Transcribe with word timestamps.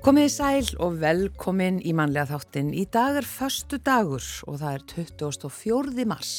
Komið 0.00 0.24
í 0.24 0.28
sæl 0.32 0.68
og 0.80 0.94
velkomin 1.02 1.76
í 1.84 1.90
manlega 1.92 2.30
þáttin. 2.30 2.70
Í 2.72 2.86
dag 2.88 3.18
er 3.20 3.26
förstu 3.28 3.76
dagur 3.84 4.24
og 4.48 4.56
það 4.62 4.78
er 4.78 4.84
24. 4.94 6.06
mars. 6.08 6.30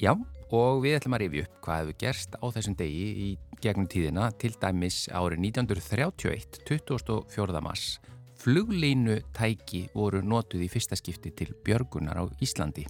Já, 0.00 0.14
og 0.48 0.80
við 0.80 0.96
ætlum 0.96 1.18
að 1.18 1.26
rifja 1.26 1.44
upp 1.44 1.58
hvað 1.66 1.82
hefur 1.82 1.98
gerst 2.00 2.38
á 2.40 2.44
þessum 2.56 2.78
degi 2.78 3.04
í 3.26 3.28
gegnum 3.60 3.90
tíðina, 3.92 4.30
til 4.40 4.54
dæmis 4.56 5.02
árið 5.12 5.44
1931, 5.50 6.62
24. 6.64 7.60
mars. 7.68 7.84
Fluglínu 8.40 9.18
tæki 9.36 9.84
voru 9.92 10.24
notuð 10.24 10.64
í 10.64 10.72
fyrsta 10.72 10.96
skipti 10.96 11.36
til 11.36 11.52
björgunar 11.60 12.16
á 12.16 12.24
Íslandi. 12.40 12.86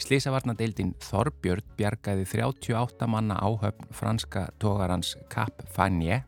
Slisavarnadeildin 0.00 0.96
Þorbjörn 1.04 1.76
bjargaði 1.76 2.24
38 2.24 3.04
manna 3.04 3.36
áhöfn 3.36 3.92
franska 3.92 4.48
tógarans 4.56 5.12
Cap 5.28 5.60
Fagné 5.76 6.22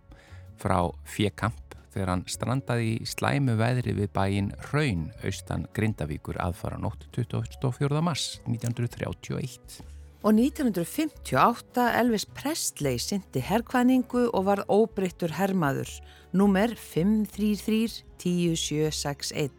frá 0.60 0.92
Fjekamp 1.08 1.63
þegar 1.94 2.10
hann 2.10 2.26
strandaði 2.30 2.92
í 2.98 3.08
slæmu 3.08 3.54
veðri 3.60 3.94
við 3.96 4.12
bæin 4.14 4.52
Raun 4.72 5.08
austan 5.24 5.68
Grindavíkur 5.76 6.40
aðfara 6.42 6.80
nótt 6.82 7.06
24. 7.14 8.02
mars 8.02 8.40
1931. 8.50 9.82
Og 10.24 10.32
1958 10.32 11.84
Elvis 12.00 12.24
Presley 12.24 12.98
syndi 13.02 13.42
herrkvæningu 13.44 14.30
og 14.32 14.46
varð 14.48 14.70
óbreyttur 14.72 15.34
herrmaður, 15.36 15.90
nummer 16.32 16.72
533 16.80 18.00
10761. 18.24 19.52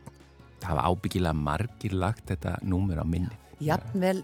Það 0.64 0.72
hafa 0.72 0.88
ábyggilega 0.90 1.38
margir 1.38 1.94
lagt 1.94 2.32
þetta 2.32 2.58
númer 2.66 3.00
á 3.00 3.06
minni. 3.06 3.38
Jafnvel 3.62 4.24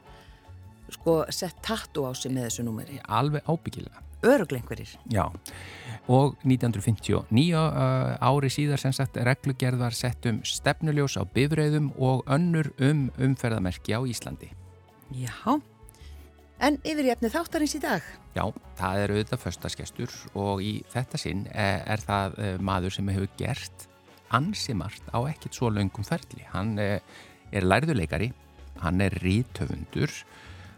sko 0.91 1.21
sett 1.29 1.61
tattu 1.63 2.07
á 2.09 2.11
sig 2.17 2.33
með 2.33 2.49
þessu 2.49 2.65
númeri. 2.67 2.97
Alveg 3.05 3.45
ábyggilega. 3.45 4.01
Öruglengurir. 4.21 4.89
Já, 5.09 5.29
og 6.11 6.37
1959 6.43 7.51
uh, 7.55 8.15
ári 8.19 8.49
síðar 8.51 8.81
sem 8.81 8.93
sagt 8.95 9.19
reglugerð 9.21 9.79
var 9.85 9.95
sett 9.95 10.25
um 10.27 10.41
stefnuljós 10.47 11.15
á 11.15 11.23
bifröðum 11.23 11.91
og 11.95 12.25
önnur 12.27 12.71
um 12.83 13.07
umferðamerki 13.21 13.95
á 13.95 14.03
Íslandi. 14.03 14.51
Já, 15.15 15.31
en 16.59 16.79
yfir 16.83 17.07
í 17.07 17.13
efni 17.13 17.31
þáttarins 17.31 17.77
í 17.79 17.83
dag? 17.83 18.03
Já, 18.35 18.43
það 18.79 19.03
er 19.03 19.15
auðvitað 19.15 19.43
förstaskestur 19.45 20.19
og 20.35 20.63
í 20.63 20.73
þetta 20.91 21.21
sinn 21.21 21.47
er, 21.51 21.81
er 21.95 22.03
það 22.03 22.37
uh, 22.37 22.53
maður 22.59 22.97
sem 22.97 23.15
hefur 23.15 23.31
gert 23.39 23.87
ansimart 24.31 25.11
á 25.15 25.19
ekkert 25.31 25.55
svo 25.55 25.71
laungum 25.71 26.07
ferli. 26.07 26.43
Hann 26.51 26.75
uh, 26.79 26.97
er 27.51 27.67
lærðuleikari, 27.67 28.31
hann 28.83 29.03
er 29.03 29.15
rítöfundur 29.23 30.11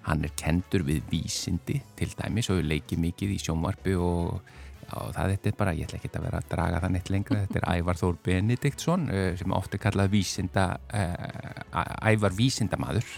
hann 0.03 0.25
er 0.25 0.33
kendur 0.35 0.83
við 0.83 1.05
vísindi 1.11 1.79
til 1.95 2.11
dæmis 2.17 2.49
og 2.51 2.63
leikið 2.67 2.99
mikið 3.05 3.35
í 3.35 3.39
sjónvarpi 3.39 3.95
og 3.95 4.41
og 5.01 5.11
það 5.15 5.35
þetta 5.35 5.51
er 5.51 5.59
bara, 5.59 5.75
ég 5.77 5.87
ætla 5.87 5.99
ekki 5.99 6.13
að 6.13 6.25
vera 6.27 6.39
að 6.41 6.49
draga 6.53 6.79
það 6.83 6.95
neitt 6.95 7.11
lengra, 7.13 7.43
þetta 7.43 7.59
er 7.61 7.67
Ævar 7.73 7.99
Þór 7.99 8.17
Benediktsson 8.27 9.05
eh, 9.13 9.29
sem 9.39 9.55
ofta 9.55 9.77
er 9.77 9.83
kallað 9.83 10.11
vísinda, 10.13 10.65
uh, 10.93 12.09
Ævar 12.09 12.35
Vísindamadur 12.37 13.13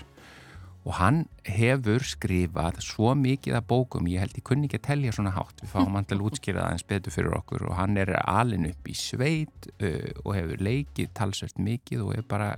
og 0.86 0.94
hann 1.00 1.24
hefur 1.50 2.04
skrifað 2.06 2.78
svo 2.86 3.16
mikið 3.18 3.58
af 3.58 3.66
bókum, 3.70 4.06
ég 4.12 4.22
held 4.22 4.36
ég 4.38 4.46
kunni 4.46 4.68
ekki 4.70 4.78
að 4.78 4.88
telja 4.90 5.14
svona 5.18 5.34
hátt, 5.34 5.64
við 5.64 5.72
fáum 5.72 5.98
alltaf 5.98 6.22
útskýrað 6.28 6.68
aðeins 6.68 6.86
betur 6.92 7.16
fyrir 7.16 7.38
okkur. 7.40 7.66
Og 7.72 7.74
hann 7.80 7.98
er 7.98 8.12
alin 8.22 8.68
upp 8.70 8.92
í 8.92 8.94
sveit 8.98 9.70
uh, 9.80 10.12
og 10.22 10.36
hefur 10.38 10.62
leikið 10.62 11.10
talsvert 11.18 11.58
mikið 11.58 12.06
og 12.06 12.14
er 12.20 12.28
bara 12.30 12.52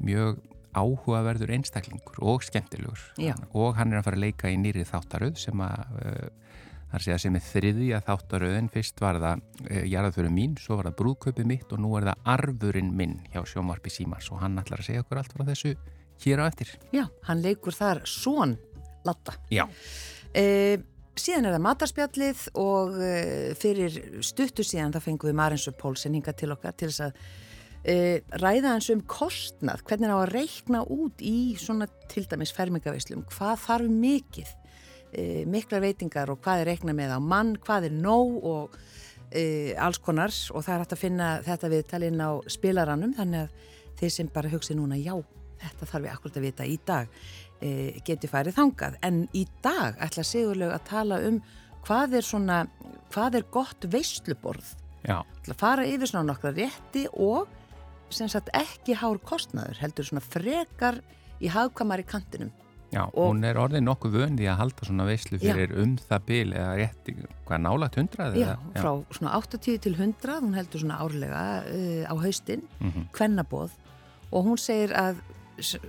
mjög 0.00 0.40
áhugaverður 0.72 1.52
einstaklingur 1.58 2.22
og 2.24 2.46
skemmtilegur. 2.46 3.02
Já. 3.20 3.34
og 3.52 3.76
hann 3.76 3.92
er 3.92 4.00
að 4.00 4.06
fara 4.06 4.16
að 4.16 4.24
leika 4.24 4.48
í 4.48 4.56
nýri 4.56 4.86
þáttaröð 4.88 5.36
sem 5.42 5.60
að 5.60 6.30
þar 6.92 7.04
sé 7.04 7.14
að 7.14 7.22
sem 7.24 7.36
er 7.38 7.44
þriði 7.46 7.88
að 7.96 8.04
þáttaröðin 8.08 8.70
fyrst 8.72 9.00
var 9.00 9.18
það 9.22 9.42
e, 9.64 9.80
jarðaföru 9.88 10.32
mín, 10.32 10.56
svo 10.60 10.76
var 10.78 10.90
það 10.90 10.98
brúðkaupið 11.00 11.48
mitt 11.48 11.72
og 11.72 11.80
nú 11.80 11.92
er 11.96 12.08
það 12.10 12.30
arfurinn 12.34 12.92
minn 12.98 13.18
hjá 13.32 13.40
sjómarpi 13.48 13.92
Símars 13.92 14.28
og 14.32 14.42
hann 14.42 14.60
ætlar 14.60 14.82
að 14.82 14.90
segja 14.90 15.04
okkur 15.04 15.22
allt 15.22 15.34
frá 15.36 15.44
þessu 15.48 15.74
hér 16.22 16.44
á 16.44 16.44
eftir. 16.44 16.72
Já, 16.92 17.06
hann 17.28 17.44
leikur 17.44 17.76
þar 17.76 18.02
svon 18.08 18.58
latta. 19.06 19.36
Já. 19.52 19.64
E, 20.36 20.44
síðan 21.16 21.48
er 21.48 21.56
það 21.56 21.64
matarspjallið 21.68 22.44
og 22.60 23.00
e, 23.00 23.14
fyrir 23.58 23.96
stuttu 24.24 24.66
síðan 24.66 24.92
það 24.92 25.08
fengum 25.08 25.32
við 25.32 25.40
Marinsur 25.40 25.78
Pólsen 25.80 26.18
hinga 26.18 26.36
til 26.36 26.52
okkar 26.54 26.76
til 26.76 26.92
þess 26.92 27.08
að 27.08 27.24
ræða 28.38 28.76
hans 28.76 28.86
um 28.94 29.00
kostnað, 29.10 29.80
hvernig 29.88 30.06
það 30.06 30.12
á 30.14 30.22
að 30.22 30.34
reikna 30.36 30.82
út 30.86 31.22
í 31.26 31.56
svona 31.58 31.88
til 32.12 32.22
dæmis 32.30 32.52
fermingaveislum, 32.54 33.24
hvað 33.32 33.56
þarf 33.64 33.88
mikið 33.90 34.52
e, 35.12 35.44
miklar 35.48 35.84
veitingar 35.84 36.32
og 36.32 36.40
hvað 36.44 36.62
er 36.62 36.72
reikna 36.72 36.96
með 36.96 37.14
á 37.16 37.20
mann, 37.20 37.54
hvað 37.62 37.88
er 37.88 37.94
nóg 37.96 38.36
og 38.48 38.76
e, 39.30 39.74
alls 39.76 40.00
konar. 40.02 40.34
Og 40.52 40.64
það 40.64 40.74
er 40.74 40.84
hægt 40.84 40.96
að 40.96 41.04
finna 41.04 41.30
þetta 41.46 41.72
viðtalinn 41.72 42.24
á 42.24 42.30
spilarannum 42.50 43.14
þannig 43.18 43.46
að 43.46 43.70
þeir 44.00 44.14
sem 44.16 44.30
bara 44.34 44.52
hugsi 44.52 44.76
núna 44.76 44.98
já, 44.98 45.14
þetta 45.62 45.90
þarf 45.92 46.04
við 46.04 46.12
akkurat 46.12 46.38
að 46.38 46.46
vita 46.48 46.68
í 46.68 46.78
dag 46.86 47.18
e, 47.60 47.72
geti 48.04 48.30
farið 48.30 48.58
þangað. 48.58 49.00
En 49.06 49.24
í 49.36 49.46
dag 49.64 49.98
ætla 50.02 50.26
Sigurlaug 50.26 50.74
að 50.74 50.86
tala 50.90 51.20
um 51.28 51.42
hvað 51.82 52.18
er 52.18 52.26
svona 52.26 52.62
hvað 53.12 53.40
er 53.40 53.50
gott 53.52 53.88
veistluborð 53.92 54.76
að 55.50 55.58
fara 55.58 55.86
yfir 55.88 56.08
svona 56.08 56.30
nokkra 56.30 56.52
rétti 56.54 57.08
og 57.12 57.50
sem 58.12 58.28
sagt 58.30 58.52
ekki 58.54 58.94
hár 59.00 59.18
kostnaður 59.24 59.80
heldur 59.82 60.06
svona 60.06 60.22
frekar 60.24 61.00
í 61.42 61.50
hagkamari 61.50 62.04
kantinum 62.06 62.52
Já, 62.92 63.06
og 63.08 63.30
hún 63.30 63.44
er 63.48 63.56
orðið 63.56 63.84
nokkuð 63.86 64.16
vöndi 64.20 64.48
að 64.52 64.58
halda 64.60 64.86
svona 64.86 65.06
veislu 65.08 65.38
fyrir 65.40 65.70
já. 65.72 65.78
um 65.80 65.94
það 65.96 66.24
bil 66.28 66.48
eða 66.52 66.72
rétti, 66.76 67.14
hvað 67.48 67.62
nálagt 67.64 67.96
hundrað? 67.96 68.36
Já, 68.36 68.50
já, 68.52 68.80
frá 68.82 68.90
svona 69.16 69.36
80 69.38 69.78
til 69.86 69.94
100 69.96 70.34
hún 70.44 70.58
heldur 70.58 70.82
svona 70.82 70.98
árlega 71.00 71.44
uh, 71.64 72.04
á 72.12 72.14
haustin, 72.20 72.66
mm 72.80 72.90
-hmm. 72.90 73.06
kvennaboð 73.16 73.72
og 74.30 74.44
hún 74.44 74.60
segir 74.60 74.92
að 74.92 75.22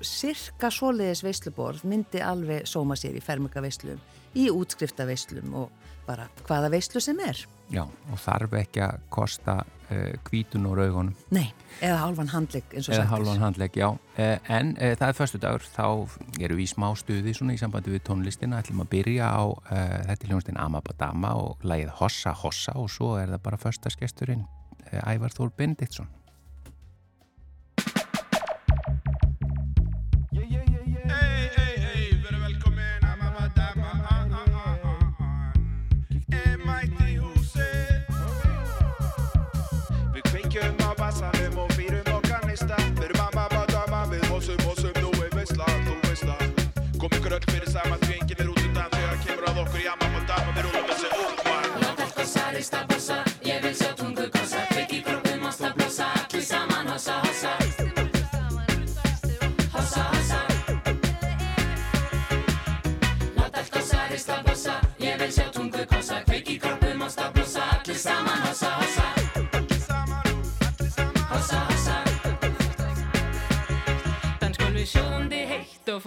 cirka 0.01 0.69
svoleiðis 0.71 1.23
veisluborð 1.23 1.83
myndi 1.83 2.21
alveg 2.21 2.67
sóma 2.67 2.95
sér 2.95 3.15
í 3.17 3.23
fermingaveislum 3.23 3.99
í 4.39 4.49
útskriftavíslum 4.53 5.53
og 5.57 5.71
bara 6.07 6.27
hvaða 6.47 6.71
veislu 6.73 7.01
sem 7.03 7.19
er. 7.23 7.37
Já, 7.71 7.85
og 7.85 8.19
þarf 8.19 8.53
ekki 8.59 8.81
að 8.83 9.03
kosta 9.13 9.55
uh, 9.63 10.15
kvítun 10.27 10.67
og 10.69 10.75
raugunum. 10.77 11.13
Nei, 11.33 11.47
eða 11.79 12.01
halvan 12.01 12.31
handlegg 12.33 12.73
eins 12.73 12.89
og 12.89 12.91
sagt. 12.91 12.97
Eða 12.97 13.11
halvan 13.13 13.41
handlegg, 13.41 13.77
já. 13.79 13.87
Uh, 14.17 14.35
en 14.51 14.73
uh, 14.75 14.91
það 14.99 15.05
er 15.07 15.17
förstu 15.17 15.41
dagur, 15.41 15.67
þá 15.73 15.85
erum 16.43 16.59
við 16.59 16.65
í 16.65 16.71
smá 16.73 16.89
stuði 16.99 17.35
svona 17.37 17.55
í 17.55 17.61
sambandi 17.61 17.93
við 17.93 18.03
tónlistina, 18.09 18.59
ætlum 18.61 18.83
að 18.83 18.91
byrja 18.97 19.31
á 19.31 19.43
þetta 19.69 20.19
er 20.19 20.33
hljónstinn 20.33 20.59
Amabadama 20.59 21.33
og 21.39 21.63
lægið 21.65 21.95
Hossa 22.01 22.35
Hossa 22.43 22.75
og 22.79 22.91
svo 22.91 23.15
er 23.21 23.31
það 23.33 23.45
bara 23.47 23.61
förstaskesturinn 23.63 24.43
Ævar 24.91 25.33
Þór 25.33 25.55
Bendiktsson. 25.57 26.11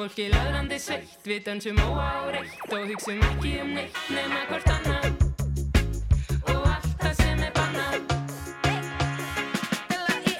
Fólki 0.06 0.28
laðrandi 0.30 0.78
sveitt 0.78 1.26
Við 1.26 1.40
dansum 1.46 1.78
óáreitt 1.82 2.70
og 2.70 2.84
hugsaum 2.90 3.22
ekki 3.26 3.54
um 3.62 3.72
neitt 3.74 3.96
nema 4.12 4.42
hvort 4.50 4.68
annan 4.70 5.16
Og 6.52 6.68
allt 6.70 6.92
það 7.00 7.14
sem 7.22 7.42
er 7.46 7.54
bannan 7.56 8.06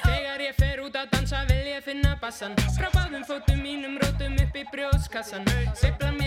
Þegar 0.05 0.47
ég 0.47 0.61
fer 0.61 0.85
út 0.85 1.01
að 1.01 1.11
dansa 1.17 1.43
vil 1.51 1.65
ég 1.73 1.83
finna 1.87 2.15
bassan. 2.23 2.55
Frá 2.77 2.93
báðum 2.95 3.27
fótum 3.27 3.65
mínum 3.65 3.99
rótum 4.03 4.39
upp 4.45 4.55
í 4.55 4.65
brjóðskassan 4.71 5.51
Sveifla 5.75 6.15
mér 6.15 6.26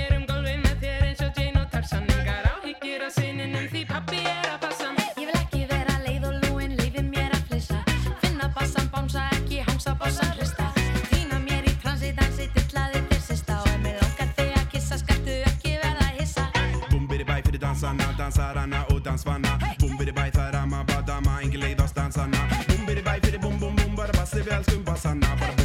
bæ, 17.82 17.88
fyrir 17.88 17.92
dansa, 17.92 17.94
ná 17.94 18.18
dansar 18.18 18.56
hann 18.56 18.74
hana 18.74 18.86
og 18.90 19.04
dansvanna 19.06 19.58
Boom-bidi-baj, 19.80 20.32
tarama, 20.32 20.84
badama, 20.84 21.42
ingen 21.42 21.62
leið 21.62 21.84
á 21.84 21.88
stansana 21.88 22.38
Boom-bidi-baj, 22.68 23.20
fyrir 23.24 23.40
bum-bum-bum, 23.40 23.96
bara 23.96 24.12
bassi 24.14 24.42
við 24.42 24.54
elskum 24.58 24.84
bassana 24.84 25.59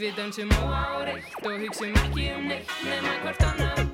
Við 0.00 0.14
dansum 0.16 0.48
óáreitt 0.64 1.44
og 1.44 1.58
hugsum 1.60 1.92
ekki 1.92 2.30
um 2.32 2.48
neitt 2.48 2.72
nema 2.86 3.18
hvort 3.20 3.48
annað 3.50 3.89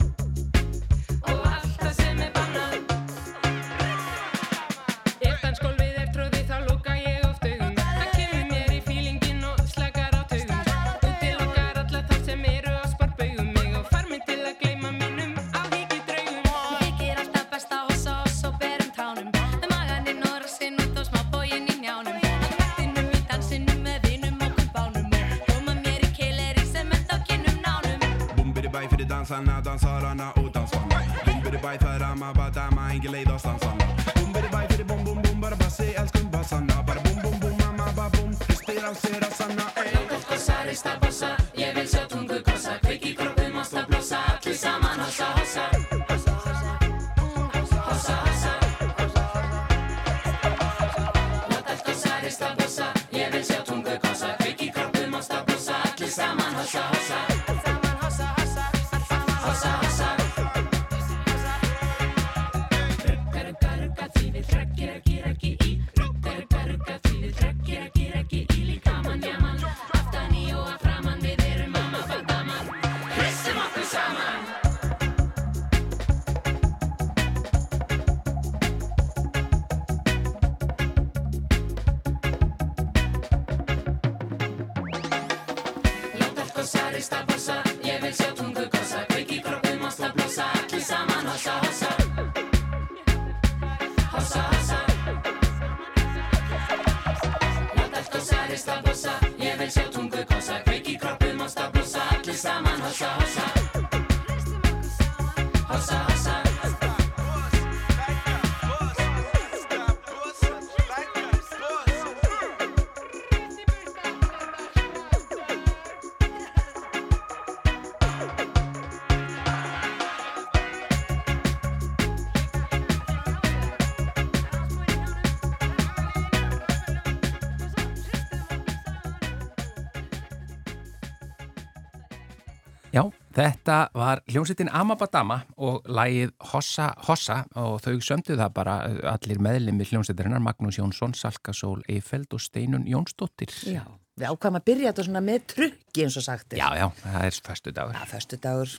þetta 133.37 133.77
var 133.97 134.23
hljómsveitin 134.31 134.71
Amabadama 134.73 135.41
og 135.61 135.85
lægið 135.88 136.33
Hossa 136.53 136.88
Hossa 137.09 137.43
og 137.59 137.79
þau 137.85 138.00
sömdu 138.05 138.37
það 138.38 138.56
bara 138.56 138.77
allir 139.12 139.41
meðlemi 139.43 139.87
hljómsveitirinnar 139.91 140.43
Magnús 140.44 140.81
Jónsson, 140.81 141.15
Salkasól 141.17 141.83
Eifeld 141.88 142.33
og 142.33 142.43
Steinun 142.43 142.88
Jónsdóttir. 142.88 143.53
Já, 143.69 143.85
við 144.17 144.29
ákvæmum 144.33 144.61
að 144.61 144.69
byrja 144.71 144.93
þetta 144.93 145.06
svona 145.09 145.25
með 145.29 145.49
trukki 145.55 146.06
eins 146.06 146.19
og 146.21 146.27
sagt 146.27 146.53
er. 146.53 146.62
Já, 146.62 146.69
já, 146.81 146.87
það 147.05 147.31
er 147.31 147.41
förstu 147.49 147.75
dagur. 147.77 147.97
Já, 147.99 148.11
föstu 148.15 148.41
dagur. 148.43 148.77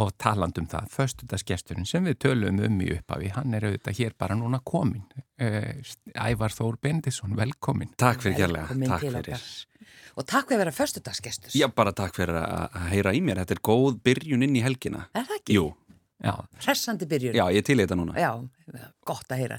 Og 0.00 0.12
talandum 0.22 0.68
það, 0.70 0.92
föstudagsgesturinn 0.94 1.88
sem 1.88 2.04
við 2.06 2.20
tölum 2.22 2.60
um 2.62 2.76
í 2.84 2.92
upphafi, 2.94 3.32
hann 3.34 3.56
er 3.58 3.66
auðvitað 3.66 3.98
hér 3.98 4.14
bara 4.22 4.36
núna 4.38 4.60
komin. 4.62 5.02
Uh, 5.34 5.82
Ævar 6.14 6.54
Þór 6.54 6.78
Bendisson, 6.78 7.34
velkomin. 7.36 7.90
Takk 7.98 8.22
fyrir 8.22 8.44
kærlega, 8.44 8.68
takk 8.86 9.02
fyrir. 9.02 9.18
okkar. 9.24 9.48
Og 10.16 10.26
takk 10.26 10.48
fyrir 10.48 10.58
að 10.60 10.64
vera 10.64 10.74
föstudagsgestur. 10.76 11.52
Já, 11.54 11.66
bara 11.74 11.92
takk 11.92 12.14
fyrir 12.16 12.34
að 12.40 12.88
heyra 12.94 13.12
í 13.14 13.20
mér. 13.22 13.42
Þetta 13.44 13.56
er 13.58 13.62
góð 13.70 14.00
byrjun 14.06 14.42
inn 14.46 14.56
í 14.58 14.62
helgina. 14.64 15.06
Er 15.14 15.28
það 15.28 15.38
ekki? 15.42 15.54
Jú, 15.58 15.68
Já, 16.20 16.34
Hressandi 16.66 17.06
byrjun. 17.08 17.32
já, 17.32 17.46
ég 17.56 17.64
til 17.64 17.78
þetta 17.80 17.96
núna. 17.96 18.12
Já, 18.20 18.34
gott 19.06 19.32
að 19.34 19.42
heyra. 19.42 19.58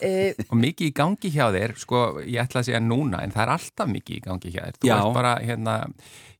Eh, 0.00 0.34
og 0.50 0.58
mikið 0.60 0.90
í 0.90 0.94
gangi 0.96 1.32
hjá 1.34 1.48
þér, 1.54 1.74
sko, 1.80 2.04
ég 2.24 2.42
ætla 2.44 2.62
að 2.62 2.70
segja 2.70 2.82
núna, 2.84 3.22
en 3.24 3.34
það 3.34 3.46
er 3.46 3.54
alltaf 3.56 3.90
mikið 3.90 4.20
í 4.20 4.22
gangi 4.28 4.54
hjá 4.54 4.62
þér. 4.68 4.78
Þú 4.84 5.10
bara, 5.16 5.34
hérna, 5.44 5.76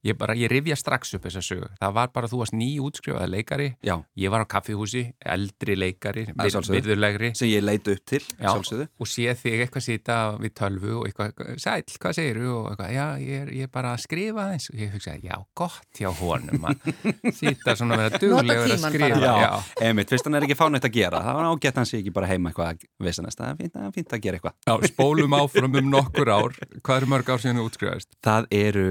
ég 0.04 0.18
bara, 0.20 0.34
ég 0.36 0.50
rifja 0.52 0.76
strax 0.76 1.14
upp 1.16 1.24
þessa 1.26 1.42
sögu. 1.44 1.68
Það 1.80 1.94
var 1.96 2.10
bara, 2.14 2.28
þú 2.30 2.40
varst 2.42 2.56
ný 2.56 2.68
útskrifaði 2.84 3.30
leikari, 3.32 3.68
Já, 3.84 3.94
ég 4.20 4.32
var 4.32 4.44
á 4.44 4.46
kaffihúsi, 4.54 5.04
eldri 5.34 5.76
leikari, 5.78 6.26
Að 6.34 6.58
virðulegri. 6.74 7.32
sem 7.36 7.48
ég 7.48 7.64
leit 7.64 7.88
upp 7.88 8.04
til, 8.04 8.20
Já, 8.38 8.52
og 8.52 9.08
sé 9.08 9.34
þig 9.40 9.64
eitthvað 9.64 9.86
sýta 9.86 10.18
við 10.40 10.54
tölvu 10.60 10.98
og 11.00 11.08
eitthvað, 11.08 11.54
sæl, 11.62 11.82
hvað 12.04 12.20
og 12.52 12.68
eitthvað, 12.72 12.92
já, 12.92 13.06
ég 13.24 13.42
er, 13.44 13.52
ég 13.60 13.68
er 13.68 13.72
bara 13.72 13.94
að 13.94 14.04
skrifa 14.04 14.46
eins 14.52 14.68
og 14.70 14.78
ég 14.82 14.92
hugsaði, 14.94 15.28
já, 15.30 15.36
gott 15.56 16.00
hjá 16.00 16.10
honum 16.20 16.68
að 16.68 16.88
sýta 17.40 17.76
svona 17.78 17.96
að 17.96 18.04
vera 18.04 18.20
duglegur 18.22 18.74
að 18.76 18.84
skrifa, 18.84 19.08
bara. 19.14 19.32
já, 19.40 19.44
Já, 19.44 19.52
einmitt, 19.88 20.12
fyrst 20.12 20.28
hann 20.28 20.38
er 20.38 20.46
ekki 20.46 20.58
fánætt 20.58 20.88
að 20.88 20.94
gera. 20.98 21.22
Það 21.24 21.38
var 21.40 21.48
ágætt 21.50 21.80
hann 21.80 21.88
sé 21.88 22.00
ekki 22.04 22.14
bara 22.14 22.28
heima 22.30 22.52
eitthvað 22.52 22.70
að 22.74 22.84
vissanast. 23.08 23.40
Það 23.40 23.50
er 23.50 23.60
fínt, 23.62 23.78
fínt 23.98 24.12
að 24.18 24.24
gera 24.28 24.38
eitthvað. 24.38 24.56
já, 24.68 24.90
spólum 24.92 25.36
áfram 25.40 25.78
um 25.80 25.88
nokkur 25.96 26.30
ár, 26.30 26.58
hvað 26.84 27.00
eru 27.00 27.10
mörg 27.14 27.32
ár 27.34 27.42
síðan 27.42 27.62
þú 27.62 27.66
útskrifaðist 27.70 28.12
Það 28.24 28.46
eru, 28.60 28.84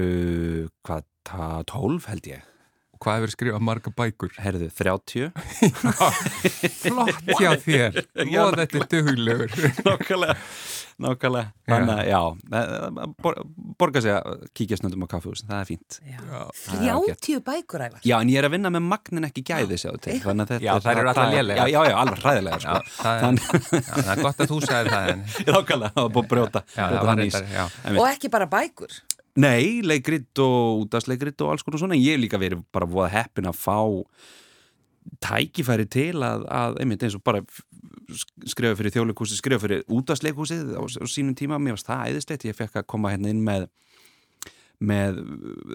hvað, 0.84 1.06
12 1.72 2.10
held 2.10 2.28
ég. 2.34 2.42
og 2.94 3.00
hvað 3.02 3.16
hefur 3.18 3.32
skrifað 3.34 3.64
marga 3.66 3.90
bækur? 3.98 4.34
Herðu, 4.38 4.68
30. 4.78 5.32
Flott 6.84 7.32
hjá 7.40 7.50
þér, 7.64 7.98
og 8.38 8.58
þetta 8.60 8.78
er 8.80 8.86
duglegur. 8.92 9.56
Nákvæmlega, 9.84 10.36
nákvæmlega. 11.00 11.52
Þannig 11.68 11.92
að, 11.94 12.08
já, 12.10 12.20
það- 12.52 13.14
bor, 13.24 13.34
borga 13.80 14.00
sig 14.04 14.12
að 14.14 14.44
kíkja 14.54 14.76
snöndum 14.80 15.04
á 15.04 15.08
kaffehús. 15.14 15.42
Það 15.48 15.60
er 15.60 15.68
fínt. 15.70 15.98
já. 16.04 16.18
það 16.54 16.84
er. 16.84 17.16
30 17.18 17.40
bækur 17.48 17.84
ævar. 17.86 18.00
Já, 18.04 18.16
en 18.20 18.28
ég 18.28 18.38
er 18.38 18.48
að 18.48 18.54
vinna 18.56 18.70
með 18.74 18.84
magnin 18.92 19.24
ekki 19.30 19.42
gæði 19.48 19.78
sjáðu 19.80 20.00
til. 20.06 20.18
Þannig 20.20 20.44
að 20.44 20.52
þetta 20.54 20.64
Já, 20.68 20.72
þær 20.84 20.98
eru 21.00 21.08
allar 21.08 21.18
það- 21.24 21.34
lélegar. 21.38 21.56
Já, 21.56 21.66
já, 21.74 21.90
já, 21.90 21.96
alveg 22.04 22.22
hræðilega, 22.24 22.58
Já, 22.60 22.60
sko. 22.60 23.02
það 23.02 23.24
er, 23.24 23.82
það 23.90 24.12
er 24.14 24.22
gott 24.22 24.38
að 24.44 24.52
þú 24.54 24.60
sagði 24.68 24.94
það 24.94 25.10
Nákvæmlega, 25.54 25.92
það 25.94 26.02
var 26.04 26.14
búið 26.14 26.24
að 26.24 26.30
brjóta. 26.34 26.64
það 26.74 26.88
brjóta. 27.04 27.98
Og 27.98 28.06
ekki 28.12 28.30
bara 28.30 28.46
bækur. 28.46 29.00
Nei, 29.36 29.80
leikrit 29.82 30.38
og 30.38 30.84
útastleikrit 30.86 31.40
og 31.42 31.50
alls 31.50 31.64
konar 31.66 31.80
svona. 31.82 31.96
Ég 31.98 32.14
hef 32.14 32.20
líka 32.22 32.38
verið 32.38 32.60
bara 32.70 32.86
voða 32.86 33.08
heppin 33.16 33.48
að 33.50 33.56
fá 33.58 33.78
tækifæri 35.24 35.86
til 35.90 36.16
að, 36.24 36.44
að 36.48 36.80
einmitt 36.82 37.04
eins 37.04 37.16
og 37.18 37.24
bara 37.26 37.44
skrifa 38.48 38.76
fyrir 38.78 38.94
þjóðleikúsið, 38.94 39.40
skrifa 39.40 39.62
fyrir 39.62 39.86
útastleikúsið 39.92 40.74
á, 40.76 40.82
á 40.84 41.06
sínum 41.08 41.36
tíma. 41.38 41.60
Mér 41.62 41.78
varst 41.78 41.88
það 41.88 42.12
æðislegt. 42.12 42.46
Ég 42.48 42.58
fekk 42.58 42.82
að 42.82 42.90
koma 42.94 43.14
hérna 43.14 43.32
inn 43.32 43.44
með 43.46 43.68
með, 44.82 45.20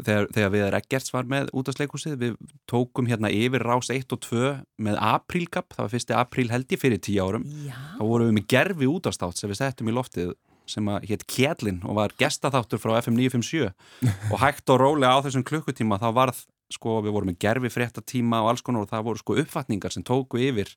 þegar, 0.05 0.27
þegar 0.35 0.51
við 0.53 0.65
Eggerts 0.79 1.13
var 1.13 1.29
með 1.29 1.49
útastleikusið, 1.57 2.17
við 2.19 2.35
tókum 2.69 3.07
hérna 3.09 3.31
yfir 3.33 3.63
rás 3.65 3.89
1 3.93 4.11
og 4.15 4.21
2 4.25 4.51
með 4.85 4.99
aprílgap, 5.09 5.71
það 5.73 5.85
var 5.85 5.93
fyrsti 5.93 6.17
apríl 6.17 6.49
held 6.51 6.75
ég 6.75 6.81
fyrir 6.81 7.01
10 7.01 7.23
árum, 7.23 7.47
Já. 7.65 7.77
þá 7.97 8.03
vorum 8.03 8.29
við 8.29 8.37
með 8.39 8.47
gerfi 8.53 8.91
útastátt 8.91 9.39
sem 9.39 9.51
við 9.51 9.61
settum 9.61 9.91
í 9.91 9.95
loftið 9.95 10.35
sem 10.69 10.89
að 10.91 11.07
hétt 11.09 11.25
Kjellin 11.29 11.81
og 11.87 11.97
var 11.97 12.13
gestaþáttur 12.19 12.81
frá 12.81 12.99
FM 12.99 13.17
957 13.17 13.71
og 14.33 14.37
hægt 14.43 14.69
og 14.69 14.81
rólega 14.83 15.17
á 15.17 15.23
þessum 15.25 15.45
klukkutíma 15.47 15.97
þá 16.01 16.09
varð, 16.17 16.43
sko, 16.73 16.99
við 17.05 17.15
vorum 17.15 17.31
með 17.33 17.39
gerfi 17.45 17.71
fréttatíma 17.73 18.43
og 18.43 18.51
alls 18.53 18.61
konar 18.65 18.85
og 18.85 18.91
það 18.91 19.07
voru 19.09 19.21
sko 19.23 19.37
uppfatningar 19.41 19.93
sem 19.95 20.03
tóku 20.05 20.37
yfir 20.49 20.75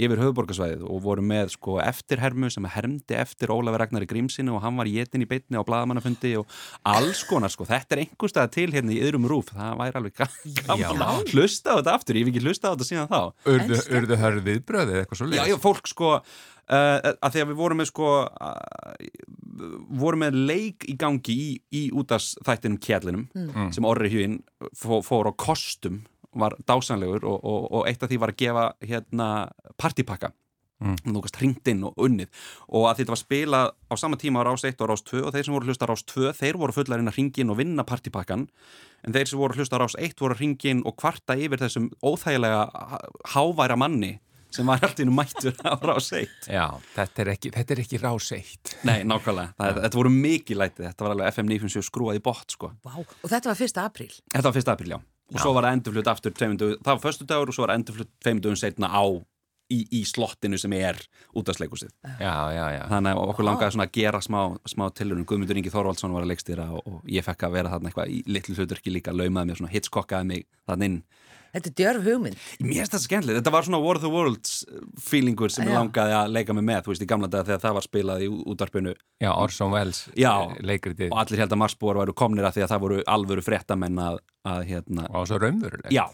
yfir 0.00 0.20
höfuborgarsvæðið 0.22 0.84
og 0.86 1.00
voru 1.02 1.22
með 1.26 1.48
sko 1.56 1.72
eftirhermu 1.82 2.46
sem 2.54 2.64
hermdi 2.70 3.16
eftir 3.18 3.50
Ólafur 3.50 3.82
Ragnari 3.82 4.06
Grímsinu 4.08 4.54
og 4.54 4.62
hann 4.62 4.76
var 4.78 4.86
jétin 4.86 5.24
í 5.24 5.26
beitni 5.28 5.58
á 5.58 5.66
bladamannafundi 5.66 6.30
og 6.38 6.46
alls 6.86 7.24
konar 7.26 7.50
sko, 7.50 7.66
þetta 7.66 7.96
er 7.98 8.02
einhverstað 8.04 8.52
til 8.54 8.68
hérna 8.70 8.94
í 8.94 9.00
yðrum 9.02 9.26
rúf, 9.28 9.50
það 9.50 9.74
væri 9.82 9.98
alveg 9.98 10.14
ga- 10.22 10.30
gaman 10.70 11.02
að 11.08 11.34
hlusta 11.34 11.74
á 11.74 11.78
þetta 11.80 11.96
aftur, 11.98 12.20
ég 12.20 12.22
hef 12.28 12.32
ekki 12.32 12.44
hlusta 12.46 12.70
á 12.70 12.72
þetta 12.76 12.88
síðan 12.92 13.10
þá. 13.10 13.20
Urðu, 13.56 13.80
urðu 13.98 14.20
hörð 14.22 14.46
viðbröðið 14.46 15.00
eitthvað 15.02 15.20
svo 15.24 15.30
Já, 15.34 15.42
já, 15.50 15.58
fólk 15.66 15.90
sko 15.90 16.12
uh, 16.70 17.12
að 17.20 17.34
því 17.34 17.42
að 17.42 17.50
við 17.50 17.58
vorum 17.60 17.80
með 17.82 17.90
sko 17.90 18.10
uh, 18.24 18.94
vorum 20.00 20.24
með 20.24 20.38
leik 20.50 20.86
í 20.88 20.96
gangi 21.00 21.36
í, 21.36 21.48
í 21.76 21.82
útast 21.92 22.40
þættinum 22.46 22.80
kjallinum 22.80 23.26
sem 23.74 23.84
Orri 23.88 24.10
Hjúin 24.12 24.40
fó, 24.72 25.00
fór 25.04 25.30
á 25.30 25.32
kostum 25.36 26.02
var 26.30 26.54
dásanlegur 26.62 27.26
og, 27.26 27.40
og, 27.42 27.64
og 27.74 27.88
eitt 27.90 28.02
af 28.02 28.10
því 28.10 28.20
var 28.22 28.32
að 28.32 28.40
gefa 28.44 28.68
hérna 28.86 29.30
partipakka 29.76 30.30
Mm. 30.80 30.96
þú 31.04 31.20
veist, 31.20 31.36
hringt 31.36 31.68
inn 31.68 31.82
og 31.84 31.98
unnið. 32.00 32.30
Og 32.72 32.86
að 32.88 33.02
þetta 33.02 33.12
var 33.12 33.20
spilað 33.20 33.66
á 33.92 33.94
sama 34.00 34.16
tíma 34.16 34.40
á 34.40 34.48
rás 34.48 34.64
1 34.64 34.80
og 34.80 34.88
rás 34.88 35.02
2 35.04 35.26
og 35.28 35.34
þeir 35.34 35.44
sem 35.44 35.52
voru 35.52 35.66
að 35.66 35.72
hlusta 35.74 35.84
á 35.84 35.90
rás 35.92 36.04
2 36.08 36.32
þeir 36.38 36.56
voru 36.56 36.72
fullarinn 36.72 37.10
að 37.10 37.18
hringin 37.18 37.52
og 37.52 37.58
vinna 37.60 37.84
partipakkan 37.84 38.46
en 39.04 39.12
þeir 39.12 39.28
sem 39.28 39.40
voru 39.42 39.52
að 39.52 39.60
hlusta 39.60 39.76
á 39.76 39.82
rás 39.84 39.96
1 40.00 40.16
voru 40.16 40.32
að 40.32 40.40
hringin 40.40 40.80
og 40.88 40.96
kvarta 40.96 41.36
yfir 41.36 41.60
þessum 41.60 41.90
óþægilega 42.00 42.62
háværa 43.34 43.76
manni 43.76 44.14
sem 44.54 44.66
var 44.70 44.82
alltaf 44.86 45.12
mættur 45.14 45.54
á 45.62 45.74
rás 45.78 46.10
1 46.16 46.50
Já, 46.50 46.66
þetta 46.96 47.24
er 47.24 47.32
ekki, 47.34 47.52
þetta 47.54 47.76
er 47.76 47.82
ekki 47.84 48.00
rás 48.02 48.30
eitt 48.36 48.74
Nei, 48.88 49.00
nákvæmlega, 49.08 49.54
það, 49.58 49.80
þetta 49.86 50.00
voru 50.00 50.12
mikið 50.14 50.60
lætið. 50.60 50.86
Þetta 50.90 51.06
var 51.06 51.16
alveg 51.16 51.32
FM 51.34 51.50
957 51.54 51.88
skrúað 51.90 52.20
í 52.20 52.24
bott 52.30 52.56
sko. 52.56 52.72
Vá. 52.86 52.94
Og 53.00 53.26
þetta 53.30 53.52
var 53.52 53.58
fyrsta 53.58 53.86
apríl. 53.86 54.12
Þetta 54.34 54.46
var 54.48 54.60
1. 54.62 54.72
apríl, 54.74 54.94
já. 54.96 55.00
Og 55.30 55.38
svo 55.38 55.52
var 55.54 55.68
það 55.68 55.76
endurflutt 55.78 56.08
aftur 56.10 56.32
tveimur 56.34 56.58
dögum, 56.58 56.80
það 56.82 56.96
var 56.96 57.02
förstu 57.04 57.26
dagur 57.28 57.52
og 57.52 57.54
svo 57.54 57.62
var 57.62 57.72
það 57.72 57.80
endurflutt 57.80 58.10
tveimur 58.18 58.44
dögum 58.46 58.58
setna 58.58 58.90
á 58.90 59.04
í, 59.70 59.80
í 59.94 60.00
slottinu 60.08 60.58
sem 60.60 60.74
er 60.76 60.98
útastleikusið 61.38 61.92
Já, 62.18 62.34
já, 62.54 62.64
já. 62.74 62.82
Þannig 62.90 63.14
að 63.14 63.32
okkur 63.32 63.46
langaði 63.46 63.76
svona 63.76 63.86
að 63.86 63.94
gera 63.96 64.20
smá, 64.24 64.40
smá 64.68 64.86
tilurinn 64.96 65.26
Guðmundur 65.28 65.60
Ingi 65.60 65.72
Þorvaldsson 65.72 66.14
var 66.14 66.26
að 66.26 66.32
leikstýra 66.32 66.66
og, 66.74 66.82
og 66.90 67.10
ég 67.10 67.26
fekk 67.26 67.46
að 67.46 67.56
vera 67.58 67.72
þarna 67.74 67.92
eitthvað 67.92 68.14
í 68.16 68.20
litlu 68.26 68.56
hluturki 68.58 68.94
líka 68.94 69.14
laumaði 69.14 69.52
mér 69.52 69.60
svona 69.60 69.74
hitskokkaði 69.74 70.30
mig 70.32 70.46
þannig 70.66 70.90
inn 70.90 70.98
Þetta 71.50 71.70
er 71.70 71.76
djörf 71.80 72.06
hugmynd. 72.06 72.38
Mér 72.62 72.80
finnst 72.80 72.92
þetta 72.92 73.02
skemmtilegt, 73.04 73.40
þetta 73.40 73.54
var 73.54 73.66
svona 73.66 73.80
War 73.82 73.98
of 73.98 74.04
the 74.04 74.12
Worlds 74.12 74.52
feelingur 75.02 75.50
sem 75.52 75.66
ég 75.66 75.74
langaði 75.74 76.16
að 76.20 76.32
leika 76.36 76.56
mig 76.56 76.66
með, 76.68 76.82
þú 76.86 76.94
veist, 76.94 77.04
í 77.04 77.10
gamla 77.10 77.30
dag 77.32 77.46
þegar 77.48 77.62
það 77.64 77.76
var 77.78 77.86
spilað 77.86 78.24
í 78.24 78.30
útvarpinu. 78.54 78.94
Já, 79.20 79.30
Orson 79.34 79.74
Welles 79.74 80.04
Já. 80.14 80.32
eh, 80.46 81.10
og 81.10 81.18
allir 81.24 81.42
held 81.44 81.56
að 81.56 81.62
Marsbúar 81.64 82.00
væru 82.04 82.16
komnir 82.22 82.46
að 82.46 82.58
því 82.58 82.66
að 82.66 82.74
það 82.74 82.84
voru 82.86 83.02
alvöru 83.16 83.46
fréttamenn 83.46 84.02
að, 84.06 84.20
að 84.46 84.66
hérna, 84.70 85.08
og 85.10 85.26
svo 85.30 85.40
raunverulegt. 85.42 85.90
Já, 85.94 86.06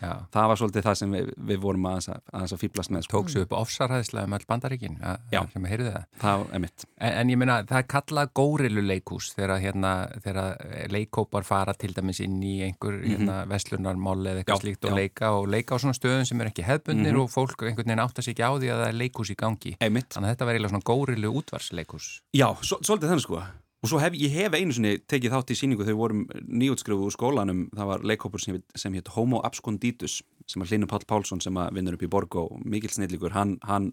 Já. 0.00 0.12
það 0.34 0.48
var 0.50 0.60
svolítið 0.60 0.86
það 0.88 0.96
sem 1.00 1.14
við, 1.14 1.30
við 1.50 1.60
vorum 1.62 1.88
aðeins 1.90 2.08
að, 2.10 2.20
að 2.40 2.54
fýblast 2.64 2.92
með 2.94 3.04
sko. 3.06 3.20
Tók 3.20 3.32
svo 3.32 3.44
upp 3.44 3.54
ofsarhæðslega 3.58 4.30
með 4.30 4.40
all 4.40 4.48
bandaríkin 4.50 4.98
Já. 5.00 5.42
það 5.52 5.98
það 6.22 6.44
er 6.56 6.62
mitt 6.64 6.86
En, 7.04 7.12
en 7.20 7.32
ég 7.32 7.40
meina, 7.40 7.58
það 7.68 7.80
er 7.80 7.88
kallað 7.94 8.32
górilu 8.38 8.84
leikús 8.84 9.32
þegar, 9.34 9.58
hérna, 9.62 9.92
þegar 10.24 10.88
leikópar 10.94 11.46
fara 11.46 11.74
til 11.76 11.92
dæmis 11.96 12.22
inn 12.24 12.38
í 12.42 12.54
einhver 12.66 13.00
hérna, 13.04 13.40
vestlunarmál 13.50 14.20
eða 14.22 14.42
eitthvað 14.42 14.56
Já, 14.56 14.64
slíkt 14.64 14.88
og 14.88 14.94
já. 14.94 14.98
leika 15.02 15.32
og 15.36 15.48
leika 15.52 15.76
á 15.76 15.82
svona 15.82 15.98
stöðum 15.98 16.28
sem 16.28 16.40
er 16.40 16.50
ekki 16.52 16.66
hefbundir 16.66 17.18
og 17.20 17.28
fólk 17.32 17.66
einhvern 17.66 17.84
veginn 17.90 18.04
átta 18.04 18.24
sig 18.24 18.34
ekki 18.34 18.46
á 18.46 18.52
því 18.54 18.72
að 18.72 18.80
það 18.84 18.88
er 18.88 18.98
leikús 19.02 19.34
í 19.34 19.38
gangi. 19.38 19.74
Þannig 19.80 20.16
að 20.16 20.30
þetta 20.30 20.48
var 20.48 20.56
eiginlega 20.56 20.74
svona 20.74 20.88
górilu 20.88 21.34
útvarsleikús. 21.42 22.08
Já, 22.34 22.48
svo, 22.62 22.80
svolítið 22.80 23.14
þannig 23.14 23.26
sko 23.26 23.42
og 23.84 23.90
svo 23.90 23.98
hef 24.00 24.14
ég 24.16 24.32
hef 24.32 24.54
einu 24.56 24.72
sinni 24.72 24.94
tekið 25.04 25.34
þátt 25.34 25.50
í 25.52 25.56
síningu 25.60 25.84
þegar 25.84 25.92
við 25.92 26.00
vorum 26.00 26.20
nýjútskrifu 26.48 27.04
úr 27.04 27.12
skólanum. 27.12 27.66
Það 27.76 27.90
var 27.90 28.06
leikhópur 28.08 28.40
sem, 28.40 28.56
sem 28.80 28.94
hétt 28.96 29.10
Homo 29.12 29.42
Absconditus 29.44 30.22
sem 30.48 30.64
að 30.64 30.72
Hlynur 30.72 30.88
Páll 30.88 31.04
Pálsson 31.04 31.42
sem 31.44 31.58
að 31.60 31.76
vinnur 31.76 31.98
upp 31.98 32.06
í 32.06 32.08
Borgó, 32.08 32.46
mikill 32.64 32.94
snillíkur 32.94 33.34
hann, 33.36 33.58
hann 33.68 33.90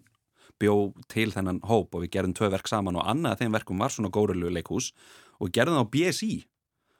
bjó 0.60 0.94
til 1.12 1.28
þennan 1.34 1.60
hóp 1.68 1.92
og 1.92 2.06
við 2.06 2.14
gerðum 2.16 2.34
tvö 2.38 2.48
verk 2.54 2.70
saman 2.70 2.96
og 2.96 3.04
annað 3.08 3.36
af 3.36 3.42
þeim 3.42 3.58
verkum 3.58 3.84
var 3.84 3.92
svona 3.92 4.12
górilu 4.12 4.52
leikhús 4.52 4.92
og 5.42 5.52
gerðum 5.52 5.80
það 5.80 5.84
á 5.84 5.92
BSI 5.96 6.32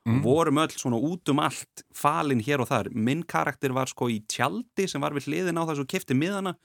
og 0.03 0.23
vorum 0.25 0.59
öll 0.59 0.75
svona 0.75 0.99
út 0.99 1.31
um 1.31 1.43
allt 1.45 1.85
falin 1.95 2.43
hér 2.43 2.65
og 2.65 2.69
þar, 2.73 2.91
minn 2.91 3.23
karakter 3.23 3.73
var 3.73 3.89
sko 3.89 4.09
í 4.11 4.19
tjaldi 4.27 4.89
sem 4.91 5.01
var 5.01 5.15
við 5.15 5.31
hliðin 5.31 5.61
á 5.63 5.69
þessu 5.69 5.87
kefti 5.87 6.17
miðana 6.19 6.57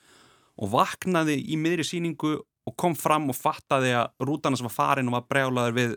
og 0.58 0.72
vaknaði 0.74 1.38
í 1.46 1.60
miðri 1.62 1.86
síningu 1.86 2.40
og 2.68 2.76
kom 2.76 2.98
fram 2.98 3.30
og 3.30 3.38
fattaði 3.38 3.94
að 3.96 4.26
rútana 4.26 4.58
sem 4.58 4.68
var 4.68 4.76
farin 4.76 5.12
og 5.12 5.20
var 5.20 5.28
brjálaður 5.30 5.78
við 5.78 5.96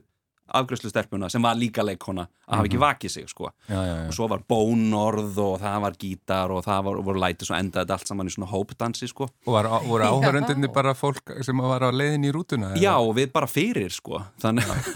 afgjörslustelpuna 0.59 1.29
sem 1.31 1.43
var 1.43 1.55
líka 1.59 1.83
leikona 1.87 2.25
að 2.51 2.57
hafa 2.59 2.67
ekki 2.69 2.81
vakið 2.83 3.13
sig 3.15 3.29
sko 3.31 3.51
Já, 3.69 3.77
já, 3.77 3.95
já. 3.95 4.07
og 4.09 4.15
svo 4.17 4.29
var 4.33 4.43
bónorð 4.51 5.39
og 5.45 5.61
það 5.63 5.77
var 5.85 5.97
gítar 6.01 6.51
og 6.55 6.65
það 6.67 6.83
var, 6.89 7.01
voru 7.07 7.23
læti 7.23 7.47
og 7.51 7.57
endaði 7.59 7.85
þetta 7.85 7.97
allt 7.99 8.11
saman 8.11 8.31
í 8.31 8.35
svona 8.35 8.51
hópdansi 8.51 9.09
sko 9.11 9.29
Og 9.47 9.53
var, 9.55 9.69
voru 9.87 10.09
áhörundinni 10.09 10.71
bara 10.75 10.95
fólk 10.99 11.35
sem 11.47 11.63
var 11.63 11.85
á 11.87 11.91
leiðin 11.95 12.27
í 12.27 12.33
rútuna? 12.35 12.73
eða? 12.75 12.83
Já, 12.83 12.95
og 12.99 13.15
við 13.19 13.31
bara 13.33 13.47
fyrir 13.51 13.91
sko 13.95 14.23
þannig 14.43 14.67
að 14.67 14.91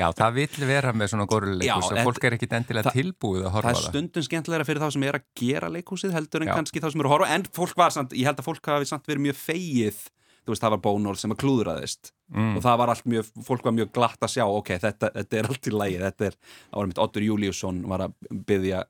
Já, 0.00 0.06
það 0.22 0.38
vill 0.38 0.66
vera 0.70 0.92
með 0.94 1.12
svona 1.14 1.26
að 1.26 1.58
þetta- 1.60 2.06
fólk 2.06 2.24
er 2.30 2.36
ekkit 2.38 2.54
endilega 2.60 2.94
tilbúið 2.94 3.42
að 3.42 3.50
það 3.50 3.54
horfa 3.58 3.68
á 3.68 3.70
er 3.70 3.80
það. 3.80 3.88
stundum 3.90 4.22
skemmtilegra 4.26 4.64
fyrir 4.68 4.80
þá 4.84 4.88
sem 4.94 5.02
er 5.10 5.18
að 5.20 5.26
gera 5.40 5.68
leikhúsið 5.74 6.14
heldur 6.16 6.42
en 6.44 6.48
Já. 6.50 6.54
kannski 6.54 6.80
þá 6.80 6.88
sem 6.92 7.00
eru 7.00 7.08
að 7.10 7.14
horfa 7.16 7.34
en 7.34 7.44
fólk 7.58 7.76
var 7.76 7.90
samt, 7.94 8.12
ég 8.16 8.24
held 8.30 8.40
að 8.40 8.46
fólk 8.50 8.70
hafi 8.70 8.88
samt 8.90 9.06
verið 9.10 9.24
mjög 9.26 9.38
feigið 9.40 10.00
þú 10.46 10.54
veist, 10.54 10.62
það 10.64 10.74
var 10.76 10.82
bónorð 10.86 11.18
sem 11.20 11.34
að 11.34 11.40
klúðraðist 11.42 12.12
Mm. 12.30 12.52
og 12.56 12.62
það 12.62 12.76
var 12.78 12.92
allt 12.92 13.04
mjög, 13.10 13.30
fólk 13.42 13.64
var 13.66 13.72
mjög 13.74 13.88
glatt 13.96 14.20
að 14.22 14.30
sjá 14.36 14.44
ok, 14.46 14.68
þetta, 14.78 15.08
þetta 15.16 15.38
er 15.40 15.48
allt 15.50 15.66
í 15.66 15.72
lægi 15.74 15.96
þetta 16.04 16.26
er, 16.28 16.36
það 16.70 16.78
var 16.78 16.86
mitt 16.92 17.00
Oddur 17.02 17.24
Júliusson 17.26 17.80
var 17.90 18.04
að 18.06 18.12
byggja 18.46 18.84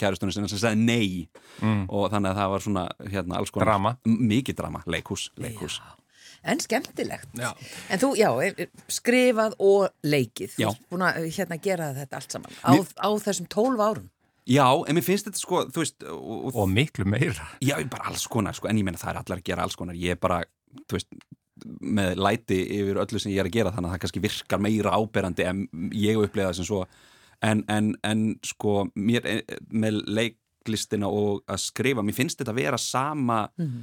kærustunum 0.00 0.32
sinna 0.34 0.48
sem 0.50 0.58
sagði 0.58 0.84
nei 0.88 1.28
Mm. 1.62 1.84
og 1.88 2.10
þannig 2.10 2.30
að 2.32 2.38
það 2.40 2.50
var 2.50 2.64
svona 2.64 2.84
hérna 3.12 3.36
alls 3.38 3.50
konar 3.54 3.66
Drama. 3.70 3.92
Mikið 4.06 4.56
drama, 4.58 4.82
leikhús, 4.86 5.28
leikhús. 5.38 5.80
En 6.42 6.58
skemmtilegt. 6.58 7.28
Já. 7.36 7.50
En 7.92 7.98
þú, 8.00 8.14
já, 8.16 8.30
skrifað 8.88 9.54
og 9.60 9.90
leikið. 10.06 10.54
Þú 10.56 10.68
ert 10.70 10.86
búin 10.90 11.04
að 11.04 11.26
hérna, 11.36 11.58
gera 11.62 11.90
þetta 11.98 12.16
allt 12.20 12.32
saman 12.32 12.54
á, 12.64 12.70
Mér- 12.72 12.94
á 12.96 13.08
þessum 13.26 13.48
tólf 13.52 13.82
árum. 13.84 14.06
Já, 14.50 14.64
en 14.88 14.96
mér 14.96 15.04
finnst 15.04 15.28
þetta 15.28 15.38
sko, 15.42 15.60
þú 15.70 15.82
veist 15.84 16.06
og, 16.08 16.54
og, 16.56 16.64
miklu 16.72 17.04
meira. 17.06 17.44
Já, 17.62 17.76
bara 17.92 18.08
alls 18.10 18.24
konar, 18.26 18.56
sko, 18.56 18.70
en 18.70 18.80
ég 18.80 18.86
meina 18.88 18.98
það 18.98 19.12
er 19.12 19.20
allar 19.22 19.38
að 19.42 19.44
gera 19.50 19.62
alls 19.68 19.76
konar, 19.78 19.94
ég 20.00 20.16
er 20.16 20.20
bara, 20.22 20.40
þú 20.88 20.96
veist 20.96 21.12
með 21.80 22.20
læti 22.20 22.58
yfir 22.80 23.00
öllu 23.04 23.22
sem 23.22 23.32
ég 23.34 23.42
er 23.42 23.50
að 23.50 23.56
gera 23.58 23.72
þannig 23.74 23.90
að 23.90 23.96
það 23.96 24.02
kannski 24.04 24.24
virkar 24.26 24.62
meira 24.66 24.96
áberandi 24.96 25.46
en 25.48 25.64
ég 25.96 26.20
upplega 26.20 26.50
það 26.50 26.60
sem 26.60 26.68
svo. 26.70 26.84
En, 27.40 27.64
en, 27.72 27.94
en 28.04 28.24
sko, 28.44 28.84
mér 29.00 29.26
eh, 29.28 29.54
með 29.72 30.02
leiklistina 30.10 31.08
og 31.08 31.40
að 31.48 31.62
skrifa, 31.62 32.04
mér 32.04 32.18
finnst 32.18 32.42
þetta 32.42 32.52
að 32.52 32.60
vera 32.60 32.80
sama 32.80 33.38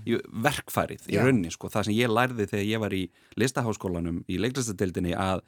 í 0.06 0.20
verkfærið 0.46 1.08
í 1.10 1.18
Já. 1.18 1.24
rauninni, 1.26 1.50
sko, 1.54 1.72
það 1.74 1.88
sem 1.88 1.98
ég 1.98 2.14
lærði 2.14 2.46
þegar 2.52 2.70
ég 2.70 2.84
var 2.84 2.94
í 2.94 3.02
listaháskólanum 3.42 4.22
í 4.30 4.38
leiklistadeildinni 4.44 5.18
að 5.18 5.42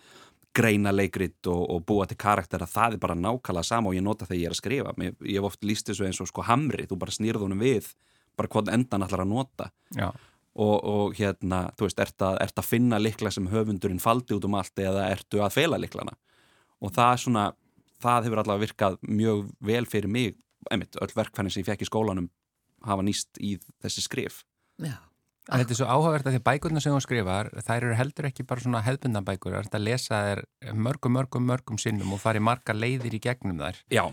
greina 0.55 0.91
leikrit 0.93 1.45
og, 1.49 1.61
og 1.69 1.83
búa 1.87 2.07
til 2.09 2.17
karaktera 2.19 2.67
það 2.69 2.97
er 2.97 3.03
bara 3.03 3.17
nákvæmlega 3.17 3.67
sama 3.67 3.91
og 3.91 3.97
ég 3.97 4.05
nota 4.05 4.25
þegar 4.25 4.41
ég 4.41 4.49
er 4.49 4.55
að 4.55 4.61
skrifa. 4.61 4.93
Mér, 4.97 5.15
ég 5.21 5.37
hef 5.39 5.49
oft 5.51 5.67
líst 5.67 5.89
þessu 5.89 6.07
eins 6.07 6.21
og 6.23 6.29
sko 6.31 6.45
hamri 6.47 6.87
þú 6.89 6.97
bara 7.03 7.15
snýrð 7.15 7.45
honum 7.45 7.61
við, 7.61 7.91
bara 8.39 8.51
hvað 8.51 8.73
endan 8.73 9.05
allar 9.05 9.25
að 9.25 9.31
nota. 9.33 9.69
Já. 9.95 10.09
Og, 10.55 10.75
og 10.83 11.15
hérna, 11.19 11.67
þú 11.77 11.87
veist, 11.87 12.01
ert 12.01 12.25
að, 12.25 12.39
ert 12.45 12.61
að 12.61 12.69
finna 12.69 12.99
likla 13.01 13.31
sem 13.31 13.47
höfundurinn 13.51 14.01
faldi 14.03 14.37
út 14.37 14.47
um 14.47 14.57
allt 14.59 14.81
eða 14.81 15.09
ertu 15.13 15.43
að 15.43 15.55
fela 15.59 15.79
liklana 15.81 16.15
og 16.79 16.93
það 16.95 17.13
er 17.13 17.23
svona, 17.23 17.45
það 17.99 18.27
hefur 18.27 18.43
allavega 18.43 18.65
virkað 18.65 18.99
mjög 19.03 19.49
vel 19.67 19.85
fyrir 19.89 20.11
mig. 20.11 20.37
Einmitt, 20.71 20.95
öll 20.99 21.11
verkfæni 21.15 21.51
sem 21.51 21.63
ég 21.63 21.67
fekk 21.67 21.85
í 21.85 21.87
skólanum 21.87 22.29
hafa 22.85 23.03
nýst 23.03 23.39
í 23.43 23.57
þessi 23.83 24.03
skrif 24.05 24.43
Já. 24.79 24.95
En 25.49 25.63
þetta 25.63 25.73
er 25.73 25.77
svo 25.79 25.87
áhugavert 25.89 26.27
að 26.29 26.35
því 26.35 26.39
bækurna 26.45 26.81
sem 26.83 26.93
hún 26.93 27.01
skrifar, 27.01 27.47
þær 27.65 27.85
eru 27.87 27.95
heldur 27.97 28.27
ekki 28.29 28.43
bara 28.45 28.61
svona 28.61 28.83
hefðbundan 28.85 29.25
bækur, 29.25 29.55
það 29.55 29.63
er 29.65 29.77
að 29.79 29.85
lesa 29.87 30.19
þær 30.27 30.41
mörgum, 30.77 31.15
mörgum, 31.17 31.47
mörgum 31.49 31.79
sinnum 31.81 32.13
og 32.13 32.21
fari 32.21 32.41
margar 32.43 32.77
leiðir 32.77 33.15
í 33.17 33.21
gegnum 33.23 33.57
þær. 33.57 33.79
Já, 33.89 34.03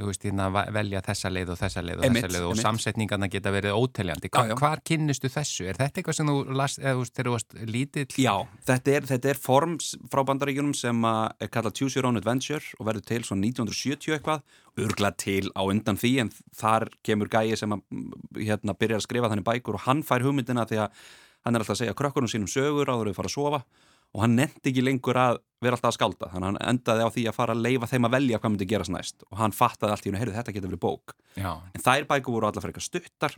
veist, 0.00 0.24
hérna 0.24 0.48
velja 0.72 1.02
þessa 1.04 1.30
leið 1.32 1.52
og 1.52 1.58
þessa 1.60 1.82
leið 1.84 2.00
og 2.00 2.06
Einmitt, 2.06 2.24
þessa 2.24 2.32
leið 2.32 2.46
og 2.46 2.52
einmitt. 2.54 2.64
samsetningarna 2.64 3.28
geta 3.32 3.52
verið 3.52 3.76
óteljandi. 3.76 4.30
Hva. 4.32 4.56
Hvar 4.58 4.82
kynnistu 4.88 5.30
þessu? 5.32 5.66
Er 5.68 5.78
þetta 5.80 6.00
eitthvað 6.00 6.16
sem 6.18 6.30
þú 6.32 6.36
las, 6.56 6.78
eða 6.80 6.94
veist, 7.00 7.22
varst 7.34 7.56
lítill? 7.68 8.06
Já, 8.16 8.34
þetta 8.70 8.94
er, 8.96 9.08
þetta 9.12 9.32
er 9.34 9.42
form 9.42 9.76
frá 10.12 10.22
bandaríkjunum 10.30 10.74
sem 10.78 11.04
að 11.08 11.44
er 11.44 11.52
kallað 11.52 11.76
Choose 11.80 11.98
Your 11.98 12.08
Own 12.08 12.20
Adventure 12.20 12.64
og 12.78 12.88
verður 12.88 13.06
til 13.12 13.20
svona 13.28 13.46
1970 13.50 14.16
eitthvað, 14.16 14.42
örglað 14.80 15.18
til 15.20 15.52
á 15.52 15.62
undan 15.68 16.00
því 16.00 16.14
en 16.24 16.32
þar 16.56 16.88
kemur 17.04 17.28
gæi 17.32 17.52
sem 17.60 17.76
að 17.76 17.84
mm, 17.92 18.10
hérna, 18.40 18.78
byrjar 18.78 19.02
að 19.02 19.06
skrifa 19.06 19.32
þannig 19.32 19.48
bækur 19.50 19.76
og 19.76 19.86
hann 19.86 20.00
fær 20.06 20.24
hugmyndina 20.24 20.64
því 20.68 20.84
að 20.86 21.06
hann 21.44 21.56
er 21.56 21.64
alltaf 21.64 21.76
að 21.76 21.82
segja 21.84 21.98
krökkunum 21.98 22.30
sínum 22.30 22.50
sögur 22.50 22.88
áður 22.88 23.10
við 23.10 23.18
fara 23.18 23.28
að 23.28 23.36
sofa 23.36 23.64
og 24.12 24.24
hann 24.24 24.36
nefndi 24.36 24.72
ekki 24.72 24.84
lengur 24.84 25.18
að 25.18 25.40
vera 25.62 25.76
alltaf 25.76 25.92
að 25.92 25.96
skálda 25.96 26.28
þannig 26.32 26.48
að 26.48 26.50
hann 26.50 26.72
endaði 26.72 27.06
á 27.06 27.10
því 27.14 27.24
að 27.30 27.36
fara 27.36 27.54
að 27.54 27.64
leifa 27.66 27.88
þeim 27.88 28.06
að 28.08 28.14
velja 28.16 28.40
hvað 28.42 28.52
myndi 28.52 28.68
gerast 28.68 28.92
næst. 28.92 29.24
Og 29.30 29.38
hann 29.40 29.54
fattaði 29.56 29.94
allt 29.94 30.04
í 30.04 30.10
hennu, 30.10 30.20
heyrðu 30.20 30.36
þetta 30.36 30.54
getur 30.56 30.72
verið 30.72 30.82
bók. 30.82 31.14
Já, 31.38 31.52
en 31.72 31.84
þær 31.84 32.08
bækur 32.10 32.36
voru 32.36 32.48
allar 32.48 32.66
frekar 32.66 32.84
stuttar 32.84 33.36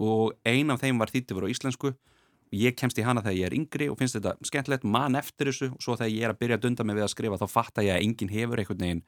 og 0.00 0.34
ein 0.48 0.72
af 0.72 0.82
þeim 0.82 1.02
var 1.02 1.12
þýtti 1.12 1.36
voru 1.36 1.50
á 1.50 1.54
íslensku. 1.54 1.92
Og 1.94 2.56
ég 2.60 2.76
kemst 2.78 2.98
í 3.00 3.04
hana 3.04 3.24
þegar 3.24 3.38
ég 3.40 3.50
er 3.50 3.58
yngri 3.58 3.90
og 3.90 3.98
finnst 3.98 4.16
þetta 4.16 4.36
skemmtilegt, 4.46 4.86
man 4.86 5.18
eftir 5.18 5.50
þessu. 5.50 5.72
Og 5.74 5.82
svo 5.82 5.98
þegar 5.98 6.14
ég 6.14 6.26
er 6.28 6.34
að 6.34 6.40
byrja 6.40 6.58
að 6.60 6.64
dunda 6.68 6.86
mig 6.86 6.98
við 7.00 7.06
að 7.08 7.14
skrifa 7.16 7.40
þá 7.42 7.46
fatta 7.50 7.84
ég 7.84 7.96
að 7.96 8.06
enginn 8.06 8.32
hefur 8.32 8.62
einhvern 8.62 8.84
veginn 8.84 9.04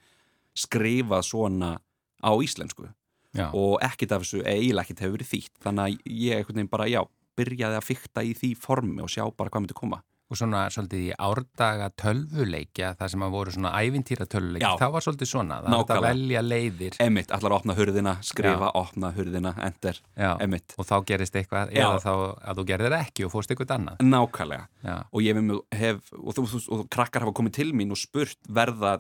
skrifað 0.56 1.28
svona 1.30 1.73
á 2.20 2.32
íslensku. 2.35 2.90
Já. 3.37 3.50
og 3.52 3.82
ekkit 3.85 4.14
af 4.16 4.23
þessu 4.23 4.38
eiginlega 4.49 4.87
ekkit 4.87 5.00
hefur 5.04 5.18
verið 5.18 5.28
þýtt. 5.28 5.54
Þannig 5.61 5.82
að 5.82 6.12
ég 6.25 6.38
einhvern 6.38 6.56
veginn 6.56 6.70
bara, 6.73 6.87
já, 6.88 7.02
byrjaði 7.37 7.76
að 7.76 7.85
fykta 7.85 8.25
í 8.25 8.30
því 8.32 8.52
formi 8.56 9.02
og 9.04 9.12
sjá 9.12 9.26
bara 9.28 9.52
hvað 9.52 9.66
myndi 9.66 9.76
koma 9.76 9.99
og 10.26 10.38
svona 10.38 10.64
svolítið 10.75 11.02
í 11.04 11.11
árdaga 11.23 11.88
tölvuleikja, 12.02 12.92
það 12.99 13.12
sem 13.12 13.25
að 13.26 13.35
voru 13.37 13.54
svona 13.54 13.73
ævintýra 13.78 14.26
tölvuleikja, 14.30 14.73
Já. 14.73 14.80
það 14.80 14.95
var 14.97 15.04
svolítið 15.06 15.30
svona 15.30 15.59
það 15.62 15.76
var 15.76 16.00
að 16.00 16.06
velja 16.09 16.42
leiðir. 16.42 16.99
Emmitt, 17.04 17.35
allar 17.37 17.54
að 17.54 17.59
opna 17.61 17.76
hurðina, 17.78 18.14
skrifa, 18.26 18.71
opna 18.80 19.12
hurðina, 19.14 19.52
enter, 19.68 20.00
Já. 20.18 20.33
Emmitt 20.42 20.75
og 20.76 20.88
þá 20.88 20.97
gerist 21.11 21.38
eitthvað, 21.38 21.75
Já. 21.76 21.85
eða 21.85 22.00
þá 22.02 22.12
að 22.50 22.61
þú 22.61 22.66
gerðir 22.73 22.97
ekki 22.99 23.26
og 23.26 23.33
fórst 23.35 23.54
eitthvað 23.54 23.76
annað. 23.76 24.02
Nákvæmlega. 24.06 24.66
Já, 24.87 24.97
og 25.11 25.26
ég 25.26 25.40
hef, 25.80 26.11
og, 26.16 26.33
þú, 26.35 26.47
þú, 26.50 26.62
og 26.75 26.83
krakkar 26.97 27.26
hafa 27.26 27.37
komið 27.37 27.56
til 27.61 27.68
mín 27.76 27.95
og 27.95 28.00
spurt 28.00 28.50
verða 28.50 28.97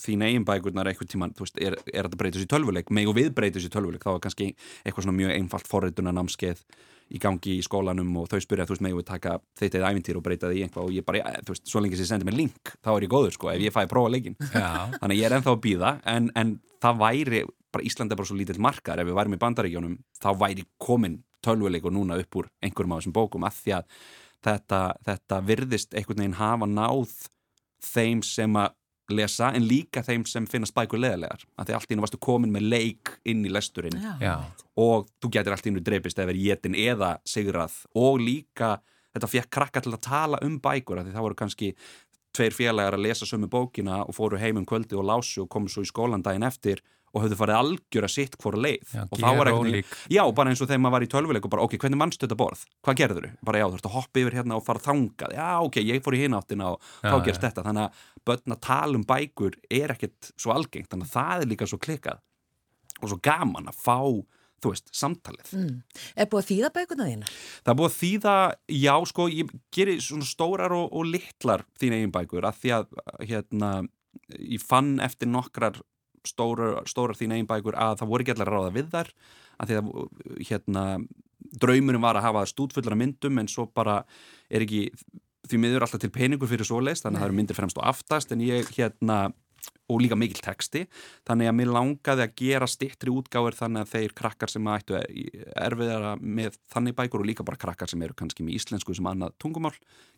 þín 0.00 0.24
eigin 0.26 0.46
bækurnar 0.48 0.90
einhvern 0.90 1.10
tíman, 1.10 1.34
þú 1.36 1.46
veist, 1.46 1.58
er, 1.60 1.76
er 1.92 2.06
þetta 2.06 2.20
breytis 2.20 2.46
í 2.46 2.50
tölvuleik? 2.50 2.94
Meg 2.94 3.10
og 3.10 3.18
við 3.18 3.32
breytis 3.36 3.66
í 3.66 3.72
tölvuleik, 3.72 4.06
þá 4.06 4.14
er 4.14 4.22
kannski 4.26 4.48
eitthvað 4.84 5.06
svona 5.06 5.18
mjög 5.18 5.34
einfalt 5.36 5.70
forrituna 5.70 6.14
námskeið 6.16 6.64
í 7.10 7.20
gangi 7.22 7.56
í 7.58 7.62
skólanum 7.64 8.10
og 8.20 8.28
þau 8.30 8.40
spyrja, 8.42 8.66
þú 8.68 8.74
veist, 8.74 8.84
megum 8.86 9.00
við 9.00 9.08
taka 9.08 9.36
þeitt 9.58 9.76
eða 9.78 9.90
ævintýr 9.90 10.18
og 10.20 10.24
breyta 10.26 10.48
það 10.48 10.58
í 10.58 10.64
einhvað 10.66 10.86
og 10.86 10.94
ég 10.94 11.06
bara, 11.06 11.32
þú 11.46 11.54
veist, 11.54 11.64
svo 11.70 11.82
lengi 11.82 11.98
sem 11.98 12.06
ég 12.06 12.10
sendi 12.12 12.28
mér 12.28 12.38
link 12.38 12.74
þá 12.78 12.90
er 12.92 13.06
ég 13.06 13.12
góður, 13.12 13.34
sko, 13.36 13.50
ef 13.52 13.64
ég 13.64 13.74
fæði 13.74 13.90
prófa 13.90 14.12
leikin 14.14 14.38
þannig 15.00 15.18
ég 15.18 15.26
er 15.26 15.36
ennþá 15.38 15.54
að 15.56 15.64
býða 15.66 15.92
en, 16.14 16.30
en 16.38 16.54
það 16.82 17.02
væri, 17.02 17.42
bara 17.74 17.86
Ísland 17.90 18.14
er 18.14 18.20
bara 18.20 18.30
svo 18.30 18.38
lítill 18.38 18.62
markar, 18.62 19.02
ef 19.02 19.10
við 19.10 19.18
værim 19.18 19.36
í 19.36 19.42
bandaríkjónum 19.42 19.98
þá 20.22 20.30
væri 20.44 20.66
komin 20.78 21.20
tölvuleikur 21.44 21.94
núna 21.94 22.20
upp 22.20 22.40
úr 22.40 22.50
einhverjum 22.62 22.94
af 22.94 23.02
þessum 23.02 23.16
bókum, 23.16 23.46
af 23.48 23.58
því 23.64 23.76
að 23.80 24.00
þetta, 24.46 24.80
þetta 25.08 25.40
virðist 25.48 25.96
einhvern 25.96 26.22
veginn 26.22 26.40
hafa 26.40 26.68
náð 26.70 27.16
þeim 27.90 28.22
sem 28.26 28.60
að 28.60 28.76
lesa 29.16 29.50
en 29.56 29.66
líka 29.66 30.02
þeim 30.06 30.24
sem 30.28 30.46
finnast 30.50 30.74
bækur 30.76 31.00
leðilegar 31.02 31.44
af 31.56 31.66
því 31.68 31.76
allt 31.76 31.90
í 31.90 31.98
nú 31.98 32.04
varstu 32.04 32.20
komin 32.22 32.52
með 32.54 32.68
leik 32.74 33.14
inn 33.28 33.44
í 33.46 33.52
lesturinn 33.52 33.98
já, 34.20 34.36
og 34.80 35.08
þú 35.22 35.32
getur 35.36 35.56
allt 35.56 35.68
í 35.68 35.74
nú 35.74 35.82
dreipist 35.84 36.18
eða 36.18 36.32
verið 36.32 36.46
jetin 36.50 36.78
eða 36.78 37.10
sigrað. 37.28 37.80
Og 37.98 38.20
líka 38.22 38.76
þetta 39.14 39.32
fekk 39.32 39.50
krakka 39.56 39.82
til 39.84 39.94
að 39.94 40.04
tala 40.06 40.40
um 40.46 40.60
bækur 40.62 41.00
af 41.00 41.08
því 41.08 41.16
það 41.16 41.26
voru 41.26 41.40
kannski 41.42 41.72
tveir 42.36 42.54
félagar 42.54 42.94
að 42.94 43.06
lesa 43.08 43.26
sömu 43.26 43.50
bókina 43.50 44.04
og 44.04 44.14
fóru 44.14 44.38
heim 44.38 44.60
um 44.60 44.66
kvöldi 44.68 44.98
og 44.98 45.06
lásu 45.08 45.44
og 45.44 45.50
komu 45.50 45.70
svo 45.70 45.82
í 45.82 45.90
skólan 45.90 46.22
daginn 46.22 46.46
eftir 46.46 46.82
og 47.10 47.24
höfðu 47.24 47.38
farið 47.40 47.58
algjör 47.58 48.06
að 48.06 48.12
sitt 48.14 48.36
hvora 48.38 48.60
leið 48.62 48.92
Já, 48.94 49.02
og 49.02 49.18
þá 49.18 49.26
var 49.34 49.50
veginn, 49.50 49.94
já, 50.14 50.22
bara 50.36 50.52
eins 50.52 50.62
og 50.62 50.68
þegar 50.70 50.82
maður 50.84 50.94
var 50.96 51.06
í 51.06 51.10
tölvuleik 51.10 51.46
og 51.48 51.52
bara, 51.54 51.64
ok, 51.66 51.76
hvernig 51.82 52.00
mannstu 52.00 52.26
þetta 52.26 52.38
borð? 52.38 52.64
Hvað 52.86 52.98
gerður 53.00 53.26
þú? 53.26 53.32
Bara 53.50 53.62
já, 53.62 53.66
þú 53.66 53.78
ert 53.80 53.88
að 53.90 53.96
hoppa 53.96 54.22
yfir 54.22 54.36
hérna 54.38 54.58
og 54.60 54.66
fara 54.66 54.84
þangað 54.84 55.34
já, 55.34 55.48
ok, 55.66 55.80
ég 55.90 56.04
fór 56.06 56.16
í 56.18 56.22
hináttina 56.24 56.70
og 56.70 56.90
Já, 57.02 57.10
þá 57.10 57.16
gerst 57.26 57.46
þetta, 57.46 57.66
þannig 57.66 57.86
að 57.88 58.04
börn 58.30 58.54
að 58.54 58.60
tala 58.68 59.00
um 59.00 59.06
bækur 59.10 59.56
er 59.80 59.94
ekkert 59.96 60.30
svo 60.38 60.54
algengt 60.54 60.90
þannig 60.92 61.10
að 61.10 61.16
það 61.16 61.44
er 61.46 61.50
líka 61.54 61.70
svo 61.70 61.80
klikkað 61.82 62.20
og 63.00 63.08
svo 63.10 63.18
gaman 63.24 63.70
að 63.70 63.78
fá, 63.80 63.98
þú 64.60 64.74
veist, 64.74 64.90
samtalið 64.92 65.54
Mm. 65.56 65.76
Er 66.14 66.28
búið 66.30 66.42
að 66.44 66.50
þýða 66.50 66.68
bækuna 66.76 67.06
þína? 67.08 67.30
Það 67.64 67.72
er 67.72 67.78
búið 67.80 67.90
að 67.90 68.00
þýða, 68.00 68.34
já 68.76 68.94
sko, 69.10 69.28
ég 69.32 69.54
gerir 69.74 70.02
svona 70.04 70.28
stórar 70.28 70.74
og, 70.76 70.92
og 70.92 71.08
litlar 71.08 71.64
þín 71.80 71.96
eigin 71.96 72.12
bækur 72.14 72.46
að 72.46 72.60
því 72.60 72.74
að 72.76 72.92
hérna, 73.30 73.70
ég 74.36 74.62
fann 74.62 74.98
eftir 75.02 75.30
nokkrar 75.32 75.80
stórar, 76.26 76.82
stórar 76.90 77.18
þín 77.18 77.34
eigin 77.36 77.48
bækur 77.50 77.78
að 77.78 78.00
það 78.00 78.12
voru 78.12 78.24
ekki 78.24 78.34
allar 78.36 78.52
ráða 78.54 78.74
við 78.76 78.92
þar 78.92 79.10
að 79.60 79.70
því 79.70 79.78
að 79.78 79.90
hérna, 80.48 80.84
draumurinn 81.62 82.04
var 82.04 82.18
að 82.18 82.28
hafa 82.28 82.46
stútfullara 82.48 82.98
myndum 82.98 83.40
en 83.40 83.50
svo 83.50 83.66
bara 83.74 84.02
er 84.50 84.64
ekki 84.66 84.88
því 85.50 85.60
miður 85.60 85.86
alltaf 85.86 86.02
til 86.02 86.12
peningur 86.14 86.50
fyrir 86.50 86.68
svoleiðs 86.68 87.04
þannig 87.04 87.18
að 87.18 87.24
það 87.24 87.30
eru 87.30 87.38
myndir 87.40 87.58
fremst 87.58 87.80
og 87.80 87.86
aftast 87.90 88.34
en 88.34 88.44
ég 88.44 88.68
hérna 88.76 89.20
og 89.90 90.00
líka 90.02 90.16
mikill 90.18 90.42
texti. 90.44 90.84
Þannig 91.26 91.50
að 91.50 91.56
mér 91.58 91.72
langaði 91.74 92.24
að 92.24 92.34
gera 92.38 92.68
stittri 92.70 93.12
útgáður 93.12 93.56
þannig 93.58 93.84
að 93.84 93.92
þeir 93.94 94.14
krakkar 94.20 94.52
sem 94.52 94.70
ættu 94.70 94.98
erfiðara 95.00 96.14
með 96.20 96.58
þannig 96.72 96.96
bækur 97.00 97.24
og 97.24 97.28
líka 97.30 97.46
bara 97.46 97.60
krakkar 97.60 97.90
sem 97.90 98.02
eru 98.06 98.16
kannski 98.18 98.46
með 98.46 98.60
íslensku 98.60 98.94
sem 98.96 99.10
annað 99.10 99.34
tungumál 99.42 99.74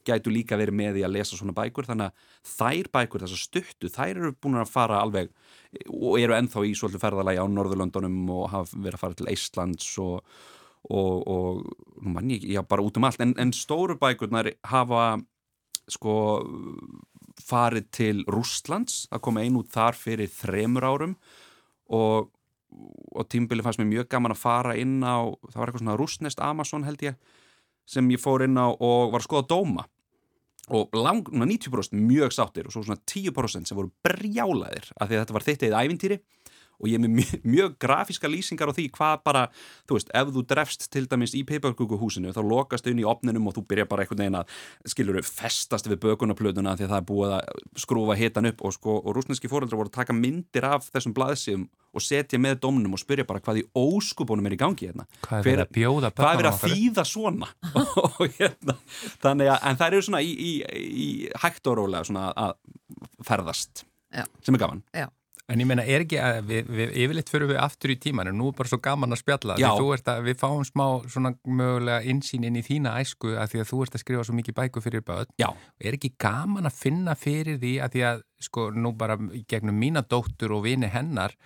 gætu 0.07 0.33
líka 0.35 0.59
verið 0.61 0.77
með 0.77 1.01
í 1.01 1.05
að 1.07 1.15
lesa 1.17 1.39
svona 1.39 1.57
bækur. 1.57 1.89
Þannig 1.89 2.11
að 2.11 2.53
þær 2.53 2.91
bækur, 2.99 3.25
þessar 3.25 3.45
stuttu 3.47 3.93
þær 3.93 4.15
eru 4.15 4.33
búin 4.37 4.61
að 4.61 4.73
fara 4.73 5.03
alveg 5.03 5.33
og 5.89 6.19
eru 6.21 6.37
ennþá 6.37 6.67
í 6.69 6.75
svolítið 6.77 7.07
ferðalagi 7.07 7.41
á 7.41 7.47
Norðurlöndunum 7.49 8.19
og 8.35 8.51
hafa 8.53 8.77
verið 8.77 8.99
að 8.99 9.05
fara 9.07 9.21
til 9.21 9.31
Íslands 9.33 9.93
og, 10.03 10.35
og, 10.91 11.15
og 11.33 11.63
nú 12.03 12.13
mann 12.13 12.33
ég, 12.35 12.45
já 12.53 12.61
bara 12.67 12.85
út 12.85 13.01
um 13.01 13.09
allt. 13.09 13.23
En, 13.25 13.33
en 13.41 13.55
stóru 13.57 13.97
bækurnar 14.01 14.53
hafa 14.69 15.15
sko 15.91 16.15
farið 17.41 17.89
til 17.95 18.23
Rústlands, 18.31 19.07
það 19.11 19.23
kom 19.27 19.41
ein 19.41 19.59
út 19.61 19.71
þar 19.73 19.99
fyrir 19.99 20.31
þremur 20.33 20.87
árum 20.87 21.15
og, 21.93 22.29
og 23.13 23.29
tímbili 23.33 23.65
fannst 23.65 23.81
mér 23.81 23.91
mjög 23.91 24.11
gaman 24.13 24.35
að 24.35 24.43
fara 24.43 24.77
inn 24.81 25.01
á, 25.01 25.29
það 25.49 25.59
var 25.59 25.71
eitthvað 25.71 25.85
svona 25.85 25.99
rústnest 26.01 26.45
Amazon 26.45 26.87
held 26.89 27.05
ég, 27.07 27.19
sem 27.89 28.11
ég 28.13 28.23
fór 28.23 28.47
inn 28.47 28.61
á 28.61 28.69
og 28.71 29.13
var 29.13 29.23
að 29.23 29.29
skoða 29.29 29.49
dóma. 29.51 29.89
Og 30.73 30.93
lang, 30.95 31.27
svona 31.27 31.49
90% 31.51 31.99
mjög 31.99 32.37
sáttir 32.37 32.69
og 32.69 32.75
svo 32.75 32.85
svona 32.87 33.03
10% 33.11 33.67
sem 33.69 33.77
voru 33.77 33.91
brjálaðir 34.07 34.93
af 34.95 35.09
því 35.09 35.17
að 35.17 35.25
þetta 35.25 35.37
var 35.37 35.47
þitt 35.49 35.65
eða 35.67 35.83
ævintýri 35.83 36.19
og 36.83 36.91
ég 36.91 36.99
er 36.99 37.05
með 37.05 37.15
mjög, 37.21 37.45
mjög 37.55 37.77
grafíska 37.83 38.31
lýsingar 38.31 38.71
á 38.71 38.77
því 38.77 38.89
hvað 38.97 39.23
bara, 39.25 39.45
þú 39.89 39.99
veist, 39.99 40.13
ef 40.19 40.33
þú 40.35 40.45
drefst 40.53 40.89
til 40.93 41.05
dæmis 41.11 41.37
í 41.39 41.45
peiparkukuhúsinu, 41.49 42.33
þá 42.35 42.43
lokast 42.43 42.89
inn 42.91 43.03
í 43.03 43.07
opninum 43.09 43.47
og 43.49 43.57
þú 43.59 43.67
byrjar 43.71 43.91
bara 43.91 44.07
einhvern 44.07 44.25
veginn 44.25 44.41
að 44.43 44.57
skilur 44.93 45.21
festast 45.23 45.89
við 45.91 46.03
bökunaplötuna 46.03 46.75
því 46.77 46.89
að 46.89 46.95
það 46.95 46.99
er 46.99 47.07
búið 47.13 47.37
að 47.39 47.63
skrúfa 47.85 48.19
hitan 48.19 48.51
upp 48.51 48.67
og 48.67 48.75
sko, 48.77 48.99
og 49.03 49.15
rúsneski 49.17 49.51
fóreldrar 49.53 49.81
voru 49.81 49.93
að 49.93 50.01
taka 50.01 50.17
myndir 50.17 50.67
af 50.67 50.91
þessum 50.91 51.15
blaðsíðum 51.17 51.69
og 51.93 52.01
setja 52.01 52.41
með 52.41 52.63
domnum 52.65 52.95
og 52.97 53.01
spyrja 53.03 53.27
bara 53.29 53.43
hvað 53.45 53.61
í 53.61 53.65
óskupunum 53.77 54.47
er 54.49 54.55
í 54.57 54.61
gangi 54.61 54.89
hérna 54.89 55.05
Hvað 55.27 55.39
er 55.39 55.47
verið 55.51 55.65
að 55.67 55.75
bjóða 55.77 56.11
hvað 56.17 56.31
er 56.31 56.39
verið 56.41 56.53
börnunum 56.53 56.53
að 56.53 56.57
upp? 56.57 56.73
þýða 56.73 57.05
svona 57.11 57.49
og 58.23 58.37
hérna, 58.39 58.77
þannig 59.23 59.51
að 59.53 59.67
en 59.69 59.81
það 59.83 59.89
eru 59.91 60.05
svona 60.09 60.23
í, 60.25 60.33
í, 60.33 60.53
í 61.05 61.09
hægt 61.43 61.69
og 61.69 61.77
rólega 61.83 62.09
svona 62.09 62.31
að 62.33 62.55
ferðast 63.29 63.85
Já. 64.13 64.25
sem 64.45 64.57
er 64.57 64.65
gaman 64.65 64.83
Já. 64.97 65.07
En 65.53 65.61
ég 65.61 65.69
meina, 65.69 65.85
er 65.85 66.05
ekki 66.07 66.19
að 66.23 66.39
við, 66.49 66.69
við 66.73 66.93
yfirleitt 67.05 67.33
fyrir 67.33 67.51
við 67.51 67.59
aftur 67.61 67.93
í 67.93 67.97
tíman 68.01 68.31
en 68.31 68.39
nú 68.41 68.49
er 68.51 68.57
bara 68.57 68.71
svo 68.71 68.79
gaman 68.83 69.13
að 69.13 69.21
spjalla. 69.21 69.57
Já. 69.61 69.69
því 69.69 69.83
þú 69.83 69.91
ert 69.97 70.13
að, 70.13 70.23
við 70.29 70.39
fáum 70.41 70.63
smá 70.65 70.85
svona 71.13 71.35
mögulega 71.45 72.13
insýn 72.13 72.47
inn 72.49 72.57
í 72.57 72.65
þína 72.65 72.95
æsku 73.03 73.35
að 73.37 73.53
því 73.53 73.61
að 73.63 73.73
þú 73.73 73.81
ert 73.85 73.99
að 73.99 74.05
skrifa 74.05 74.25
svo 74.29 74.37
mikið 74.39 74.57
bæku 74.61 74.85
fyrir 74.85 75.05
börn. 75.07 75.35
Já, 75.43 75.51
er 75.83 75.99
ekki 75.99 76.15
gaman 76.23 76.71
að 76.71 76.79
finna 76.79 77.17
fyrir 77.19 77.61
því 77.61 77.75
að 77.85 77.97
því 77.97 78.07
að 78.13 78.25
sko 78.49 78.71
nú 78.75 78.95
bara 78.99 79.19
gegnum 79.51 79.79
mína 79.79 80.03
dóttur 80.03 80.57
og 80.57 80.65
vini 80.65 80.89
hennar 80.91 81.37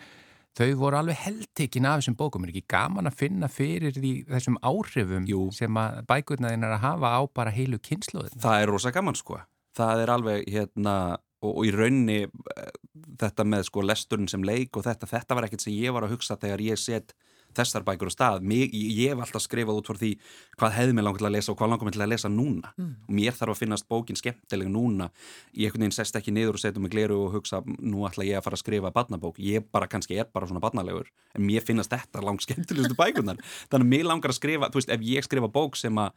þau 0.57 0.71
voru 0.81 1.01
alveg 1.01 1.19
heldtekin 1.27 1.89
af 1.89 2.01
þessum 2.01 2.17
bókum. 2.17 2.47
Er 2.47 2.55
ekki 2.55 2.65
gaman 2.73 3.11
að 3.11 3.19
finna 3.19 3.51
fyrir 3.53 3.93
því 3.97 4.15
þessum 4.31 4.57
áhrifum 4.65 5.27
Jú. 5.29 5.43
sem 5.53 5.83
að 5.83 6.01
bækurna 6.09 6.55
þín 6.55 6.65
er 6.65 6.79
að 6.79 6.85
hafa 6.87 7.13
á 7.13 7.21
bara 7.29 7.53
heilu 7.53 7.83
kynsluðin 7.83 8.41
það 8.41 8.63
er 8.63 8.73
rosa 8.73 8.95
gaman 8.95 9.19
sko. 9.19 9.43
Það 9.77 10.03
er 10.07 10.13
alveg 10.15 10.47
hérna 10.49 10.95
og, 11.43 11.53
og 11.53 11.63
í 11.69 11.73
raunni 11.75 12.19
eh, 12.25 12.75
þetta 13.21 13.47
með 13.49 13.69
sko 13.71 13.85
lesturinn 13.85 14.31
sem 14.31 14.45
leik 14.47 14.77
og 14.77 14.87
þetta 14.87 15.09
þetta 15.11 15.39
var 15.39 15.49
ekkert 15.49 15.67
sem 15.67 15.77
ég 15.77 15.95
var 15.97 16.07
að 16.07 16.17
hugsa 16.17 16.39
þegar 16.41 16.65
ég 16.65 16.81
set 16.81 17.17
þessar 17.57 17.85
bækur 17.87 18.11
á 18.11 18.13
stað. 18.13 18.45
Mig, 18.47 18.75
ég, 18.75 19.13
hef 19.13 19.23
alltaf 19.23 19.45
skrifað 19.45 19.81
út 19.81 19.89
frá 19.89 19.99
því 20.01 20.11
hvað 20.59 20.75
hefði 20.77 20.97
mér 20.97 21.07
langar 21.07 21.23
til 21.23 21.29
að 21.29 21.35
lesa 21.37 21.53
og 21.53 21.59
hvað 21.61 21.71
langar 21.73 21.89
mér 21.89 21.97
til 21.97 22.05
að 22.05 22.11
lesa 22.13 22.31
núna. 22.33 22.73
Og 23.09 23.15
mér 23.19 23.37
þarf 23.39 23.55
að 23.55 23.61
finnast 23.63 23.89
bókin 23.89 24.21
skemmtileg 24.21 24.71
núna. 24.73 25.09
Ég 25.55 25.71
einhvern 25.71 25.87
veginn 25.87 25.97
sest 25.97 26.19
ekki 26.21 26.35
niður 26.37 26.59
og 26.59 26.63
setjum 26.63 26.85
mig 26.87 26.93
gleru 26.93 27.19
og 27.25 27.39
hugsa 27.39 27.63
nú 27.65 28.05
ætla 28.09 28.27
ég 28.29 28.41
að 28.41 28.47
fara 28.47 28.59
að 28.59 28.65
skrifa 28.65 28.93
barnabók. 28.93 29.41
Ég 29.41 29.65
bara 29.73 29.89
kannski 29.91 30.19
er 30.21 30.29
bara 30.33 30.49
svona 30.51 30.63
barnalegur 30.65 31.09
en 31.37 31.47
mér 31.47 31.65
finnast 31.65 31.93
þetta 31.93 32.25
langt 32.25 32.45
skemmtilegustu 32.45 32.99
bækunar 32.99 33.41
þannig 33.71 33.87
að 33.87 33.93
mér 33.95 34.11
langar 34.11 34.33
að 34.33 34.41
skrifa, 34.41 34.71
þú 34.73 34.81
veist, 34.81 34.93
ef 34.93 35.09
ég 35.09 35.25
skrifa 35.25 35.53
bók 35.53 35.77
sem 35.81 35.97
að 36.01 36.13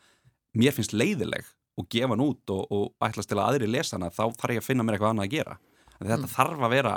mér 0.60 0.76
finnst 0.76 0.96
leiðileg 0.96 1.48
og 1.80 1.88
gefa 1.92 2.12
hann 2.14 2.26
út 2.26 2.54
og, 2.56 2.66
og 2.76 3.08
ætlast 3.08 3.32
til 3.32 3.40
að 3.40 3.46
aðri 3.54 3.70
lesa 3.72 3.98
hana 3.98 4.12
þá 4.14 4.24
þarf 4.36 4.56
ég 4.56 4.64
að 4.64 4.68
finna 4.68 4.86
mér 4.86 4.98
eitthvað 4.98 5.16
annað 5.16 5.30
að 5.30 5.36
gera 5.38 5.58
en 6.00 6.12
þetta 6.12 6.32
þarf 6.36 6.66
að 6.68 6.76
vera 6.76 6.96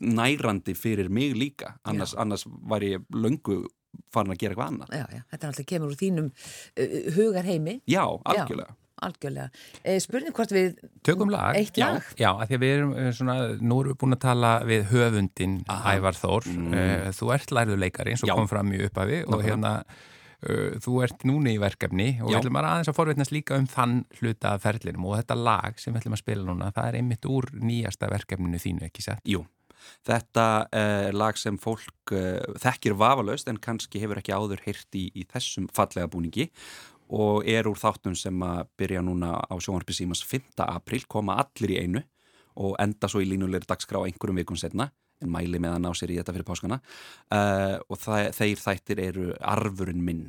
nærandi 0.00 0.76
fyrir 0.76 1.12
mig 1.12 1.36
líka 1.36 1.74
annars, 1.84 2.14
annars 2.16 2.46
var 2.46 2.84
ég 2.84 3.04
löngu 3.12 3.62
farin 4.12 4.32
að 4.32 4.42
gera 4.42 4.56
eitthvað 4.56 4.72
annað 4.72 4.96
Já, 4.96 5.04
já, 5.18 5.22
þetta 5.32 5.42
er 5.42 5.52
alltaf 5.52 5.70
kemur 5.72 5.92
úr 5.92 6.00
þínum 6.00 6.32
uh, 6.32 6.98
hugarheimi, 7.16 7.78
Já, 7.88 8.02
algjörlega 8.24 8.76
algjörlega. 9.04 9.50
Eh, 9.84 9.98
spurning 10.00 10.32
hvort 10.32 10.52
við... 10.56 10.78
Tökum 11.04 11.28
lag. 11.28 11.52
Eitt 11.58 11.76
Já. 11.76 11.90
lag? 11.92 12.06
Já, 12.16 12.30
af 12.32 12.48
því 12.48 12.56
að 12.56 12.62
við 12.62 12.70
erum 12.78 12.94
eh, 12.96 13.08
svona, 13.12 13.34
nú 13.60 13.80
erum 13.82 13.92
við 13.92 13.98
búin 14.00 14.16
að 14.16 14.22
tala 14.22 14.52
við 14.64 14.86
höfundin 14.88 15.58
Aha. 15.68 15.96
Ævar 15.98 16.16
Þór. 16.16 16.48
Mm. 16.48 16.76
Þú 17.18 17.28
ert 17.36 17.52
lærðu 17.58 17.76
leikari 17.82 18.14
eins 18.14 18.24
og 18.24 18.32
Já. 18.32 18.36
kom 18.38 18.48
fram 18.48 18.72
í 18.72 18.80
upphafi 18.86 19.18
og 19.28 19.44
hérna 19.44 19.74
uh, 19.82 20.00
þú 20.42 20.94
ert 21.04 21.24
núna 21.28 21.52
í 21.54 21.58
verkefni 21.60 22.08
og 22.20 22.28
Já. 22.28 22.36
við 22.36 22.38
ætlum 22.40 22.58
bara 22.58 22.72
aðeins 22.74 22.90
að 22.92 22.98
forveitnast 22.98 23.34
líka 23.34 23.56
um 23.56 23.68
þann 23.70 23.98
hluta 24.18 24.54
af 24.54 24.64
ferlinum 24.66 25.06
og 25.08 25.16
þetta 25.20 25.36
lag 25.40 25.78
sem 25.80 25.94
við 25.94 26.02
ætlum 26.02 26.16
að 26.16 26.22
spila 26.22 26.48
núna, 26.48 26.72
það 26.76 26.88
er 26.90 26.98
einmitt 27.00 27.28
úr 27.30 27.48
nýjasta 27.56 28.10
verkefninu 28.12 28.60
þínu, 28.60 28.84
ekki 28.90 29.04
sett? 29.06 29.22
Jú, 29.28 29.44
þetta 30.06 30.48
er 30.76 31.16
lag 31.16 31.40
sem 31.40 31.56
fólk 31.60 32.12
uh, 32.12 32.42
þekkir 32.62 32.98
vafalaust 33.00 33.48
en 33.48 33.62
kannski 33.62 34.02
hefur 34.02 34.20
ekki 34.20 34.36
áður 34.36 34.62
heyrt 34.66 34.98
í, 34.98 35.08
í 35.16 35.24
þessum 35.30 35.70
fallega 35.74 36.10
búningi 36.12 36.50
og 37.16 37.46
er 37.46 37.68
úr 37.70 37.78
þáttum 37.78 38.16
sem 38.18 38.42
að 38.42 38.66
byrja 38.78 39.02
núna 39.06 39.36
á 39.38 39.54
sjónvarpi 39.62 39.94
símas 39.94 40.24
5. 40.26 40.58
apríl, 40.66 41.04
koma 41.08 41.38
allir 41.40 41.76
í 41.76 41.80
einu 41.84 42.02
og 42.56 42.76
enda 42.82 43.08
svo 43.08 43.22
í 43.22 43.28
línulegri 43.28 43.68
dagskrá 43.68 44.02
einhverjum 44.04 44.40
vikum 44.40 44.58
setna 44.58 44.90
en 45.24 45.30
mæli 45.32 45.58
með 45.62 45.76
að 45.78 45.84
ná 45.86 45.92
sér 45.96 46.12
í 46.12 46.18
þetta 46.20 46.34
fyrir 46.36 46.48
páskana 46.48 46.80
uh, 46.80 47.76
og 47.88 48.00
það, 48.02 48.32
þeir 48.36 48.64
þættir 48.66 49.04
eru 49.10 49.30
arfurinn 49.40 50.02
minn 50.04 50.26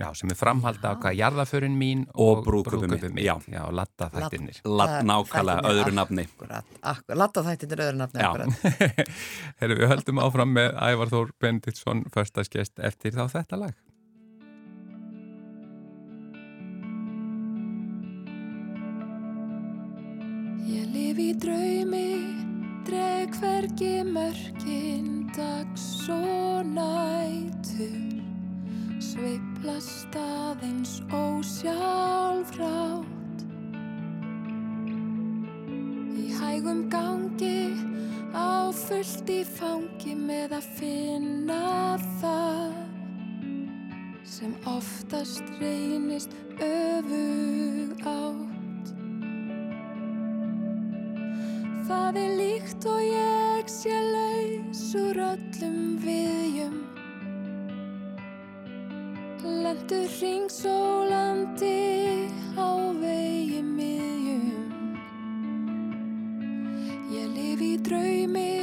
Já, 0.00 0.06
sem 0.16 0.30
er 0.32 0.36
framhald 0.38 0.80
af 0.86 1.00
hvað 1.02 1.16
jarðaförin 1.18 1.74
mín 1.76 2.06
Og 2.14 2.38
brúðkaupið 2.46 2.88
mitt, 2.88 3.02
mitt. 3.18 3.24
já. 3.26 3.34
Já, 3.52 3.66
latta 3.74 4.06
þættirnir. 4.14 4.60
Það- 4.64 4.94
nákvæmlega 5.04 5.56
þættirnir, 5.60 5.80
öðru 5.82 5.92
nafni 5.98 6.24
Akkurat, 6.24 6.70
akkurat, 6.92 7.18
latta 7.20 7.42
þættir 7.44 7.82
öðru 7.84 7.98
nafni 7.98 8.22
akkurat. 8.24 9.10
Herru, 9.60 9.76
við 9.82 9.92
höldum 9.92 10.22
áfram 10.24 10.54
með 10.56 10.70
Ævar 10.88 11.12
Þór 11.12 11.34
Benditsson, 11.42 12.04
förstaskest 12.14 12.80
eftir 12.80 13.12
þá 13.18 13.26
þetta 13.34 13.60
lag. 13.66 13.76
Ég 20.70 20.86
lif 20.94 21.18
í 21.18 21.28
draumi, 21.42 22.06
dreg 22.90 23.34
hvergi 23.38 24.02
mörkin 24.04 25.30
dags 25.36 26.08
og 26.08 26.66
nætur. 26.66 28.22
Sveiplast 29.00 30.16
aðeins 30.16 31.02
ósjálfrátt. 31.12 33.06
Hægum 36.40 36.90
gangi, 36.90 37.70
á 38.34 38.72
fullt 38.74 39.30
í 39.30 39.44
fangi 39.46 40.14
með 40.18 40.58
að 40.58 40.70
finna 40.80 41.98
það 42.18 42.74
sem 44.24 44.54
oftast 44.66 45.44
reynist 45.60 46.34
öfug 46.58 48.06
átt 48.06 48.49
Það 51.90 52.16
er 52.20 52.34
líkt 52.38 52.84
og 52.86 53.00
ég 53.02 53.66
sé 53.66 53.90
laus 53.90 54.82
úr 54.94 55.18
öllum 55.24 55.96
viðjum. 55.98 56.76
Lendur 59.42 60.06
ringsólandi 60.20 61.80
á 62.54 62.94
vegi 63.00 63.58
miðjum. 63.66 64.70
Ég 67.10 67.26
lif 67.34 67.64
í 67.66 67.74
draumi, 67.88 68.54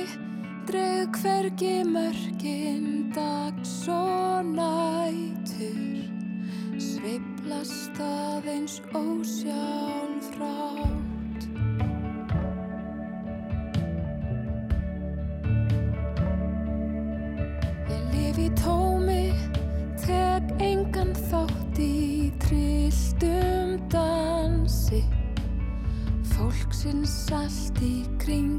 dreg 0.71 1.19
hvergi 1.19 1.83
mörkin 1.83 3.11
dags 3.11 3.75
og 3.91 4.47
nætur. 4.53 6.07
Sveiflast 6.79 7.99
aðeins 8.07 8.79
ósjálfrátt 8.95 10.77
Ég 10.87 11.06
Fólksins 27.07 27.31
allt 27.31 27.79
í 27.87 28.03
kringum 28.19 28.56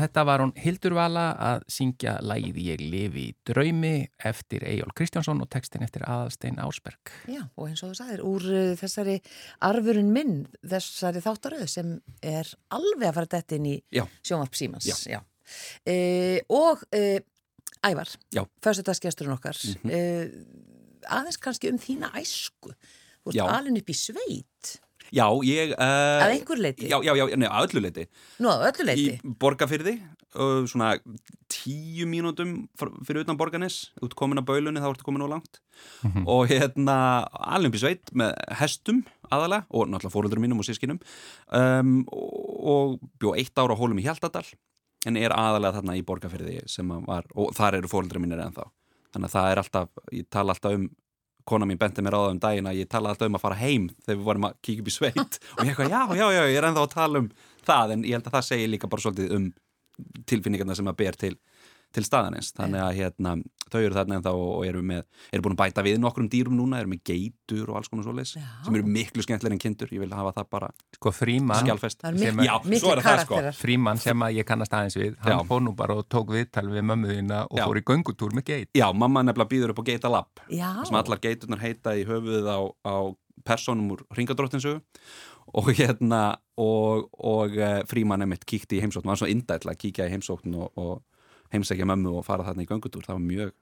þetta 0.00 0.24
var 0.28 0.42
hún 0.44 0.52
Hildur 0.58 0.94
Vala 0.96 1.24
að 1.38 1.64
syngja 1.72 2.16
lægið 2.24 2.58
Ég 2.66 2.82
lifi 2.82 3.24
í 3.30 3.34
draumi 3.46 3.92
eftir 4.30 4.64
Eyjól 4.68 4.92
Kristjánsson 4.96 5.40
og 5.44 5.48
textin 5.52 5.82
eftir 5.86 6.04
Aðalstein 6.08 6.58
Ásberg. 6.62 7.12
Já, 7.30 7.42
og 7.56 7.68
eins 7.68 7.82
og 7.84 7.92
þú 7.92 7.98
sagðir, 8.00 8.22
úr 8.26 8.46
uh, 8.50 8.74
þessari 8.80 9.16
arfurinn 9.70 10.12
minn, 10.14 10.36
þessari 10.64 11.22
þáttaröð 11.24 11.66
sem 11.70 11.96
er 12.22 12.48
alveg 12.76 13.08
að 13.10 13.18
fara 13.20 13.32
dætt 13.36 13.56
inn 13.58 13.68
í 13.72 13.76
Já. 13.94 14.04
sjónvarp 14.22 14.56
símans. 14.58 14.88
Já. 15.08 15.20
E, 15.88 16.40
og 16.52 16.82
e, 16.94 17.20
Ævar, 17.86 18.10
Já. 18.34 18.44
föstudagsgesturinn 18.62 19.32
okkar, 19.34 19.56
Mhm. 19.56 19.90
e, 19.90 21.00
aðeins 21.08 21.38
kannski 21.40 21.70
um 21.72 21.78
þína 21.80 22.10
æsku. 22.20 22.74
Þú 23.24 23.32
ert 23.32 23.38
Já. 23.40 23.46
alin 23.48 23.76
upp 23.80 23.88
í 23.90 23.96
sveit, 23.96 24.74
Já, 25.14 25.26
ég... 25.46 25.74
Uh, 25.74 26.22
að 26.24 26.32
einhver 26.36 26.60
leiti, 26.62 26.88
Já, 26.90 26.98
já, 27.02 27.12
já, 27.18 27.24
nei, 27.34 27.48
að 27.48 27.68
öllu 27.68 27.82
leiti. 27.86 28.06
nú 28.42 28.50
að 28.52 28.66
öllu 28.70 28.86
leiti. 28.88 29.14
Í 29.18 29.34
borgarfyrði, 29.42 29.94
uh, 30.36 30.60
svona 30.70 30.92
tíu 31.50 32.06
mínútum 32.10 32.54
fyrir 32.78 33.24
utan 33.24 33.38
borgarnes, 33.40 33.80
út 34.04 34.14
komin 34.18 34.40
að 34.40 34.48
baulunni, 34.52 34.82
þá 34.82 34.90
ertu 34.92 35.06
komin 35.08 35.26
og 35.26 35.32
langt. 35.34 35.60
Og 36.26 36.50
hérna, 36.52 36.96
alveg 37.32 37.72
upp 37.72 37.78
í 37.78 37.82
sveit 37.82 38.12
með 38.16 38.34
hestum 38.60 39.02
aðalega 39.30 39.66
og 39.70 39.88
náttúrulega 39.90 40.14
fóröldurum 40.14 40.44
mínum 40.44 40.60
og 40.62 40.66
sískinum 40.66 40.98
um, 41.56 42.00
og, 42.12 42.34
og 42.74 42.96
bjó 43.22 43.32
eitt 43.38 43.56
ára 43.60 43.76
á 43.76 43.80
hólum 43.80 44.00
í 44.02 44.04
Hjaltadal 44.04 44.44
en 45.08 45.16
er 45.16 45.32
aðalega 45.32 45.78
þarna 45.78 45.96
í 45.96 46.04
borgarfyrði 46.06 46.58
sem 46.68 46.90
að 46.92 47.06
var, 47.08 47.28
og 47.32 47.54
þar 47.56 47.78
eru 47.80 47.90
fóröldurum 47.90 48.26
mínir 48.26 48.42
ennþá. 48.44 48.66
Þannig 49.14 49.30
að 49.30 49.36
það 49.36 49.50
er 49.50 49.60
alltaf, 49.62 50.02
ég 50.14 50.28
tala 50.30 50.54
alltaf 50.54 50.76
um 50.76 50.90
kona 51.48 51.68
mín 51.68 51.78
benti 51.80 52.04
mér 52.04 52.16
á 52.16 52.20
það 52.20 52.34
um 52.34 52.42
daginn 52.42 52.68
að 52.70 52.80
ég 52.80 52.90
tala 52.90 53.12
alltaf 53.12 53.30
um 53.30 53.38
að 53.38 53.44
fara 53.44 53.60
heim 53.60 53.88
þegar 54.04 54.18
við 54.18 54.26
vorum 54.28 54.46
að 54.48 54.58
kíkja 54.66 54.84
upp 54.84 54.90
í 54.90 54.94
sveit. 54.94 55.38
Og 55.56 55.64
ég 55.64 55.72
eitthvað, 55.72 55.90
já, 55.94 56.02
já, 56.20 56.26
já, 56.36 56.42
ég 56.50 56.60
er 56.60 56.68
ennþá 56.68 56.84
að 56.86 56.94
tala 56.94 57.22
um 57.24 57.30
það 57.66 57.94
en 57.96 58.06
ég 58.08 58.18
held 58.18 58.30
að 58.30 58.36
það 58.36 58.46
segir 58.50 58.72
líka 58.74 58.90
bara 58.90 59.04
svolítið 59.06 59.34
um 59.38 59.48
tilfinningarna 60.30 60.76
sem 60.78 60.90
að 60.90 60.98
ber 61.00 61.18
til, 61.20 61.34
til 61.94 62.04
staðanins, 62.06 62.52
þannig 62.54 62.82
að 62.84 62.92
hérna, 63.00 63.32
þau 63.70 63.78
eru 63.80 63.96
þarna 63.96 64.16
ennþá 64.18 64.32
og 64.38 64.64
eru 64.66 64.82
með 64.86 65.00
eru 65.30 65.44
búin 65.44 65.56
að 65.56 65.60
bæta 65.60 65.84
við 65.86 65.98
nokkrum 66.02 66.28
dýrum 66.30 66.56
núna, 66.58 66.80
eru 66.82 66.90
með 66.92 67.00
geitur 67.10 67.70
og 67.72 67.80
alls 67.80 67.90
konar 67.90 68.06
svoleiðis, 68.06 68.34
Já. 68.38 68.46
sem 68.66 68.78
eru 68.78 68.92
miklu 68.96 69.24
skemmtilegir 69.26 69.56
en 69.56 69.62
kindur, 69.62 69.94
ég 69.94 70.04
vil 70.04 70.14
hafa 70.14 70.34
það 70.38 70.50
bara 70.56 70.70
Sko 70.96 71.12
Fríman, 71.14 71.62
skjálfest 71.64 72.06
miklu, 72.16 72.46
Já, 72.46 72.54
svo 72.82 72.92
er 72.94 73.02
það, 73.06 73.24
sko. 73.24 73.40
Fríman 73.58 74.02
sem 74.02 74.26
að 74.26 74.38
ég 74.38 74.48
kannast 74.48 74.76
aðeins 74.76 74.98
við, 75.00 75.16
hann 75.24 75.34
Já. 75.34 75.40
fór 75.50 75.64
nú 75.66 75.74
bara 75.78 75.98
og 75.98 76.06
tók 76.10 76.30
viðtal 76.34 76.68
við 76.70 76.86
mömmu 76.92 77.10
þína 77.14 77.42
og 77.48 77.58
Já. 77.58 77.64
fór 77.66 77.80
í 77.80 77.86
göngutúr 77.90 78.38
með 78.38 78.46
geit. 78.52 78.70
Já, 78.78 78.86
mamma 78.94 79.24
nefnilega 79.26 79.50
býður 79.50 79.74
upp 79.74 79.82
á 79.82 79.88
geita 79.90 80.12
lapp 80.12 80.44
Já, 80.46 80.70
sem 80.86 81.00
allar 81.00 81.22
geiturnar 81.22 81.62
heita 81.62 81.96
í 81.98 82.06
höfuðið 82.08 82.50
á, 82.54 82.58
á 82.86 82.96
personum 83.46 83.94
úr 83.96 84.06
ringadróttinsu 84.14 84.78
og 85.56 85.70
hérna 85.74 86.38
og, 86.60 87.08
og 87.18 87.56
uh, 87.58 87.80
fríman 87.90 88.22
emitt 88.26 88.44
kíkti 88.48 88.78
í 88.78 88.82
heimsókn 88.84 89.08
var 89.10 89.18
svo 89.18 89.28
indætla 89.30 89.74
að 89.74 89.80
kíkja 89.84 90.06
í 90.06 90.12
heimsókn 90.14 90.54
og, 90.60 90.70
og 90.78 91.00
heimsækja 91.54 91.86
mömmu 91.88 92.12
og 92.20 92.26
fara 92.26 92.46
þarna 92.46 92.64
í 92.64 92.68
göngutúr 92.68 93.06
það 93.06 93.16
var 93.18 93.24
mjög. 93.26 93.54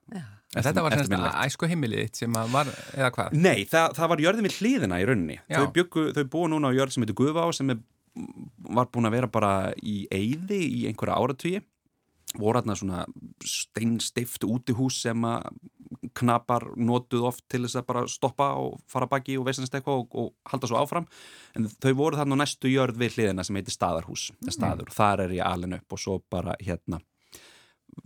En 0.57 0.67
þetta 0.67 0.85
var 0.85 0.97
semst 0.97 1.15
æsku 1.45 1.69
heimilið 1.71 2.11
sem 2.17 2.37
að 2.41 2.53
var, 2.53 2.73
eða 2.97 3.13
hvað? 3.17 3.39
Nei, 3.39 3.65
það, 3.69 3.97
það 3.99 4.13
var 4.13 4.25
jörðin 4.25 4.49
við 4.49 4.59
hliðina 4.59 5.01
í 5.01 5.09
rauninni 5.09 5.39
Já. 5.41 5.59
þau, 5.59 5.73
byggu, 5.79 6.05
þau 6.17 6.23
búa 6.35 6.53
núna 6.53 6.73
á 6.73 6.77
jörð 6.77 6.95
sem 6.95 7.05
heitir 7.05 7.19
Guðvá 7.19 7.49
sem 7.57 7.73
er, 7.75 7.83
var 8.77 8.89
búin 8.93 9.09
að 9.09 9.19
vera 9.19 9.33
bara 9.33 9.53
í 9.81 9.99
eyði 10.13 10.61
í 10.65 10.87
einhverja 10.91 11.19
áratvíi 11.21 11.65
voru 12.37 12.61
þarna 12.61 12.77
svona 12.77 13.03
steinstift 13.47 14.45
útihús 14.45 15.01
sem 15.07 15.25
að 15.25 15.49
knapar 16.19 16.67
notuð 16.77 17.25
oft 17.31 17.45
til 17.49 17.63
þess 17.65 17.79
að 17.81 17.87
bara 17.89 18.03
stoppa 18.11 18.51
og 18.61 18.81
fara 18.91 19.09
baki 19.09 19.39
og 19.41 19.47
veisnast 19.49 19.73
eitthvað 19.75 20.03
og, 20.03 20.17
og 20.21 20.51
halda 20.51 20.69
svo 20.69 20.81
áfram 20.81 21.07
en 21.57 21.69
þau 21.81 21.93
voru 21.97 22.19
þarna 22.21 22.37
á 22.37 22.41
næstu 22.43 22.73
jörð 22.73 23.01
við 23.01 23.17
hliðina 23.17 23.47
sem 23.47 23.57
heitir 23.57 23.75
staðarhús 23.75 24.29
mm. 24.37 24.51
staður, 24.53 24.93
þar 24.93 25.25
er 25.25 25.39
ég 25.39 25.49
alin 25.49 25.79
upp 25.79 25.97
og 25.97 26.03
svo 26.03 26.19
bara 26.29 26.57
hérna 26.61 27.01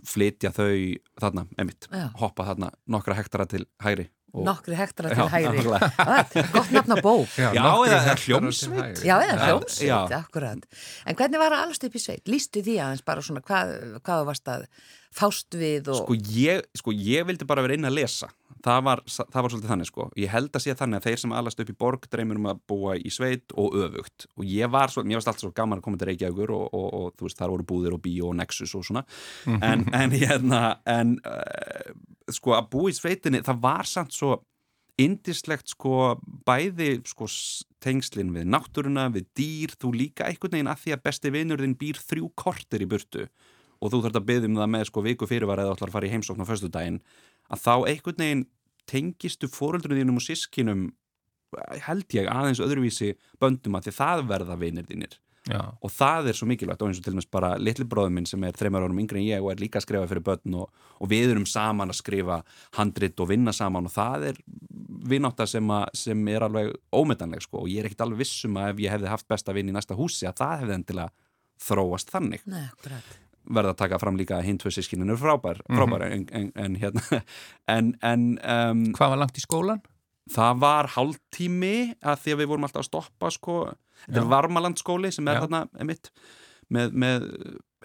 flytja 0.07 0.53
þau 0.55 0.73
þarna, 1.21 1.47
emitt 1.63 1.89
Já. 1.91 2.09
hoppa 2.21 2.47
þarna 2.51 2.73
nokkra 2.91 3.17
hektara 3.19 3.47
til 3.51 3.65
hægri 3.85 4.09
og, 4.33 4.47
Nokkri 4.47 4.77
hektara 4.79 5.11
Já, 5.13 5.19
til 5.19 5.29
hægri. 5.29 5.61
nákvæmlega. 5.61 5.89
Ah, 6.13 6.53
Gott 6.55 6.71
nafn 6.73 6.95
á 6.97 6.99
bók. 7.05 7.35
Já, 7.37 7.53
eða 7.85 8.15
hljómsveit. 8.17 9.03
Já, 9.05 9.17
eða 9.21 9.35
Já. 9.37 9.43
hljómsveit, 9.51 10.15
akkurat. 10.17 10.65
En 11.05 11.19
hvernig 11.19 11.43
var 11.43 11.53
að 11.53 11.65
allast 11.67 11.85
upp 11.85 11.99
í 11.99 12.01
sveit? 12.01 12.25
Lýstu 12.33 12.63
því 12.65 12.79
aðeins 12.81 13.05
bara 13.05 13.25
svona 13.25 13.43
hvað, 13.45 13.75
hvað 14.01 14.25
varst 14.31 14.49
að 14.49 14.65
fást 15.13 15.53
við 15.61 15.91
og... 15.93 16.07
sko 16.07 16.17
ég, 16.17 16.65
sko 16.81 16.95
ég 16.97 17.29
vildi 17.29 17.45
bara 17.49 17.65
vera 17.67 17.77
inn 17.77 17.85
að 17.89 17.99
lesa 18.01 18.31
það 18.65 18.81
var, 18.87 19.01
það 19.09 19.39
var 19.45 19.53
svolítið 19.53 19.71
þannig 19.73 19.89
sko. 19.91 20.07
Ég 20.23 20.31
held 20.33 20.51
að 20.59 20.65
sé 20.65 20.75
þannig 20.79 21.01
að 21.01 21.07
þeir 21.09 21.21
sem 21.23 21.35
alast 21.39 21.63
upp 21.65 21.73
í 21.73 21.77
borg 21.83 22.07
dreymir 22.13 22.39
um 22.41 22.49
að 22.53 22.61
búa 22.71 22.95
í 22.99 23.11
sveit 23.13 23.55
og 23.59 23.75
öfugt. 23.87 24.27
Og 24.39 24.47
ég 24.49 24.71
var 24.73 24.93
svo, 24.95 25.05
mér 25.05 25.19
varst 25.21 25.33
alltaf 25.33 25.45
svo 25.47 25.53
gaman 25.57 25.81
að 25.83 25.87
koma 25.89 26.01
til 26.01 26.09
Reykjavíkur 26.13 26.55
og, 26.57 26.65
og, 26.75 26.87
og 27.01 27.11
þú 27.19 27.29
veist, 27.29 27.41
þar 27.43 27.53
voru 27.57 27.67
búðir 27.73 27.97
og 27.99 28.03
bíó 28.07 28.31
og 28.31 28.39
Nexus 28.39 28.75
og 28.79 28.87
svona. 28.89 29.05
En, 29.59 29.85
en 29.95 30.15
hérna 30.17 30.63
en 30.89 31.17
uh, 31.27 31.93
sko 32.33 32.55
að 32.59 32.71
búa 32.73 32.93
í 32.93 32.97
sveitinni 32.97 33.43
það 33.45 33.63
var 33.67 33.89
samt 33.91 34.15
svo 34.17 34.39
indislegt 35.01 35.73
sko 35.73 36.17
bæði 36.47 36.99
sko 37.09 37.27
s- 37.27 37.65
tengslin 37.83 38.29
við 38.35 38.45
náttúruna, 38.53 39.09
við 39.11 39.25
dýr 39.39 39.73
þú 39.81 39.91
líka 39.97 40.29
einhvern 40.29 40.53
veginn 40.55 40.69
að 40.71 40.83
því 40.85 40.93
að 40.95 41.01
besti 41.09 41.33
vinur 41.35 41.63
þinn 41.65 41.73
býr 41.81 41.99
þrjú 41.99 42.29
kortir 42.39 42.85
í 42.85 42.89
burtu. 42.93 43.25
Og 43.83 43.91
þú 43.91 44.03
þarf 44.05 44.21
að 44.21 44.27
byggja 44.29 44.47
um 44.53 44.59
það 44.61 44.69
með 44.77 44.85
sko 44.93 45.03
viku 45.03 45.27
fyrirvara 45.27 45.65
eða 45.65 45.75
ætlar 45.75 45.91
að 45.91 45.97
fara 45.97 46.07
í 46.07 46.13
heimsókn 46.13 46.45
á 46.45 46.51
föstudaginn 46.53 47.01
að 47.51 47.65
þá 47.65 47.75
einhvern 47.91 48.25
veginn 48.25 48.47
tengistu 48.89 49.49
fóreldrinu 49.51 50.03
þínum 50.03 50.21
og 50.21 50.27
sískinum 50.27 50.87
held 51.87 52.17
ég 52.17 52.31
aðeins 52.31 52.63
öðruvísi 52.65 53.13
böndum 53.41 53.77
að 53.77 53.89
því 53.89 53.95
það 53.99 54.25
verða 54.31 54.57
vinir 54.61 54.89
þínir 54.89 55.19
Já. 55.51 55.59
og 55.83 55.91
það 55.91 56.29
er 56.31 56.37
svo 56.39 56.47
mikilvægt 56.47 56.83
og 56.85 56.91
eins 56.91 57.01
og 57.01 57.05
til 57.05 57.17
dæmis 57.17 57.27
bara 57.27 57.57
litli 57.59 57.85
bróður 57.91 58.13
minn 58.15 58.29
sem 58.31 58.45
er 58.47 58.55
þreymar 58.55 58.85
árum 58.87 59.01
yngri 59.03 59.19
en 59.19 59.27
ég 59.27 59.43
og 59.43 59.51
er 59.51 59.59
líka 59.59 59.81
að 59.81 59.89
skrifa 59.89 60.07
fyrir 60.07 60.23
börn 60.29 60.55
og, 60.55 60.85
og 61.03 61.11
við 61.11 61.33
erum 61.33 61.49
saman 61.51 61.91
að 61.91 61.99
skrifa 61.99 62.37
handrit 62.79 63.19
og 63.19 63.31
vinna 63.33 63.55
saman 63.57 63.89
og 63.91 63.95
það 63.95 64.29
er 64.31 64.39
vinátta 65.11 65.49
sem, 65.51 65.75
að, 65.75 65.89
sem 65.99 66.23
er 66.31 66.47
alveg 66.47 66.71
ómetanleg 66.95 67.43
sko 67.43 67.65
og 67.65 67.73
ég 67.73 67.83
er 67.83 67.91
ekkit 67.91 68.07
alveg 68.07 68.23
vissum 68.23 68.61
að 68.63 68.71
ef 68.71 68.85
ég 68.85 68.95
hefði 68.95 69.11
haft 69.11 69.29
besta 69.35 69.57
vinn 69.57 69.73
í 69.73 69.75
næsta 69.75 69.99
húsi 69.99 70.31
að 70.31 70.39
það 70.45 70.55
hefði 70.63 70.79
endilega 70.79 71.11
þróast 71.67 72.15
þannig 72.15 72.47
Nei. 72.47 72.69
Verða 73.45 73.75
að 73.75 73.81
taka 73.83 73.99
fram 74.03 74.19
líka 74.21 74.39
að 74.39 74.47
hinn 74.49 74.61
tvö 74.63 74.71
sískinin 74.75 75.11
eru 75.11 75.21
frábær, 75.21 75.63
frábær 75.67 76.07
en, 76.09 76.27
en, 76.33 76.51
en 76.57 76.77
hérna 76.79 77.23
en, 77.77 77.95
en 78.03 78.29
um, 78.39 78.85
Hvað 78.97 79.15
var 79.15 79.23
langt 79.25 79.41
í 79.41 79.45
skólan? 79.45 79.83
það 80.33 80.61
var 80.63 80.87
hálftími 80.95 81.77
að 81.99 82.21
því 82.23 82.35
að 82.35 82.41
við 82.43 82.51
vorum 82.53 82.67
alltaf 82.69 82.85
að 82.85 82.89
stoppa 82.89 83.31
sko, 83.35 83.57
þetta 84.05 84.21
er 84.21 84.27
Já. 84.27 84.31
Varmalandskóli 84.31 85.11
sem 85.15 85.29
er 85.29 85.41
Já. 85.41 85.43
þarna 85.45 85.63
emitt 85.83 86.13
með, 86.73 86.95
með 86.95 87.27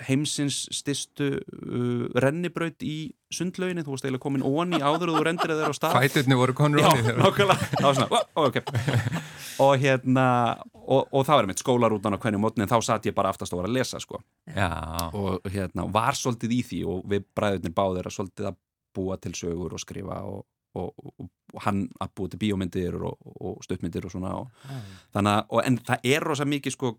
heimsins 0.07 0.63
stystu 0.75 1.29
uh, 1.37 2.03
rennibraut 2.21 2.83
í 2.85 2.97
sundlauginni, 3.33 3.83
þú 3.83 3.95
varst 3.95 4.05
eiginlega 4.07 4.23
komin 4.23 4.45
onni 4.45 4.79
áður 4.79 5.11
og 5.11 5.19
þú 5.19 5.23
rendir 5.27 5.53
þeir 5.53 5.73
á 5.73 5.75
stað. 5.75 5.97
Fæturni 5.97 6.37
voru 6.39 6.55
konur 6.57 6.83
Já, 6.83 6.89
ofnir. 6.91 7.17
nákvæmlega, 7.19 7.69
það 7.73 7.87
var 7.87 7.97
svona 7.97 8.07
ó, 8.07 8.19
ó, 8.37 8.41
ok. 8.47 8.61
Og 9.65 9.73
hérna 9.81 10.27
og, 10.85 11.07
og 11.09 11.23
það 11.25 11.39
var 11.39 11.47
mitt 11.49 11.61
skólarútan 11.63 12.13
á 12.13 12.21
hvernig 12.21 12.41
mótni 12.41 12.61
en 12.65 12.69
þá 12.69 12.77
satt 12.85 13.07
ég 13.09 13.15
bara 13.17 13.31
aftast 13.33 13.55
og 13.55 13.63
var 13.63 13.69
að 13.71 13.79
lesa 13.79 13.99
sko. 14.01 14.19
Og 15.17 15.47
hérna 15.49 15.87
var 15.93 16.17
svolítið 16.17 16.53
í 16.53 16.59
því 16.67 16.81
og 16.93 17.07
við 17.09 17.25
bræðurnir 17.37 17.73
báðir 17.75 18.09
að 18.09 18.15
svolítið 18.19 18.51
að 18.51 18.59
búa 18.97 19.17
til 19.21 19.33
sögur 19.37 19.73
og 19.73 19.81
skrifa 19.81 20.21
og, 20.29 20.45
og, 20.77 20.93
og, 21.17 21.29
hann 21.65 21.87
að 22.03 22.13
búa 22.17 22.31
til 22.31 22.41
bíómyndir 22.41 22.97
og, 23.01 23.17
og 23.41 23.59
stuttmyndir 23.65 24.05
og 24.07 24.13
svona 24.13 24.35
og, 24.43 24.69
þannig 25.15 25.41
að, 25.41 25.61
en 25.63 25.79
það 25.89 26.09
er 26.13 26.27
rosa 26.29 26.47
mikið 26.49 26.75
sko, 26.75 26.93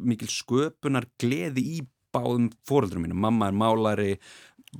mikil 0.00 0.30
sköpunar 0.32 1.08
gleði 1.20 1.66
í 1.76 1.82
báðum 2.14 2.50
fóreldrum 2.68 3.06
mínum, 3.06 3.20
mamma 3.22 3.50
er 3.50 3.56
málari 3.56 4.12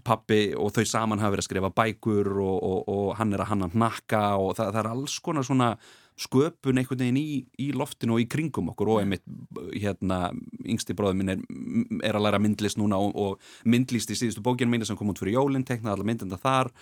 pappi 0.04 0.52
og 0.56 0.72
þau 0.72 0.86
saman 0.88 1.20
hafa 1.20 1.34
verið 1.34 1.44
að 1.44 1.48
skrifa 1.50 1.72
bækur 1.76 2.30
og, 2.40 2.54
og, 2.64 2.78
og 2.88 3.10
hann 3.18 3.34
er 3.34 3.42
að 3.44 3.50
hanna 3.50 3.68
hnakka 3.74 4.22
og 4.40 4.54
það, 4.56 4.70
það 4.72 4.80
er 4.82 4.90
alls 4.94 5.18
konar 5.24 5.46
svona 5.46 5.74
sköpun 6.22 6.80
einhvern 6.80 7.02
veginn 7.02 7.20
í, 7.20 7.42
í 7.60 7.68
loftinu 7.76 8.16
og 8.16 8.22
í 8.22 8.28
kringum 8.30 8.70
okkur 8.72 8.90
og 8.94 9.02
einmitt 9.02 9.24
hérna, 9.72 10.30
yngsti 10.64 10.96
bróður 10.96 11.18
minn 11.20 11.34
er, 11.34 11.44
er 12.04 12.18
að 12.18 12.26
læra 12.26 12.40
myndlist 12.42 12.80
núna 12.80 13.00
og, 13.00 13.16
og 13.16 13.68
myndlist 13.68 14.12
í 14.12 14.18
síðustu 14.18 14.44
bókinu 14.44 14.72
mínu 14.72 14.88
sem 14.88 14.98
kom 14.98 15.12
út 15.12 15.20
fyrir 15.20 15.38
jólinn, 15.38 15.66
teknaði 15.68 15.96
allar 15.96 16.08
myndenda 16.08 16.40
þar 16.40 16.72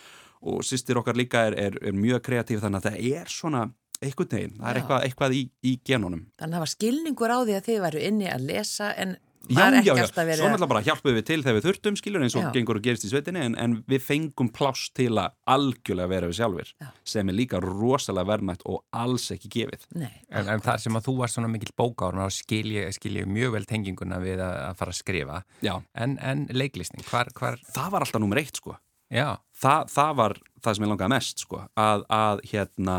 og 0.40 0.64
sýstir 0.66 0.98
okkar 1.00 1.18
líka 1.18 1.46
er, 1.50 1.56
er, 1.68 1.78
er 1.90 1.96
mjög 1.96 2.24
kreatíf 2.26 2.62
þannig 2.64 2.82
að 2.82 2.90
það 2.90 3.08
er 3.20 3.32
svona 3.32 3.64
einhvern 4.00 4.30
veginn, 4.32 4.54
það 4.58 4.70
er 4.70 4.80
eitthvað, 4.80 5.02
eitthvað 5.06 5.34
í, 5.36 5.40
í 5.66 5.72
genunum. 5.84 6.22
Þannig 6.40 6.54
að 6.54 6.56
það 6.56 6.64
var 6.64 6.72
skilningur 6.74 7.34
á 7.36 7.38
því 7.40 7.56
að 7.56 7.66
þið 7.66 7.82
væru 7.84 8.04
inni 8.08 8.30
að 8.32 8.46
lesa 8.48 8.94
en 8.96 9.18
Já, 9.48 9.70
já, 9.80 9.94
já, 9.96 10.04
svo 10.04 10.48
náttúrulega 10.52 10.68
bara 10.68 10.82
hjálpuðum 10.84 11.16
við 11.16 11.24
til 11.26 11.38
þegar 11.40 11.56
við 11.56 11.64
þurftum 11.64 11.96
skilur 11.96 12.22
eins 12.26 12.34
og 12.36 12.42
Já. 12.44 12.50
gengur 12.54 12.76
og 12.76 12.84
gerist 12.84 13.06
í 13.06 13.10
sveitinni 13.10 13.40
en, 13.40 13.54
en 13.58 13.76
við 13.88 14.02
fengum 14.04 14.50
pláss 14.52 14.90
til 14.94 15.08
að 15.16 15.32
algjörlega 15.48 16.10
vera 16.12 16.28
við 16.28 16.36
sjálfur 16.38 16.68
Já. 16.76 16.90
sem 17.08 17.32
er 17.32 17.36
líka 17.38 17.60
rosalega 17.64 18.28
verðmætt 18.28 18.66
og 18.68 18.84
alls 18.92 19.30
ekki 19.34 19.50
gefið. 19.56 19.86
Nei, 19.96 20.12
En, 20.28 20.52
en 20.54 20.62
það 20.62 20.84
sem 20.84 21.00
að 21.00 21.08
þú 21.08 21.16
var 21.22 21.32
svona 21.32 21.50
mikill 21.50 21.72
bókár 21.80 22.20
þá 22.20 22.36
skil 22.36 22.68
ég, 22.76 22.92
skil 22.94 23.16
ég 23.16 23.32
mjög 23.32 23.56
vel 23.56 23.64
tenginguna 23.72 24.20
við 24.22 24.44
að, 24.44 24.54
að 24.68 24.78
fara 24.84 24.94
að 24.94 25.00
skrifa. 25.00 25.40
Já, 25.64 25.74
en, 26.04 26.18
en 26.20 26.46
leiklisning, 26.52 27.02
hvar, 27.08 27.32
hvar 27.34 27.58
það 27.72 27.90
var 27.96 28.06
alltaf 28.06 28.22
nummer 28.22 28.42
eitt 28.44 28.60
sko. 28.60 28.76
Já, 29.10 29.40
Þa, 29.56 29.76
það 29.90 30.16
var 30.20 30.38
það 30.62 30.76
sem 30.76 30.84
ég 30.84 30.92
langaði 30.92 31.14
mest 31.16 31.42
sko 31.48 31.64
að, 31.80 32.04
að 32.14 32.44
hérna 32.52 32.98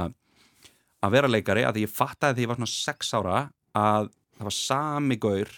að 1.02 1.16
vera 1.16 1.30
leikari, 1.32 1.64
að 1.66 1.84
ég 1.86 1.92
fattaði 1.94 2.42
því 2.42 2.44
ég 2.46 2.52
var 2.52 2.60
svona 2.60 2.74
sex 2.76 3.14
ára 3.16 3.38
að 3.78 4.10
það 4.38 4.48
var 4.50 4.58
sami 4.58 5.18
gaur 5.22 5.54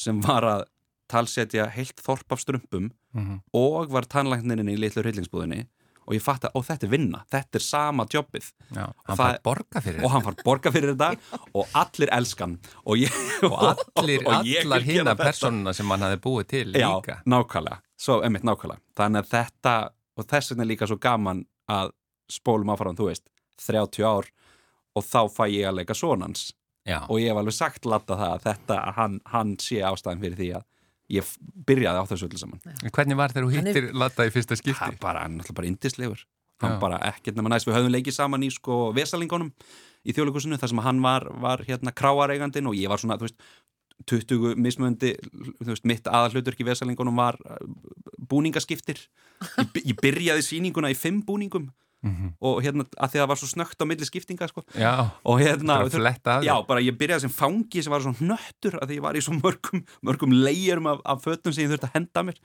sem 0.00 0.20
var 0.24 0.46
að 0.48 0.62
talsetja 1.10 1.66
heilt 1.74 2.00
þorp 2.06 2.32
af 2.36 2.40
strumpum 2.44 2.90
Mhm. 3.14 3.40
og 3.58 3.90
var 3.90 4.06
tannlækninni 4.06 4.76
í 4.76 4.78
litlu 4.78 5.02
hryllingsbúðinni 5.02 5.64
og 6.06 6.14
ég 6.14 6.22
fatt 6.22 6.44
að, 6.46 6.52
ó 6.54 6.60
þetta 6.62 6.86
er 6.86 6.90
vinna, 6.92 7.18
þetta 7.30 7.58
er 7.58 7.62
sama 7.64 8.04
jobbið. 8.06 8.46
Já, 8.74 8.84
hann 9.06 9.16
Það- 9.16 10.02
og 10.04 10.10
hann 10.10 10.22
far 10.22 10.34
borga 10.44 10.70
fyrir 10.72 10.94
þetta 10.94 11.18
og 11.58 11.66
allir 11.74 12.08
elskan 12.14 12.54
og, 12.86 12.96
ég, 12.96 13.10
og 13.42 13.58
allir, 13.98 14.22
og 14.26 14.32
allar 14.38 14.80
hina 14.86 15.14
þetta. 15.14 15.16
personuna 15.24 15.74
sem 15.74 15.86
hann 15.90 16.00
hafi 16.06 16.20
búið 16.22 16.46
til 16.48 16.72
Já, 16.72 16.86
líka. 17.02 17.18
nákvæmlega, 17.26 17.80
svo 17.98 18.20
einmitt 18.22 18.42
nákvæmlega. 18.46 18.80
Þannig 18.96 19.24
að 19.24 19.30
þetta, 19.34 19.74
og 20.16 20.26
þess 20.30 20.50
vegna 20.54 20.62
er 20.62 20.70
líka 20.70 20.86
svo 20.90 20.98
gaman 20.98 21.44
að 21.68 21.90
spólum 22.30 22.70
áfram, 22.74 22.94
þú 22.96 23.10
veist 23.10 23.26
30 23.58 24.02
ár 24.06 24.30
og 24.96 25.02
þá 25.04 25.20
fæ 25.30 25.44
ég 25.50 25.66
að 25.68 25.74
leika 25.82 25.94
sonans 25.94 26.52
Já, 26.90 26.98
og 27.06 27.20
ég 27.22 27.30
hef 27.30 27.38
alveg 27.40 27.56
sagt 27.56 27.86
latta 27.88 28.16
það 28.18 28.34
að 28.36 28.44
þetta, 28.48 28.76
að 28.90 28.98
hann, 28.98 29.16
hann 29.32 29.54
sé 29.62 29.80
ástæðan 29.86 30.22
fyrir 30.26 30.38
því 30.40 30.50
að 30.58 30.66
ég 31.10 31.30
byrjaði 31.70 32.02
á 32.02 32.04
þessu 32.10 32.26
öllu 32.28 32.38
saman. 32.42 32.60
Hvernig 32.94 33.18
var 33.18 33.32
þegar 33.34 33.46
þú 33.48 33.54
Hann 33.56 33.66
er- 33.70 33.74
hittir 33.80 33.96
Latta 34.04 34.26
í 34.28 34.34
fyrsta 34.34 34.54
það 34.54 34.60
skipti? 34.64 34.90
er 34.92 34.98
bara, 35.02 35.24
hann 35.24 35.32
er 35.34 35.40
náttúrulega 35.40 35.58
bara 35.62 35.70
indislegur 35.72 36.26
hann 36.60 36.74
Já. 36.76 36.80
bara 36.82 36.98
ekkert 37.08 37.38
nema 37.40 37.48
næst, 37.48 37.64
við 37.66 37.72
höfum 37.78 37.94
leikið 37.94 38.14
saman 38.18 38.42
í 38.44 38.50
sko 38.52 38.74
vesalingunum 38.92 39.46
í 40.04 40.12
þjóðleikusinu 40.12 40.58
þar 40.60 40.68
sem 40.74 40.82
hann 40.84 41.00
var, 41.00 41.24
var 41.40 41.62
hérna 41.64 41.92
kráareigandinn 41.96 42.68
og 42.68 42.76
ég 42.76 42.88
var 42.92 43.00
svona, 43.00 43.16
þú 43.16 43.26
veist 43.30 43.40
20 44.10 44.54
mismöndi, 44.60 45.14
þú 45.60 45.70
veist, 45.72 45.84
mitt 45.88 46.04
aðalhluturk 46.08 46.60
í 46.60 46.66
vesalingunum 46.68 47.16
var 47.20 47.36
uh, 47.44 47.56
búningaskiptir. 48.30 49.00
Ég, 49.58 49.80
ég 49.92 49.96
byrjaði 50.00 50.44
sýninguna 50.46 50.90
í 50.92 50.96
fimm 50.96 51.22
búningum 51.26 51.70
Mhm. 52.02 52.28
og 52.40 52.62
hérna, 52.64 52.84
að 52.96 53.10
því 53.12 53.16
að 53.18 53.22
það 53.22 53.28
var 53.28 53.36
svo 53.36 53.48
snögt 53.50 53.82
á 53.82 53.84
milli 53.84 54.06
skiptinga, 54.08 54.48
sko 54.48 54.62
Já, 54.74 55.10
og 55.24 55.40
hérna, 55.40 55.74
bara 55.84 55.88
Já, 56.46 56.54
bara 56.66 56.80
ég 56.80 56.96
byrjaði 56.96 57.20
sem 57.26 57.30
fangi 57.30 57.82
sem 57.82 57.92
var 57.92 58.00
svona 58.00 58.16
hnöttur 58.22 58.78
að 58.80 58.88
því 58.88 58.96
ég 58.96 59.02
var 59.04 59.14
í 59.14 59.20
svo 59.20 59.34
mörgum, 59.36 59.84
mörgum 60.02 60.32
leirum 60.32 60.86
af, 60.86 61.00
af 61.04 61.20
fötum 61.24 61.52
sem 61.52 61.64
ég 61.66 61.74
þurfti 61.74 61.90
að 61.90 61.96
henda 61.98 62.22
mér 62.22 62.38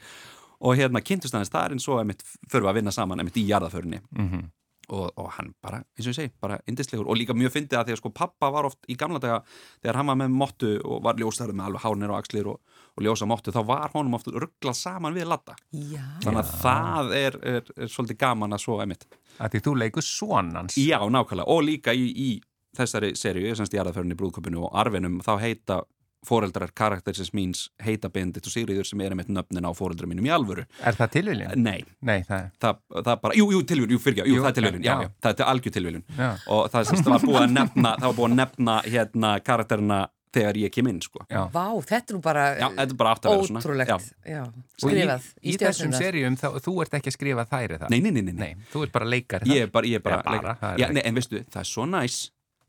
og 0.59 0.75
hérna 0.79 1.01
kynntust 1.03 1.33
aðeins 1.35 1.51
þar 1.51 1.71
en 1.75 1.79
svo 1.83 1.99
einmitt 1.99 2.23
þurfa 2.51 2.71
að 2.71 2.77
vinna 2.79 2.91
saman 2.91 3.19
í 3.19 3.47
jarðaförinni 3.47 4.01
Mhm. 4.11 4.49
Og, 4.89 5.09
og 5.19 5.29
hann 5.37 5.51
bara, 5.63 5.81
eins 5.95 6.07
og 6.07 6.13
ég 6.13 6.17
segi, 6.17 6.31
bara 6.41 6.59
indislegur 6.69 7.09
og 7.09 7.19
líka 7.19 7.35
mjög 7.37 7.53
fyndið 7.55 7.79
að 7.79 7.89
því 7.89 7.95
að 7.95 8.01
sko 8.01 8.11
pappa 8.15 8.49
var 8.53 8.69
oft 8.69 8.89
í 8.91 8.97
gamla 8.99 9.21
daga 9.23 9.41
þegar 9.81 9.99
hann 9.99 10.09
var 10.11 10.19
með 10.21 10.33
mottu 10.41 10.71
og 10.83 11.03
var 11.05 11.21
ljóstarður 11.21 11.59
með 11.59 11.69
alveg 11.69 11.85
hárnir 11.85 12.13
og 12.13 12.19
axlir 12.19 12.49
og, 12.51 12.79
og 12.95 13.05
ljósa 13.05 13.29
mottu 13.29 13.53
þá 13.55 13.61
var 13.67 13.95
honum 13.95 14.17
oft 14.19 14.31
rugglað 14.31 14.79
saman 14.79 15.15
við 15.17 15.29
latta 15.31 15.57
Já. 15.71 16.03
þannig 16.25 16.41
að 16.41 16.51
það 16.65 17.15
er, 17.21 17.39
er, 17.53 17.71
er 17.77 17.93
svolítið 17.95 18.21
gaman 18.25 18.57
að 18.57 18.65
svo 18.65 18.79
einmitt. 18.83 19.07
Að 19.39 19.55
því 19.55 19.63
þú 19.65 19.77
leikur 19.83 20.05
sonans 20.05 20.77
Já, 20.79 20.99
nákvæmlega, 21.01 21.49
og 21.51 21.65
líka 21.65 21.95
í, 21.95 22.07
í 22.11 22.29
þessari 22.75 23.13
seríu, 23.17 23.55
semst 23.55 23.75
í 23.75 23.79
aðraðförunni 23.79 24.17
brúðköpunu 24.19 24.65
og 24.67 24.73
arfinum, 24.79 25.19
þá 25.23 25.33
heita 25.41 25.81
foreldrar 26.27 26.71
karaktersins 26.75 27.31
míns 27.37 27.65
heita 27.85 28.09
Bendit 28.09 28.45
og 28.49 28.53
Sigriður 28.53 28.87
sem 28.89 29.01
er 29.05 29.13
einmitt 29.15 29.29
nöfnin 29.31 29.65
á 29.65 29.71
foreldrar 29.77 30.09
mínum 30.11 30.25
í 30.27 30.33
alvöru. 30.33 30.65
Er 30.83 30.97
það 30.97 31.13
tilviljun? 31.19 31.55
Nei, 31.61 31.83
Nei, 32.01 32.19
það 32.27 32.39
er 32.39 32.49
það, 32.65 32.81
það 33.05 33.21
bara, 33.23 33.37
jú, 33.39 33.47
jú, 33.55 33.61
tilviljun, 33.71 33.95
jú, 33.95 34.01
fyrir 34.03 34.25
jú, 34.25 34.35
Jú, 34.35 34.41
það 34.43 34.51
er 34.51 34.57
tilviljun, 34.59 34.83
já, 34.83 34.91
já. 34.95 35.07
já, 35.07 35.13
það 35.27 35.39
er 35.45 35.49
algjör 35.53 35.77
tilviljun 35.79 36.03
og 36.47 36.67
það, 36.73 36.89
semst, 36.91 37.09
var 37.15 37.23
búið 37.29 37.41
að 37.45 37.55
nefna, 37.59 37.95
það 38.01 38.09
var 38.11 38.19
búið 38.19 38.29
að 38.31 38.37
nefna 38.43 38.77
hérna 38.89 39.33
karakterina 39.45 40.01
þegar 40.35 40.57
ég 40.59 40.71
kem 40.75 40.87
inn, 40.91 40.97
sko. 40.99 41.21
Já. 41.31 41.45
Vá, 41.53 41.63
þetta 41.87 42.11
er 42.11 42.15
nú 42.17 42.19
bara 42.25 42.41
Já, 42.59 42.65
þetta 42.75 42.91
er 42.91 42.97
bara 42.99 43.11
aftur 43.15 43.29
að 43.31 43.37
vera 43.37 43.47
svona. 43.47 43.61
ótrúlegt. 43.63 43.87
Já. 43.87 44.33
Já. 44.33 44.41
Og 44.43 44.89
í, 44.91 44.95
Skrifað 44.97 45.27
í 45.47 45.53
þessum 45.61 45.93
seríum 45.95 46.35
þá, 46.41 46.47
þú 46.65 46.73
ert 46.83 46.97
ekki 46.99 47.07
að 47.07 47.15
skrifa 47.15 47.45
þær 47.53 47.63
er 47.77 47.79
það? 47.85 47.93
Nei, 47.93 47.99
nei, 48.03 48.11
nei, 48.11 48.21
nei, 48.27 48.33
nei. 48.35 48.49
Nei, 48.59 48.65
þú 48.73 48.83
ert 48.83 48.91
bara 48.97 49.07
leikari 49.07 49.47
Ég 49.53 49.63
er 49.63 49.71
bara, 49.71 49.87
ég 49.87 50.01
er 50.01 50.03
bara, 50.03 50.17
Já, 50.19 50.27
bara, 50.41 50.55
það 50.59 50.73
er 50.73 50.81
já, 50.83 50.87
ekki- 50.89 50.97
nei, 50.99 51.03
en 51.07 51.15
veistu, 51.15 51.39
það 51.55 51.61
er 51.63 51.69
svo 51.71 51.85
næs 51.87 52.17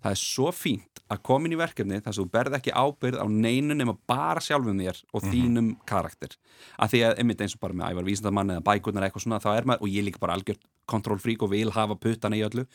það 0.04 0.10
er 0.12 0.20
svo 0.20 0.50
fínt 0.54 1.00
að 1.10 1.20
koma 1.22 1.46
inn 1.46 1.54
í 1.54 1.58
verkefni 1.60 2.00
þar 2.02 2.14
sem 2.16 2.24
þú 2.26 2.30
berð 2.34 2.56
ekki 2.58 2.72
ábyrð 2.74 3.20
á 3.22 3.26
neinu 3.30 3.76
nema 3.78 3.94
bara 4.10 4.40
sjálfum 4.42 4.80
þér 4.82 4.98
og 5.14 5.22
Mhm. 5.22 5.32
þínum 5.32 5.68
karakter 5.86 6.36
að 6.78 6.90
því 6.92 7.00
að, 7.06 7.18
einmitt 7.18 7.40
eins 7.40 7.54
og 7.54 7.60
bara 7.60 7.74
með 7.74 7.90
ævar 7.94 8.04
vísindamann 8.10 8.50
eða 8.56 8.64
bækurnar 8.66 9.06
eitthvað 9.06 9.22
svona, 9.26 9.38
þá 9.40 9.50
er 9.56 9.64
maður, 9.64 9.82
og 9.82 9.88
ég 9.88 10.04
líka 10.04 10.18
bara 10.18 10.34
algjört 10.34 10.62
kontrollfrík 10.86 11.42
og 11.42 11.50
vil 11.50 11.70
hafa 11.70 11.94
puttana 11.94 12.36
í 12.36 12.42
öllu 12.42 12.66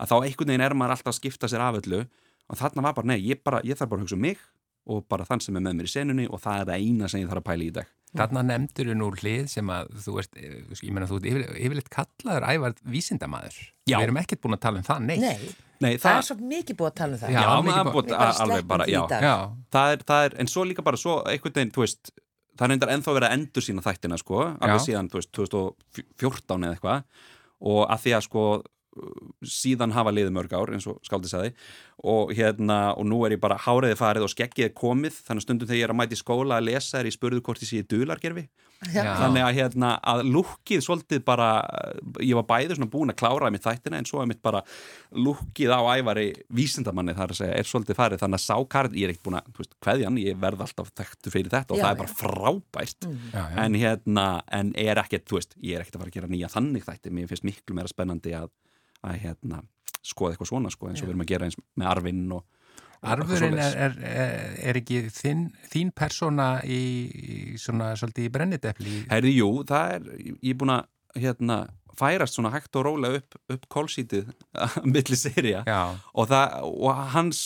að 0.00 0.08
þá 0.08 0.16
einhvern 0.24 0.46
veginn 0.52 0.60
er 0.66 0.74
maður 0.74 0.96
alltaf 0.96 1.14
að 1.14 1.20
skipta 1.20 1.48
sér 1.48 1.60
af 1.60 1.80
öllu 1.82 2.06
og 2.50 2.56
þarna 2.58 2.82
var 2.82 2.92
bara, 2.94 3.06
nei, 3.06 3.18
ég, 3.20 3.42
bara, 3.44 3.60
ég 3.62 3.76
þarf 3.78 3.88
bara 3.90 4.00
að 4.00 4.04
hugsa 4.04 4.14
um 4.16 4.20
mig 4.20 4.38
og 4.90 5.08
bara 5.08 5.24
þann 5.24 5.40
sem 5.40 5.56
er 5.56 5.60
með 5.60 5.74
mér 5.76 5.88
í 5.88 5.92
senunni 5.92 6.26
og 6.30 6.40
það 6.40 6.60
er 6.60 6.66
það 6.66 6.80
eina 6.84 7.08
sem 7.08 7.20
ég 7.20 7.28
þarf 7.28 7.42
að 7.44 7.48
pæla 7.50 7.64
í 7.64 7.72
dag 7.72 7.86
Þarna 8.10 8.42
nefndur 8.42 8.88
þú 8.90 8.94
nú 8.98 9.08
hlið 9.14 9.48
sem 9.48 9.66
að 9.70 9.90
þú 10.02 10.18
ert, 10.18 10.32
eh, 10.36 10.64
ég 10.82 10.90
meina 10.90 11.06
þú 11.06 11.16
ert 11.20 11.26
yfir, 11.30 11.44
yfirleitt 11.62 11.90
kallaður 11.94 12.46
ævar 12.50 12.74
vísindamaður. 12.82 13.54
Já. 13.86 13.98
Við 14.00 14.02
erum 14.08 14.16
ekkert 14.18 14.40
búin 14.42 14.56
að 14.56 14.60
tala 14.64 14.78
um 14.78 14.82
það, 14.82 15.04
neitt. 15.06 15.20
Nei, 15.20 15.38
Nei, 15.80 15.94
það 16.00 16.16
er 16.18 16.26
svo 16.26 16.36
mikið 16.40 16.76
búið 16.80 16.90
að 16.90 16.96
tala 17.00 17.16
um 17.16 17.20
það. 17.22 17.30
Já, 17.32 17.40
Já, 17.40 17.52
mikið 17.64 17.76
maður 17.78 17.94
búið. 17.94 18.10
bara 18.16 18.32
alveg 18.44 18.66
bara, 18.68 18.86
já. 18.90 19.00
Já, 19.24 19.36
það 19.76 19.92
er, 19.94 20.02
það 20.10 20.24
er, 20.28 20.34
en 20.44 20.50
svo 20.52 20.64
líka 20.68 20.84
bara 20.84 21.00
svo 21.00 21.14
einhvern 21.30 21.56
veginn, 21.56 21.72
þú 21.76 21.84
veist, 21.86 22.10
það 22.60 22.72
reyndar 22.74 22.92
ennþá 22.96 23.14
verið 23.16 23.28
að 23.30 23.36
endur 23.38 23.64
sína 23.64 23.84
þættina, 23.86 24.18
sko, 24.20 24.42
alveg 24.60 24.84
síðan, 24.84 25.08
þú 25.12 25.20
veist, 25.22 25.32
2014 25.38 26.66
eða 26.68 26.76
eitthvað. 26.76 27.24
Og 27.70 27.80
að 27.86 28.04
því 28.04 28.14
að, 28.18 28.26
sko, 28.28 28.44
síðan 29.46 29.92
hafa 29.94 30.12
liðið 30.12 30.32
mörg 30.36 30.52
ár, 30.56 30.72
eins 30.74 30.86
og 30.90 30.98
skáldi 31.06 31.30
sagði. 31.30 31.52
Og 32.10 32.32
hérna, 32.36 32.78
og 32.98 33.06
nú 33.08 33.20
er 33.26 33.36
ég 33.36 33.40
bara 33.42 33.56
háriði 33.64 33.96
farið 34.00 34.26
og 34.26 34.32
skeggið 34.32 34.66
er 34.68 34.74
komið, 34.76 35.16
þannig 35.26 35.42
að 35.44 35.46
stundum 35.46 35.68
þegar 35.70 35.80
ég 35.80 35.86
er 35.88 35.94
að 35.94 36.00
mæti 36.02 36.18
í 36.18 36.20
skóla 36.20 36.58
að 36.58 36.66
lesa 36.70 36.98
er 37.00 37.08
ég 37.08 37.16
spurðu 37.16 37.40
hvort 37.46 37.62
ég 37.64 37.70
sé 37.70 37.80
í 37.80 37.86
dulargerfi 37.86 38.46
Já. 38.80 39.02
Já. 39.04 39.10
þannig 39.20 39.42
að 39.44 39.56
hérna 39.58 39.88
að 40.08 40.22
lukkið 40.32 40.80
svolítið 40.86 41.18
bara, 41.26 41.48
ég 42.24 42.38
var 42.38 42.46
bæði 42.48 42.78
svona 42.78 42.88
búin 42.88 43.12
að 43.12 43.18
klára 43.20 43.50
mitt 43.52 43.66
þættina 43.66 43.98
en 44.00 44.06
svo 44.08 44.22
er 44.22 44.30
mitt 44.30 44.40
bara 44.40 44.62
lukkið 45.12 45.74
á 45.76 45.80
ævari 46.00 46.24
vísindamanni 46.56 47.12
þar 47.18 47.34
að 47.34 47.40
segja, 47.42 47.58
er 47.60 47.68
svolítið 47.68 47.98
farið, 47.98 48.22
þannig 48.22 48.40
að 48.40 48.46
sákart 48.46 48.96
ég 48.96 49.04
er 49.04 49.12
ekkert 49.12 49.26
búin 49.28 49.36
að, 49.36 49.50
þú 49.52 49.60
veist, 49.60 49.76
hverjan, 49.84 50.16
ég 50.22 50.38
verð 50.40 50.64
alltaf 50.64 50.88
þekktu 50.96 51.32
fyrir 51.34 51.52
þetta 51.52 51.76
og 51.76 51.80
Já, 51.80 51.84
það 51.84 51.92
er 51.92 52.00
bara 52.00 52.14
frábært 52.22 53.08
já, 53.10 53.42
já. 53.42 53.58
en 53.66 53.76
hérna, 53.82 54.26
en 54.60 54.72
er 54.80 55.02
ekkert, 55.04 55.26
þú 55.28 55.40
veist 55.42 55.52
ég 55.60 55.76
er 55.76 55.84
ekkert 55.84 55.98
að 55.98 56.04
fara 56.06 56.14
að 56.14 56.16
gera 56.16 56.32
nýja 56.32 56.52
þannig 56.56 56.88
þætti 56.88 57.12
mér 57.18 57.28
finnst 57.34 57.48
miklu 57.50 57.76
meira 57.76 57.92
spennandi 57.92 58.32
að, 58.40 58.48
að 59.04 59.20
hérna, 59.26 59.60
skoða 60.00 60.32
eitthvað 60.32 60.52
svona, 60.54 60.72
sko, 60.72 60.88
eins 60.88 61.04
og 61.04 61.10
við 61.10 61.12
erum 61.18 61.26
að 61.26 61.32
gera 61.34 61.50
eins 61.50 61.60
með 61.76 61.92
arfinn 61.92 62.24
og 62.32 62.48
Arfurinn 63.00 63.56
er, 63.56 63.76
er, 63.80 63.94
er, 64.60 64.76
ekki 64.76 65.06
þín, 65.14 65.46
þín 65.72 65.92
persóna 65.96 66.50
í, 66.68 66.80
í 67.08 67.60
svona 67.60 67.94
svolítið 67.96 68.26
í 68.26 68.32
brennidepli. 68.34 68.96
Herði, 69.08 69.32
jú, 69.38 69.50
það 69.68 69.94
er, 69.94 70.08
ég 70.28 70.50
er 70.52 70.58
búin 70.60 70.74
að 70.74 71.22
hérna, 71.24 71.56
færast 72.00 72.38
svona 72.38 72.52
hægt 72.54 72.76
og 72.80 72.86
rólega 72.88 73.20
upp, 73.20 73.36
upp 73.54 73.66
kólsítið 73.72 74.30
milli 74.94 75.18
serja 75.18 75.62
Já, 75.66 75.80
og, 76.14 76.32
og 76.32 77.02
hans 77.14 77.42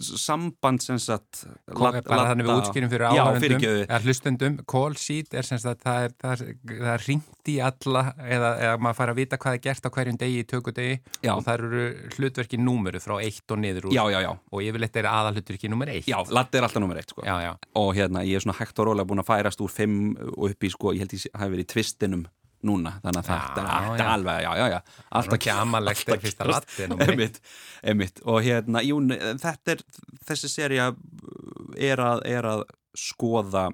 samband 0.00 0.84
sem 0.84 1.00
sagt 1.02 1.44
Kom, 1.74 1.98
bara 2.06 2.30
þannig 2.30 2.48
við 2.48 2.60
útskýrum 2.60 2.92
fyrir 2.92 3.94
hlustendum, 4.06 4.58
call 4.68 4.96
sheet 5.00 5.34
er 5.36 5.46
sem 5.46 5.60
sagt 5.62 5.84
það 5.86 6.06
er, 6.08 6.14
það 6.22 6.34
er, 6.36 6.54
það 6.72 6.92
er 6.94 7.06
ringt 7.06 7.50
í 7.50 7.56
alla 7.62 8.02
eða, 8.22 8.50
eða 8.68 8.78
maður 8.82 8.98
fær 9.00 9.12
að 9.12 9.20
vita 9.20 9.40
hvað 9.42 9.58
er 9.58 9.62
gert 9.66 9.86
á 9.86 9.90
hverjum 9.96 10.18
degi 10.20 10.40
í 10.42 10.46
tökudegi 10.50 10.96
Já. 11.26 11.32
og 11.36 11.44
það 11.46 11.52
eru 11.58 11.84
hlutverki 12.16 12.60
númeru 12.60 13.02
frá 13.02 13.16
eitt 13.22 13.54
og 13.54 13.60
niður 13.62 13.90
úr 13.90 13.96
Já, 13.96 14.04
já, 14.12 14.32
og 14.34 14.64
yfirleitt 14.66 14.98
er 15.00 15.10
aðalhlutverki 15.10 15.70
númer 15.72 15.92
eitt. 15.94 16.08
já, 16.10 16.18
latt 16.34 16.54
er 16.54 16.66
alltaf 16.66 16.82
nummer 16.82 17.00
eitt 17.00 17.12
sko. 17.14 17.24
já, 17.26 17.36
já. 17.44 17.52
og 17.78 17.92
hérna, 17.96 18.24
ég 18.26 18.38
er 18.38 18.44
svona 18.44 18.58
hægt 18.58 18.78
og 18.82 18.90
rólega 18.90 19.08
búin 19.08 19.22
að 19.22 19.30
færast 19.30 19.62
úr 19.64 19.72
fimm 19.72 20.16
og 20.36 20.50
upp 20.50 20.66
í, 20.66 20.72
sko, 20.72 20.94
ég 20.96 21.04
held 21.04 21.16
ég 21.16 21.26
hafi 21.34 21.54
verið 21.54 21.66
í 21.66 21.70
tvistinum 21.74 22.26
núna, 22.66 22.96
þannig 23.04 23.22
að 23.22 23.30
þetta 23.30 23.64
er 23.64 24.02
já. 24.02 24.08
alveg, 24.12 24.42
já, 24.44 24.68
já, 24.72 24.78
alltaf 25.20 25.38
ekki 25.38 25.52
amalegt 25.54 26.12
fyrsta 26.26 26.48
latti 26.50 26.88
númer 26.90 27.06
eitt. 27.06 27.14
einmitt, 27.14 27.40
einmitt, 27.92 28.22
og 28.26 28.40
hérna, 28.46 28.82
jú, 28.86 29.00
þetta 29.42 29.76
er 29.76 29.84
þessi 30.28 30.52
serja 30.52 30.92
er 31.76 32.02
að, 32.02 32.22
er 32.28 32.50
að 32.52 32.64
skoða 32.96 33.68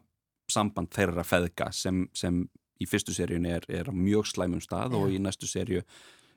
samband 0.53 0.91
þeirra 0.93 1.25
feðga 1.25 1.71
sem, 1.75 2.05
sem 2.17 2.43
í 2.83 2.89
fyrstu 2.89 3.15
seríun 3.15 3.47
er, 3.49 3.65
er 3.71 3.89
á 3.89 3.95
mjög 3.95 4.29
slæmum 4.33 4.63
stað 4.63 4.97
og 4.99 5.13
í 5.13 5.21
næstu 5.23 5.49
seríu 5.49 5.85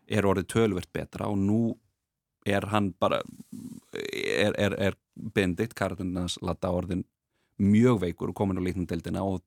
er 0.06 0.28
orðið 0.30 0.52
tölvert 0.54 0.92
betra 0.94 1.30
og 1.32 1.40
nú 1.42 1.60
er 2.46 2.68
hann 2.70 2.92
bara 3.02 3.22
er, 3.96 4.54
er, 4.54 4.76
er 4.78 4.98
Benedikt 5.16 5.74
Karðunars 5.78 6.38
latta 6.46 6.70
orðin 6.74 7.04
mjög 7.62 8.02
veikur 8.04 8.32
og 8.32 8.38
komin 8.38 8.60
á 8.62 8.66
líknundeldina 8.66 9.24
og, 9.26 9.42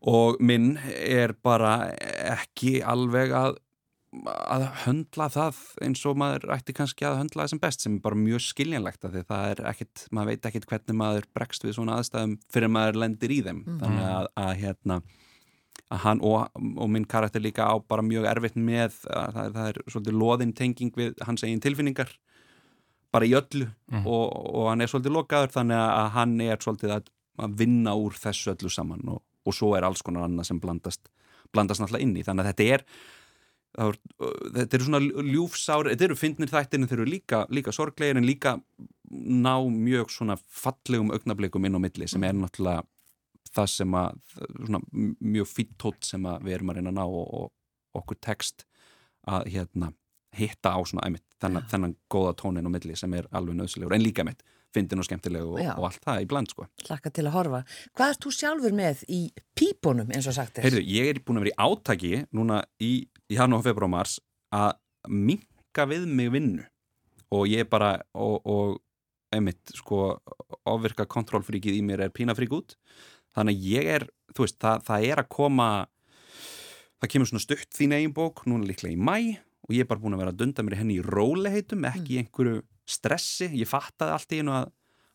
og 0.00 0.38
minn 0.40 0.74
er 0.96 1.34
bara 1.44 1.90
ekki 2.32 2.78
alveg 2.86 3.34
að 3.36 3.58
að 4.10 4.64
höndla 4.84 5.28
það 5.30 5.58
eins 5.86 6.00
og 6.08 6.16
maður 6.18 6.50
ætti 6.56 6.74
kannski 6.74 7.06
að 7.06 7.20
höndla 7.20 7.44
það 7.44 7.52
sem 7.52 7.60
best 7.62 7.84
sem 7.84 7.94
er 7.94 8.02
bara 8.02 8.18
mjög 8.18 8.42
skiljanlegt 8.42 9.04
af 9.06 9.12
því 9.14 9.22
það 9.28 9.50
er 9.52 9.60
ekkit, 9.70 10.04
maður 10.10 10.32
veit 10.32 10.48
ekkit 10.50 10.66
hvernig 10.66 10.98
maður 10.98 11.28
bregst 11.36 11.66
við 11.66 11.76
svona 11.76 11.98
aðstæðum 12.00 12.32
fyrir 12.50 12.72
maður 12.74 12.98
lendir 13.04 13.30
í 13.30 13.38
þeim. 13.46 13.60
Þannig 13.84 14.08
að, 14.08 14.26
að 14.42 14.50
hérna 14.64 14.98
að 15.90 16.02
hann 16.04 16.24
og, 16.26 16.58
og 16.58 16.90
minn 16.90 17.06
karakter 17.06 17.42
líka 17.42 17.66
á 17.70 17.74
bara 17.78 18.02
mjög 18.06 18.26
erfitt 18.30 18.58
með 18.58 18.98
að 19.10 19.38
það, 19.38 19.54
það 19.54 19.70
er 19.70 19.80
svolítið 19.86 20.18
loðin 20.18 20.56
tenging 20.58 20.92
við 20.98 21.24
hans 21.26 21.46
eigin 21.46 21.62
tilfinningar 21.62 22.12
bara 23.14 23.26
í 23.26 23.34
öllu. 23.38 23.70
Og, 24.04 24.26
og 24.26 24.70
hann 24.70 24.82
er 24.82 24.90
svolítið 24.90 25.16
lokaður 25.16 25.54
þannig 25.54 25.82
að 25.86 26.12
hann 26.18 26.36
er 26.46 26.62
svolítið 26.62 26.96
að, 26.98 27.10
að 27.46 27.58
vinna 27.62 27.94
úr 27.98 28.18
þessu 28.18 28.54
öllu 28.54 28.70
saman 28.70 29.06
og, 29.14 29.22
og 29.46 29.56
svo 29.56 29.72
er 29.76 29.86
alls 29.86 30.02
konar 30.06 30.28
annað 30.28 30.50
sem 30.50 30.60
blandast 30.60 31.10
blandast 31.50 31.82
náttúrulega 31.82 32.06
inn 32.06 32.18
í. 32.18 32.22
Þannig 32.26 32.44
að 32.44 32.52
þetta 32.52 32.68
er 32.74 32.84
er, 33.78 33.98
þetta 34.56 34.76
eru 34.76 34.86
svona 34.86 35.00
ljúfsár 35.30 35.90
þetta 35.90 36.06
eru 36.08 36.16
fyndnir 36.18 36.50
þættir 36.50 36.80
en 36.80 36.88
þeir 36.90 36.98
eru 36.98 37.10
líka, 37.10 37.42
líka 37.54 37.74
sorglegir 37.74 38.18
en 38.18 38.26
líka 38.26 38.56
ná 39.10 39.54
mjög 39.70 40.10
svona 40.14 40.36
fallegum 40.38 41.12
augnablikum 41.14 41.66
inn 41.66 41.78
á 41.78 41.80
milli 41.82 42.08
sem 42.10 42.24
er 42.26 42.36
náttúrulega 42.38 42.82
það 43.50 43.70
sem 43.72 43.96
að 43.98 44.18
svona, 44.34 44.80
mjög 44.92 45.48
fýtt 45.50 45.72
tótt 45.80 46.06
sem 46.06 46.26
að 46.28 46.46
við 46.46 46.58
erum 46.58 46.70
að 46.72 46.80
reyna 46.80 46.92
að 46.92 46.98
ná 46.98 47.04
og, 47.06 47.24
og 47.40 48.00
okkur 48.02 48.20
text 48.22 48.66
að 49.30 49.50
hérna 49.54 49.92
hitta 50.38 50.74
á 50.74 50.80
svona 50.86 51.06
einmitt 51.06 51.26
þennan, 51.42 51.66
þennan 51.70 51.96
góða 52.12 52.36
tónin 52.38 52.68
og 52.68 52.74
milli 52.74 52.96
sem 52.98 53.14
er 53.18 53.26
alveg 53.34 53.58
nöðslegur 53.58 53.94
en 53.96 54.04
líka 54.04 54.26
mitt, 54.26 54.44
fyndin 54.74 55.02
og 55.02 55.06
skemmtileg 55.06 55.46
og, 55.46 55.60
og 55.76 55.86
allt 55.88 56.04
það 56.04 56.24
í 56.24 56.28
bland 56.30 56.52
sko. 56.52 56.66
Laka 56.88 57.12
til 57.14 57.26
að 57.26 57.36
horfa. 57.36 57.62
Hvað 57.96 58.14
ert 58.14 58.26
þú 58.26 58.34
sjálfur 58.36 58.76
með 58.76 59.04
í 59.10 59.20
pípunum 59.58 60.12
eins 60.14 60.28
og 60.30 60.36
sagt 60.36 60.58
er? 60.58 60.68
Heyrðu, 60.68 60.84
ég 60.86 61.10
er 61.12 61.22
búin 61.24 61.40
að 61.40 61.46
vera 61.48 61.54
í 61.54 61.70
átaki 61.70 62.12
núna 62.36 62.60
í, 62.78 62.92
í 63.30 63.38
janúar, 63.38 63.64
februar 63.66 63.88
og 63.88 63.94
mars 63.96 64.18
að 64.54 64.76
minka 65.10 65.86
við 65.90 66.06
mig 66.10 66.30
vinnu 66.34 66.66
og 67.30 67.46
ég 67.50 67.64
er 67.64 67.70
bara 67.70 67.92
og, 68.18 68.40
og 68.44 68.80
einmitt 69.34 69.72
sko 69.78 70.16
ofvirka 70.68 71.06
kontrollfríkið 71.10 71.78
í 71.78 71.84
mér 71.86 72.06
er 72.06 72.14
pínafrík 72.14 72.52
út 72.54 72.74
þannig 73.36 73.56
að 73.58 73.68
ég 73.70 73.90
er, 73.96 74.06
þú 74.34 74.46
veist, 74.46 74.58
það, 74.62 74.82
það 74.88 75.06
er 75.10 75.22
að 75.22 75.30
koma 75.30 75.68
það 77.00 77.12
kemur 77.14 77.30
svona 77.30 77.44
stutt 77.44 77.76
þín 77.76 77.94
eigin 77.96 78.16
bók, 78.16 78.44
núna 78.50 78.66
líklega 78.68 78.96
í 78.96 78.98
mæ 78.98 79.38
og 79.68 79.76
ég 79.76 79.84
er 79.84 79.90
bara 79.90 80.02
búin 80.02 80.16
að 80.16 80.24
vera 80.24 80.34
að 80.34 80.40
dunda 80.42 80.64
mér 80.66 80.80
henni 80.80 80.98
í 80.98 81.04
róleheitum, 81.04 81.86
ekki 81.86 82.16
í 82.16 82.20
einhverju 82.24 82.62
stressi, 82.90 83.50
ég 83.60 83.70
fattaði 83.70 84.16
allt 84.16 84.36
í 84.36 84.42
einu 84.42 84.56
að 84.58 84.70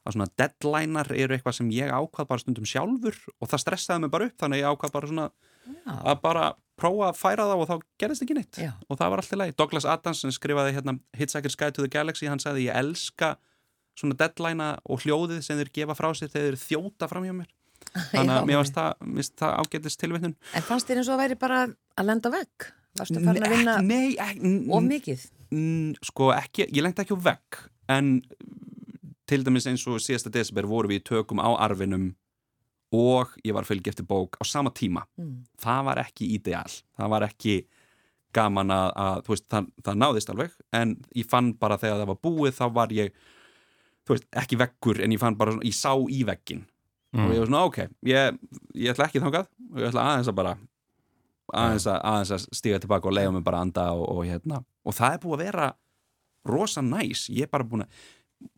að 0.05 0.13
svona 0.13 0.27
deadlinear 0.37 1.09
eru 1.17 1.33
eitthvað 1.33 1.55
sem 1.57 1.69
ég 1.73 1.89
ákvað 1.89 2.27
bara 2.29 2.43
stundum 2.43 2.67
sjálfur 2.69 3.15
og 3.41 3.49
það 3.49 3.61
stressaði 3.63 4.03
mig 4.03 4.11
bara 4.13 4.27
upp 4.29 4.35
þannig 4.43 4.59
að 4.59 4.61
ég 4.61 4.75
ákvað 4.75 4.93
bara 4.93 5.09
svona 5.09 5.25
að 6.05 6.19
bara 6.21 6.43
prófa 6.77 7.07
að 7.09 7.17
færa 7.17 7.47
það 7.49 7.63
og 7.63 7.69
þá 7.71 7.75
gerðist 8.03 8.25
ekki 8.25 8.37
neitt 8.37 8.59
Já. 8.61 8.69
og 8.85 8.99
það 8.99 9.11
var 9.13 9.21
allt 9.23 9.33
í 9.33 9.39
lagi. 9.39 9.55
Douglas 9.57 9.87
Adams 9.89 10.21
sem 10.21 10.33
skrifaði 10.35 10.75
hérna 10.75 10.97
Hitchhiker's 11.17 11.57
Guide 11.57 11.73
to 11.77 11.85
the 11.85 11.89
Galaxy 11.89 12.29
hann 12.29 12.41
sagði 12.43 12.67
ég 12.67 12.77
elska 12.77 13.31
svona 13.97 14.17
deadlinea 14.19 14.75
og 14.85 15.01
hljóðið 15.05 15.41
sem 15.45 15.57
þeir 15.57 15.71
gefa 15.79 15.97
frá 15.97 16.11
sér 16.13 16.29
þegar 16.33 16.51
þeir 16.51 16.61
þjóta 16.67 17.09
fram 17.09 17.25
hjá 17.25 17.33
mér 17.39 17.49
þannig 18.13 18.33
Já. 18.35 18.37
að 18.37 18.49
mér 18.51 18.61
varst 18.61 18.77
það, 18.77 19.21
það 19.41 19.55
ágætist 19.63 20.01
tilvittun 20.03 20.35
En 20.53 20.67
fannst 20.69 20.89
þér 20.91 21.01
eins 21.01 21.09
og 21.09 21.17
að 21.17 21.23
væri 21.23 21.39
bara 21.47 21.63
að 21.65 22.11
lenda 22.11 22.33
vegg? 22.35 22.69
Varstu 22.99 23.23
farin 23.25 23.47
að 23.47 23.55
vinna 23.55 23.79
Nei, 23.83 24.13
ekki, 24.21 24.53
of 24.69 24.85
mikið? 24.85 25.25
Mm, 25.51 25.93
sko 26.03 26.31
ekki, 26.33 26.65
ég 26.73 26.81
lengti 26.83 27.03
ekki 27.05 27.15
á 27.17 27.25
vegg 27.29 27.59
en 27.93 28.21
til 29.29 29.43
dæmis 29.45 29.65
eins 29.69 29.83
og 29.89 29.99
síðasta 30.01 30.31
desember 30.33 30.65
voru 30.69 30.89
við 30.89 31.01
í 31.01 31.05
tökum 31.09 31.41
á 31.41 31.49
arfinum 31.65 32.11
og 32.95 33.31
ég 33.45 33.53
var 33.53 33.65
að 33.65 33.71
fylgja 33.73 33.91
eftir 33.93 34.05
bók 34.07 34.37
á 34.39 34.43
sama 34.45 34.71
tíma. 34.71 35.03
Mm. 35.19 35.43
það 35.61 35.83
var 35.89 35.97
ekki 36.05 36.27
ideal. 36.35 36.69
Það 36.97 37.09
var 37.15 37.25
ekki 37.27 37.55
gaman 38.35 38.71
að, 38.71 38.89
að 38.99 39.17
þú 39.25 39.33
veist, 39.33 39.45
það, 39.49 39.67
það 39.87 39.97
náðist 40.01 40.29
alveg 40.33 40.55
en 40.75 40.93
ég 41.15 41.27
fann 41.31 41.53
bara 41.59 41.77
þegar 41.79 42.01
það 42.03 42.09
var 42.11 42.21
búið 42.27 42.55
þá 42.57 42.65
var 42.75 42.89
ég 42.91 43.11
þú 44.05 44.13
veist, 44.15 44.25
ekki 44.43 44.57
veggur 44.59 44.99
en 45.01 45.13
ég 45.15 45.21
fann 45.21 45.37
bara, 45.39 45.53
svona- 45.55 45.65
ég 45.69 45.77
sá 45.77 45.93
í 45.95 46.23
veggin 46.27 46.65
og 47.15 47.31
ég 47.31 47.39
var 47.39 47.47
svona, 47.47 47.63
ok, 47.69 47.77
ég, 48.11 48.39
ég 48.75 48.91
ætla 48.91 49.05
ekki 49.07 49.21
þangað 49.23 49.47
og 49.71 49.79
ég 49.79 49.87
ætla 49.87 50.03
aðeins 50.11 50.27
að 50.27 50.35
bara 50.35 50.55
aðeins 51.53 51.85
að, 51.91 51.99
aðeins 52.11 52.31
að 52.35 52.45
stíga 52.57 52.79
tilbaka 52.81 53.07
og 53.09 53.13
leiða 53.17 53.31
mig 53.35 53.43
bara 53.45 53.57
að 53.61 53.67
anda 53.67 53.85
og, 53.93 54.05
og 54.15 54.21
hérna, 54.25 54.61
og 54.85 54.93
það 54.97 55.13
er 55.13 55.19
búið 55.25 55.35
að 55.39 55.43
vera 55.45 55.67
rosa 56.45 56.81
næs, 56.85 57.27
ég 57.33 57.45
er 57.47 57.51
bara 57.53 57.63
búin 57.67 57.85
að 57.85 57.99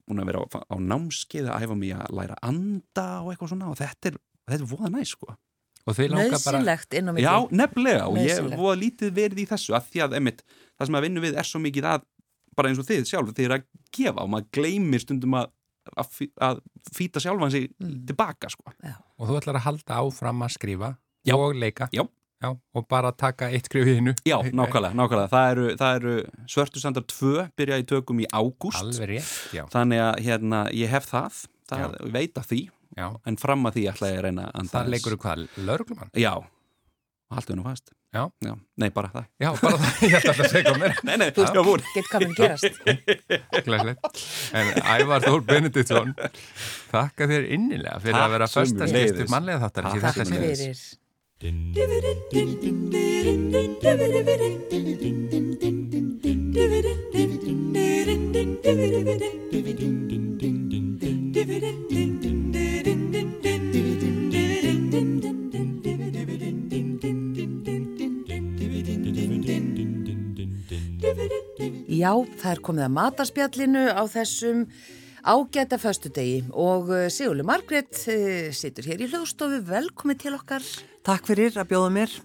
búin 0.08 0.20
að 0.24 0.30
vera 0.32 0.40
á, 0.44 0.48
á 0.72 0.76
námskeið 0.80 1.50
að 1.52 1.66
æfa 1.68 1.76
mig 1.78 1.92
að 1.96 2.16
læra 2.18 2.38
að 2.40 2.48
anda 2.50 3.08
og 3.24 3.30
eitthvað 3.34 3.52
svona 3.54 3.70
og 3.72 3.78
þetta 3.80 4.10
er, 4.12 4.18
þetta 4.50 4.64
er 4.64 4.72
voða 4.72 4.90
næs 4.96 5.14
sko 5.16 5.36
langar 5.88 6.42
bara 6.44 6.60
Nauðsynlegt 6.60 6.96
inn 7.00 7.08
á 7.08 7.12
milli. 7.16 7.24
Já, 7.24 7.36
nefnilega 7.56 8.08
og 8.10 8.18
ég 8.20 8.26
Nauðsynlegt. 8.28 8.60
voða 8.60 8.80
lítið 8.82 9.12
verið 9.16 9.40
í 9.40 9.46
þessu 9.48 9.76
að 9.78 9.86
því 9.94 10.02
að, 10.04 10.16
einmitt, 10.18 10.42
það 10.76 10.90
sem 10.90 10.98
að 11.00 11.06
vinna 11.08 11.24
við 11.24 11.38
er 11.40 11.48
svo 11.48 11.62
mikið 11.64 11.88
að 11.94 12.02
bara 12.58 12.72
eins 12.74 12.82
og 12.82 12.88
þið 12.90 13.06
sjálf, 13.08 13.30
þið 13.38 13.46
er 13.48 13.54
að 13.56 13.64
gefa 13.96 14.24
og 14.26 14.32
maður 14.34 14.50
gleymir 14.58 15.04
stundum 15.06 15.38
að, 15.40 15.48
að, 15.96 16.20
að 16.50 16.60
fýta 16.98 17.24
sjálfan 17.24 17.54
sig 17.56 17.70
Mm. 17.78 17.94
tilbaka 18.10 18.50
sko. 18.52 18.66
og 19.18 19.30
þú 19.30 19.38
ætlar 19.40 19.60
að 19.62 19.66
halda 19.70 20.02
áfram 20.02 20.44
að 20.44 20.54
skrifa 20.58 20.90
Já. 21.24 21.36
og 21.38 21.56
leika 21.56 21.88
Já. 21.94 22.04
Og 22.46 22.86
bara 22.90 23.12
taka 23.18 23.50
eitt 23.50 23.66
skrif 23.66 23.88
í 23.90 23.96
hinnu 23.98 24.14
Já, 24.28 24.38
nákvæmlega, 24.46 24.94
nákvæmlega. 24.94 25.30
Það 25.32 25.52
eru, 25.52 25.68
það 25.80 25.96
eru 26.00 26.16
Svörtusandar 26.54 27.06
2 27.10 27.48
byrja 27.58 27.80
í 27.82 27.86
tökum 27.90 28.20
í 28.22 28.28
ágúst 28.30 28.78
Alveg 28.82 29.10
rétt, 29.16 29.32
já, 29.58 29.64
þannig 29.74 30.04
að 30.06 30.20
hérna, 30.28 30.60
ég 30.78 30.92
hef 30.94 31.10
það, 31.10 31.40
það 31.72 31.82
Já. 31.82 31.88
veit 32.14 32.38
að 32.38 32.50
því 32.52 32.60
já. 32.98 33.08
en 33.26 33.38
fram 33.42 33.66
að 33.66 33.80
því 33.80 33.86
ætla 33.94 34.12
ég 34.14 34.20
að 34.22 34.26
reyna 34.28 34.46
að 34.52 34.70
Það 34.70 34.80
aðeins. 34.82 34.94
leikur 34.94 35.18
hvað, 35.24 35.46
lauruglumann? 35.66 36.12
Já, 36.14 36.34
haldið 37.34 37.58
nú 37.58 37.66
fast 37.66 37.94
Já. 38.16 38.24
Nei, 38.80 38.88
bara 38.96 39.10
það 39.12 39.26
Já, 39.44 39.50
bara 39.62 39.78
það, 39.82 39.98
ég 40.08 40.14
ætla 40.22 40.34
að 40.38 40.52
segja 40.54 40.76
mér 40.80 40.94
Nei, 41.10 41.18
nei, 41.20 41.28
já, 41.36 41.64
búin 41.66 41.84
Get 41.94 42.08
hvað 42.08 42.24
mun 42.24 42.38
gerast. 42.38 42.80
Glæslegt. 43.66 44.22
En 44.56 44.70
Ævar 44.94 45.26
Þór 45.26 45.44
Benediktsson 45.50 46.14
þakka 46.94 47.28
þér 47.34 47.50
innilega 47.58 48.00
fyrir 48.00 48.16
Takk 48.16 48.30
að 48.30 48.38
vera 48.38 48.48
Já, 51.38 51.46
það 72.38 72.50
er 72.50 72.60
komið 72.66 72.84
að 72.88 72.96
matarspjallinu 72.98 73.86
á 73.94 74.02
þessum 74.10 74.66
ágæta 75.28 75.78
föstudegi 75.78 76.46
og 76.56 76.90
uh, 76.90 77.08
Sigurlu 77.12 77.44
Margrét 77.44 78.00
uh, 78.08 78.48
situr 78.56 78.88
hér 78.88 79.04
í 79.04 79.10
hljóðstofu, 79.12 79.60
velkomið 79.68 80.24
til 80.24 80.36
okkar. 80.38 80.66
Takk 81.08 81.28
fyrir 81.28 81.58
að 81.60 81.72
bjóða 81.74 81.94
mér. 81.98 82.18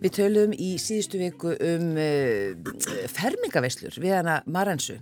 Við 0.00 0.14
töluðum 0.16 0.54
í 0.54 0.70
síðustu 0.80 1.18
viku 1.20 1.52
um 1.52 1.90
uh, 1.98 3.08
fermingaveislur 3.14 3.98
við 4.00 4.14
hana 4.20 4.40
Marensu 4.46 5.00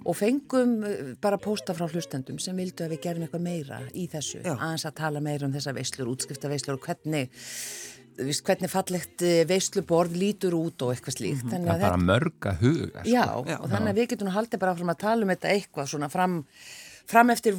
og 0.00 0.16
fengum 0.16 0.78
bara 1.20 1.36
pósta 1.42 1.74
frá 1.76 1.84
hlustendum 1.90 2.38
sem 2.40 2.56
vildu 2.56 2.86
að 2.86 2.94
við 2.94 3.02
gerum 3.04 3.26
eitthvað 3.26 3.44
meira 3.44 3.80
í 3.92 4.06
þessu, 4.08 4.40
aðeins 4.46 4.86
að 4.88 4.96
tala 5.02 5.20
meira 5.20 5.44
um 5.44 5.52
þessar 5.52 5.76
veislur, 5.76 6.08
útskrifta 6.14 6.48
og 6.48 6.86
hvernig, 6.86 7.34
víst, 8.26 8.44
hvernig 8.46 8.70
fallegt 8.72 9.24
uh, 9.26 9.32
veisluborð 9.50 10.18
lítur 10.20 10.56
út 10.58 10.84
og 10.86 10.92
eitthvað 10.94 11.16
slíkt. 11.16 11.46
Það 11.46 11.56
Þannig 11.56 11.70
er 11.70 11.74
að 11.76 11.86
bara 11.86 12.02
mörg 12.04 12.50
að 12.50 12.62
huga 12.64 13.02
sko. 13.04 13.10
Já, 13.12 13.24
Já. 13.24 13.56
og 13.56 13.66
þannig 13.72 13.92
að 13.92 14.00
við 14.00 14.08
getum 14.14 14.32
haldið 14.36 14.62
bara 14.62 14.76
áfram 14.76 14.94
að 14.94 15.02
tala 15.04 15.26
um 15.26 15.32
þetta 15.34 15.52
eitthvað 15.54 15.90
svona 15.94 16.10
fram, 16.12 16.36
fram 17.10 17.30
eftir 17.34 17.56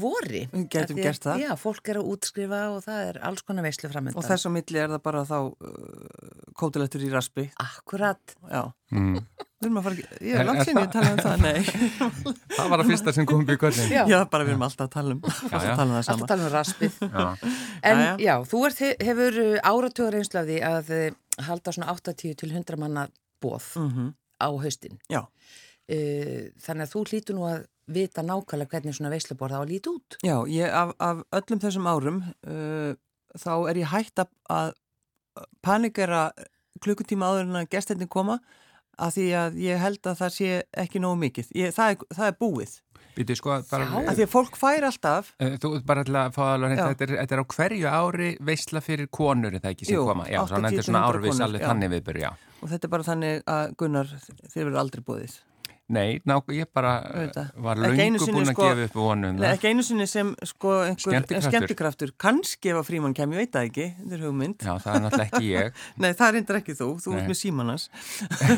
gætum 0.71 0.81
Af 0.81 0.89
því 0.91 0.97
að- 0.97 1.05
gert 1.05 1.25
það. 1.27 1.41
Já, 1.43 1.51
fólk 1.59 1.89
er 1.91 1.99
að 2.01 2.09
útskrifa 2.13 2.59
og 2.71 2.81
það 2.85 2.99
er 3.09 3.19
alls 3.29 3.43
konar 3.47 3.65
veislu 3.67 3.89
framöndan. 3.91 4.17
Og 4.21 4.25
þess 4.27 4.47
á 4.47 4.49
milli 4.55 4.79
er 4.81 4.89
það 4.93 5.01
bara 5.05 5.23
þá 5.27 5.37
uh, 5.51 6.51
kótilettur 6.57 7.03
í 7.05 7.09
raspi. 7.11 7.45
Akkurat. 7.61 8.35
Já. 8.51 8.63
Mm. 8.91 9.17
Við 9.61 9.67
erum 9.67 9.77
að 9.79 9.85
fara 9.85 9.95
ekki, 9.95 10.19
ég 10.31 10.39
Er- 10.41 10.47
langt 10.49 10.65
sinni 10.67 10.81
að 10.81 10.91
tala 10.95 11.11
um 11.13 11.19
það, 11.21 11.43
nei. 11.45 11.59
Það 12.57 12.71
var 12.73 12.81
að 12.81 12.89
fyrsta 12.91 13.13
sem 13.15 13.27
kom 13.29 13.43
upp 13.43 13.51
í 13.53 13.57
kvöldin 13.61 13.91
Já. 13.93 14.01
Já, 14.09 14.17
bara 14.33 14.43
við 14.47 14.53
erum 14.55 14.65
alltaf 14.65 14.87
að 14.87 14.93
tala 14.95 15.13
um, 15.15 15.21
alltaf 15.23 15.53
að 15.59 15.67
já. 15.67 15.75
tala 15.75 15.85
um 15.85 15.91
það 15.91 15.99
Alltaf 16.01 16.15
sama. 16.17 16.29
tala 16.31 16.47
um 16.47 16.53
raspið. 16.55 16.97
Já. 17.05 17.51
En 17.91 18.01
já, 18.25 18.33
þú 18.51 18.63
ert, 18.67 18.81
hefur 19.07 19.37
einslu 20.17 20.39
af 20.41 20.47
því 20.49 20.57
að 20.71 20.91
eh, 20.97 21.11
halda 21.47 21.75
svona 21.77 21.93
80 21.93 22.35
til 22.41 22.51
100 22.55 22.81
manna 22.81 23.05
bóð 23.43 23.69
Mm 23.77 24.09
á 24.41 24.49
haustin. 24.57 24.97
Já. 25.13 25.21
Uh, 25.91 26.49
þannig 26.63 26.87
að 26.87 26.91
þú 26.95 27.01
hlýtur 27.11 27.35
nú 27.37 27.43
að 27.45 27.65
vita 27.95 28.23
nákvæmlega 28.25 28.71
hvernig 28.75 28.97
svona 28.97 29.11
veisluborð 29.13 29.57
á 29.57 29.61
að 29.61 29.71
líti 29.73 29.91
út. 29.93 30.17
Já, 30.25 30.35
ég, 30.51 30.67
af, 30.71 30.93
af 30.99 31.23
öllum 31.41 31.61
þessum 31.63 31.89
árum 31.91 32.21
uh, 32.47 32.93
þá 33.37 33.53
er 33.71 33.81
ég 33.83 33.91
hægt 33.93 34.23
að, 34.23 34.31
að 34.51 34.73
panikera 35.65 36.29
klukkutíma 36.81 37.29
áður 37.29 37.47
en 37.49 37.59
að 37.61 37.69
gestinni 37.75 38.07
koma 38.11 38.39
að 39.01 39.15
því 39.17 39.25
að 39.39 39.59
ég 39.63 39.81
held 39.81 40.07
að 40.11 40.17
það 40.19 40.33
sé 40.35 40.49
ekki 40.83 41.01
nógu 41.01 41.19
mikið. 41.21 41.51
Ég, 41.57 41.73
það, 41.75 41.93
er, 41.95 42.15
það 42.17 42.31
er 42.31 42.39
búið. 42.41 42.73
Býtu 43.11 43.35
sko 43.35 43.55
bara 43.67 43.85
Já. 43.89 43.95
Að 44.07 44.19
því 44.19 44.23
að 44.23 44.29
fólk 44.31 44.57
fær 44.59 44.85
alltaf 44.87 45.31
Eh, 45.43 45.57
Þú 45.59 45.71
bara 45.83 46.03
til 46.07 46.15
að 46.15 46.29
fá 46.35 46.43
alveg 46.53 46.77
þetta 46.79 47.03
er, 47.03 47.13
þetta 47.19 47.35
er 47.35 47.41
á 47.43 47.45
hverju 47.51 47.89
ári 47.91 48.29
veisla 48.39 48.81
fyrir 48.85 49.09
konur 49.11 49.51
er 49.51 49.59
það 49.59 49.73
ekki 49.73 49.87
sem 49.89 49.97
Jú, 49.97 50.05
koma 50.07 50.27
Já, 50.31 50.39
svona 50.47 50.69
80 50.69 50.77
þetta 50.77 50.79
er 50.83 50.87
svona 50.87 51.01
100 51.01 51.17
árvis 51.17 51.41
alveg 51.43 51.65
þannig 51.65 51.91
viðbyrja 51.91 52.29
og 52.61 52.71
þetta 52.71 52.87
er 52.87 52.93
bara 52.93 53.07
þannig 53.09 53.43
að 53.51 53.73
Gunnar, 53.81 54.13
þið 54.53 54.61
verður 54.61 54.79
aldrei 54.85 55.03
búið. 55.09 55.35
Nei, 55.91 56.21
ná, 56.29 56.37
ég 56.55 56.69
bara 56.71 56.91
veit 57.11 57.33
það. 57.35 57.47
var 57.65 57.79
löngu 57.83 57.95
búin 58.31 58.45
að 58.47 58.51
sko- 58.53 58.67
gefa 58.69 58.83
upp 58.87 58.93
vonum 58.95 59.39
Nei, 59.41 59.47
ekki 59.57 59.71
einu 59.73 59.83
sinni 59.83 60.05
sem 60.07 60.29
sko 60.47 60.69
einhver 60.85 61.01
Skemmtikraftur. 61.03 61.51
skemmtikraftur. 61.51 62.13
Kannski 62.21 62.71
ef 62.71 62.79
að 62.79 62.85
frímann 62.87 63.15
kem, 63.17 63.33
ég 63.35 63.41
veit 63.43 63.51
það 63.51 63.67
ekki, 63.69 63.87
þetta 63.99 64.17
er 64.17 64.23
hugmynd. 64.27 64.57
Já, 64.63 64.73
það 64.85 64.95
er 64.95 65.03
náttúrulega 65.05 65.27
ekki 65.27 65.49
ég 65.51 65.81
Nei, 66.05 66.11
það 66.13 66.27
er 66.29 66.33
reyndar 66.37 66.59
ekki 66.61 66.75
þú, 66.79 66.87
þú 67.03 67.11
Nei. 67.11 67.19
ert 67.21 67.31
með 67.33 67.39
símanans. 67.41 67.89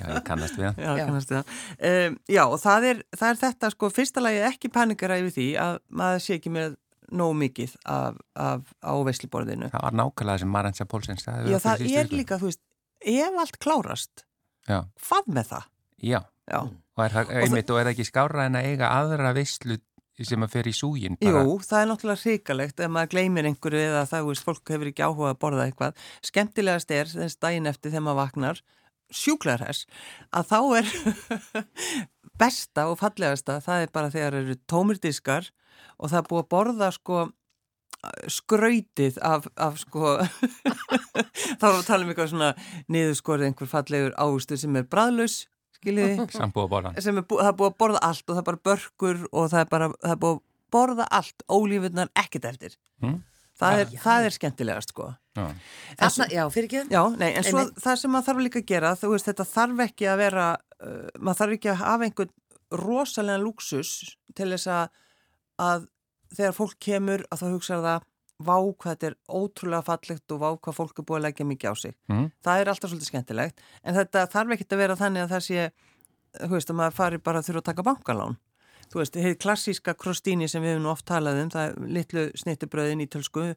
Já, 0.00 0.08
ég 0.16 0.24
kannast 0.26 0.58
við 0.58 0.66
það 0.66 0.82
Já, 0.82 0.90
Já. 0.96 1.04
kannast 1.06 1.32
það. 1.32 1.54
Um, 1.90 2.18
já, 2.36 2.42
og 2.50 2.58
það 2.62 2.88
er, 2.90 3.02
það 3.16 3.28
er 3.32 3.40
þetta, 3.44 3.70
sko, 3.76 3.90
fyrsta 3.94 4.24
lagi 4.24 4.42
ekki 4.50 4.70
panikara 4.74 5.18
yfir 5.22 5.34
því 5.38 5.46
að 5.62 5.78
maður 6.02 6.24
sé 6.26 6.38
ekki 6.40 6.52
með 6.56 6.76
nógu 7.14 7.36
mikið 7.38 7.74
af, 7.86 8.16
af 8.34 8.70
á 8.82 8.92
veisliborðinu. 9.06 9.68
Það 9.70 9.84
var 9.86 9.94
nákvæmlega 10.02 10.42
sem 10.42 10.50
Marantja 10.50 10.86
Pólsson 10.90 11.20
sagði 11.22 11.52
Já, 11.52 11.58
við 11.60 11.66
það 11.68 11.84
er 12.02 12.10
líka, 12.18 12.38
þú 12.42 12.48
veist, 12.50 12.62
ef 13.06 13.38
allt 13.44 13.58
klárast, 13.62 14.24
Já, 14.66 14.80
hvað 15.06 15.28
með 15.36 15.52
það? 15.52 15.68
já, 16.02 16.18
Já, 16.46 16.60
og 16.62 17.04
er 17.04 17.14
það, 17.14 17.34
einmitt, 17.42 17.70
og 17.70 17.80
er 17.80 17.88
það 17.88 17.92
ekki 17.96 18.08
skára 18.08 18.46
en 18.46 18.58
að 18.58 18.70
eiga 18.70 18.90
aðra 18.94 19.32
veislu 19.36 19.78
sem 20.24 20.46
að 20.46 20.52
fer 20.54 20.68
í 20.70 20.72
súgin 20.72 21.18
bara. 21.20 21.42
Jú, 21.44 21.56
það 21.66 21.82
er 21.82 21.88
náttúrulega 21.90 22.22
hrikalegt 22.22 22.80
ef 22.80 22.92
maður 22.92 23.12
gleymir 23.12 23.48
einhverju 23.50 23.82
eða 23.82 24.04
það, 24.08 24.22
þú 24.22 24.30
veist, 24.30 24.44
fólk 24.46 24.72
hefur 24.72 24.90
ekki 24.90 25.04
áhuga 25.04 25.32
að 25.34 25.40
borða 25.42 25.66
eitthvað. 25.66 26.04
Skemmtilegast 26.24 26.94
er 26.96 27.10
þess 27.10 27.40
daginn 27.42 27.68
eftir 27.68 27.92
þegar 27.92 28.06
maður 28.06 28.20
vaknar, 28.22 28.62
sjúklar 29.12 29.64
þess, 29.66 29.84
að 30.32 30.48
þá 30.52 30.60
er 30.78 30.92
besta 32.40 32.86
og 32.90 33.00
fallegasta, 33.02 33.58
það 33.64 33.84
er 33.84 33.92
bara 33.92 34.12
þegar 34.14 34.38
eru 34.40 34.56
tómir 34.70 35.02
diskar 35.02 35.50
og 35.98 36.12
það 36.12 36.22
er 36.22 36.30
búið 36.30 36.44
að 36.44 36.50
borða 36.54 36.90
sko 36.94 37.26
skrautið 38.30 39.18
af, 39.24 39.46
af 39.56 39.78
sko 39.80 40.16
þá 41.60 41.66
erum 41.66 41.76
við 41.76 41.80
að 41.80 41.86
tala 41.88 42.04
um 42.04 42.10
eitthvað 42.12 42.32
svona 42.32 42.50
niðurskorið 42.92 43.48
einhver 43.48 43.70
fallegur 43.70 44.16
águstu 44.20 44.58
sem 44.60 44.76
er 44.78 44.88
bræðlaus, 44.90 45.38
skiljiði 45.76 46.26
sem 47.04 47.20
er, 47.20 47.24
bú, 47.28 47.38
það 47.40 47.52
er 47.52 47.56
búið 47.60 47.70
að 47.72 47.78
borða 47.84 48.02
allt 48.08 48.24
og 48.26 48.34
það 48.34 48.42
er 48.42 48.48
bara 48.50 48.62
börkur 48.70 49.22
og 49.32 49.48
það 49.52 49.62
er 49.64 49.70
bara 49.76 49.88
það 50.02 50.12
er 50.16 50.20
búið 50.24 50.36
að 50.36 50.42
borða 50.76 51.06
allt, 51.20 51.44
ólífurnar 51.52 52.12
ekkert 52.24 52.48
eftir 52.52 52.76
Mm. 53.04 53.18
það, 53.60 53.78
er, 53.82 53.90
það 54.02 54.26
er 54.26 54.34
skemmtilegast 54.34 54.92
sko 54.94 55.06
Já. 55.36 55.44
Þarna, 56.00 56.26
já, 56.32 56.42
fyrir 56.52 56.66
ekki 56.70 56.80
já, 56.96 57.02
nei, 57.20 57.28
en 57.36 57.44
svo 57.44 57.58
Einmitt. 57.60 57.80
það 57.84 57.98
sem 58.00 58.10
maður 58.14 58.26
þarf 58.30 58.40
líka 58.46 58.60
að 58.62 58.68
gera 58.70 58.92
þú 58.96 59.10
veist, 59.12 59.26
þetta 59.28 59.44
þarf 59.50 59.82
ekki 59.84 60.06
að 60.08 60.20
vera 60.22 60.46
uh, 60.56 61.08
maður 61.20 61.38
þarf 61.42 61.56
ekki 61.58 61.70
að 61.74 61.80
hafa 61.82 62.06
einhvern 62.08 62.32
rosalega 62.80 63.42
luxus 63.44 63.90
til 64.34 64.48
þess 64.54 64.66
að, 64.72 64.88
að 65.62 65.84
þegar 66.36 66.56
fólk 66.56 66.76
kemur 66.82 67.24
að 67.30 67.42
þá 67.42 67.46
hugsa 67.52 67.78
það 67.84 68.06
vá 68.38 68.56
hvað 68.60 68.90
þetta 68.92 69.06
er 69.10 69.16
ótrúlega 69.32 69.84
fallegt 69.86 70.32
og 70.32 70.40
vá 70.42 70.48
hvað 70.60 70.74
fólk 70.76 70.98
er 71.00 71.04
búið 71.08 71.18
að 71.20 71.26
leggja 71.26 71.46
mikið 71.48 71.70
á 71.72 71.74
sig 71.76 71.94
Mm. 72.08 72.30
það 72.44 72.60
er 72.60 72.68
alltaf 72.72 72.90
svolítið 72.90 73.10
skemmtilegt 73.10 73.60
en 73.84 73.94
þetta 73.94 74.26
þarf 74.28 74.52
ekkert 74.56 74.72
að 74.76 74.82
vera 74.82 74.96
þannig 74.96 75.22
að 75.24 75.32
það 75.36 75.46
sé 75.46 75.70
þú 76.36 76.50
veist 76.52 76.70
að 76.70 76.76
maður 76.76 76.92
fari 76.98 77.18
bara 77.18 77.38
að 77.40 77.46
þurfa 77.48 77.62
að 77.62 77.68
taka 77.70 77.82
bankalán 77.86 78.36
þú 78.92 79.00
veist, 79.00 79.14
heið 79.16 79.38
klassíska 79.40 79.94
krostíni 79.96 80.48
sem 80.48 80.62
við 80.62 80.76
hefum 80.76 80.86
oft 80.92 81.06
talað 81.08 81.40
um, 81.42 81.48
það 81.50 81.64
er 81.70 81.88
litlu 81.96 82.26
snittubröðin 82.36 83.00
í 83.02 83.08
tölsku 83.08 83.54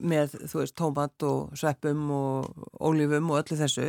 með, 0.00 0.36
þú 0.50 0.60
veist, 0.60 0.74
tómat 0.78 1.22
og 1.26 1.56
sveppum 1.58 2.04
og 2.14 2.68
ólífum 2.80 3.30
og 3.32 3.40
öllu 3.42 3.56
þessu 3.58 3.88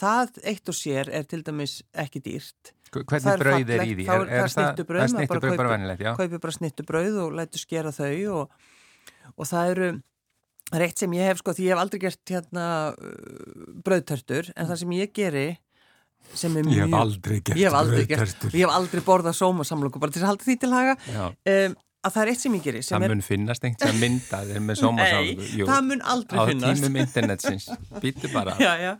það 0.00 0.40
eitt 0.46 0.68
og 0.70 0.76
sér 0.78 1.08
er 1.12 1.24
til 1.28 1.42
dæmis 1.46 1.82
ekki 1.94 2.20
dýrt 2.24 2.72
Hvernig 2.90 3.26
er 3.30 3.38
brauð 3.38 3.70
er 3.70 3.84
í 3.86 3.94
því? 3.94 4.04
þá 4.08 4.14
er- 4.16 4.26
það 4.26 4.42
er 4.42 4.52
snittubrauð, 4.56 5.00
Það 5.00 5.06
er 5.06 5.14
maður 5.14 5.28
bara 5.28 5.40
bara 5.40 5.50
kaupir- 5.54 5.70
venilegt, 5.76 6.00
já. 6.02 6.12
kaupi 6.16 6.38
bara 6.42 6.52
snittubrauð 6.58 7.18
og 7.22 7.32
lætur 7.38 7.58
skera 7.62 7.92
þau 7.94 8.34
og, 8.40 8.50
og 9.36 9.48
það 9.50 9.72
eru 9.74 9.90
það 10.70 10.78
er 10.80 10.86
eitt 10.86 11.02
sem 11.02 11.16
ég 11.18 11.26
hef 11.30 11.42
sko 11.42 11.54
því 11.56 11.66
ég 11.66 11.74
hef 11.74 11.82
aldrei 11.82 12.00
gert 12.06 12.32
hérna 12.34 12.64
uh, 12.94 13.68
brauðtörtur 13.86 14.50
en 14.54 14.70
það 14.70 14.80
sem 14.84 14.96
ég 15.00 15.12
geri 15.16 15.46
sem 16.36 16.56
er 16.60 16.66
mjög 16.66 16.80
ég 16.80 16.90
hef 16.90 16.98
aldrei 17.00 17.38
gert, 17.40 18.18
brauðtertur. 18.20 18.56
ég 18.56 18.66
hef 18.66 18.74
aldrei 18.76 19.04
borðað 19.06 19.38
sómasamlöku 19.40 20.02
bara 20.02 20.14
til 20.14 20.22
að 20.24 20.28
halda 20.34 20.46
því 20.46 20.58
til 20.62 20.72
haga 20.74 20.96
um, 21.24 21.78
að 22.00 22.14
það 22.14 22.22
er 22.22 22.30
eitt 22.32 22.40
sem 22.40 22.54
ég 22.56 22.62
geri 22.64 22.82
sem 22.84 22.94
Það 22.96 23.06
er, 23.06 23.12
mun 23.14 23.24
finnast 23.24 23.64
einhvern 23.66 23.90
sem 23.90 23.98
mynda 24.00 24.38
þeir 24.48 24.60
með 24.64 24.70
nei, 24.70 24.80
sómasálu. 24.80 25.48
það 25.68 25.82
mun 25.88 26.04
aldrei 26.14 26.38
Á 26.40 26.42
finnast 26.48 26.80
tímum 26.80 27.00
internetsins. 27.02 27.66
Býtu 28.00 28.30
bara. 28.32 28.54
já, 28.60 28.70
já. 28.80 28.92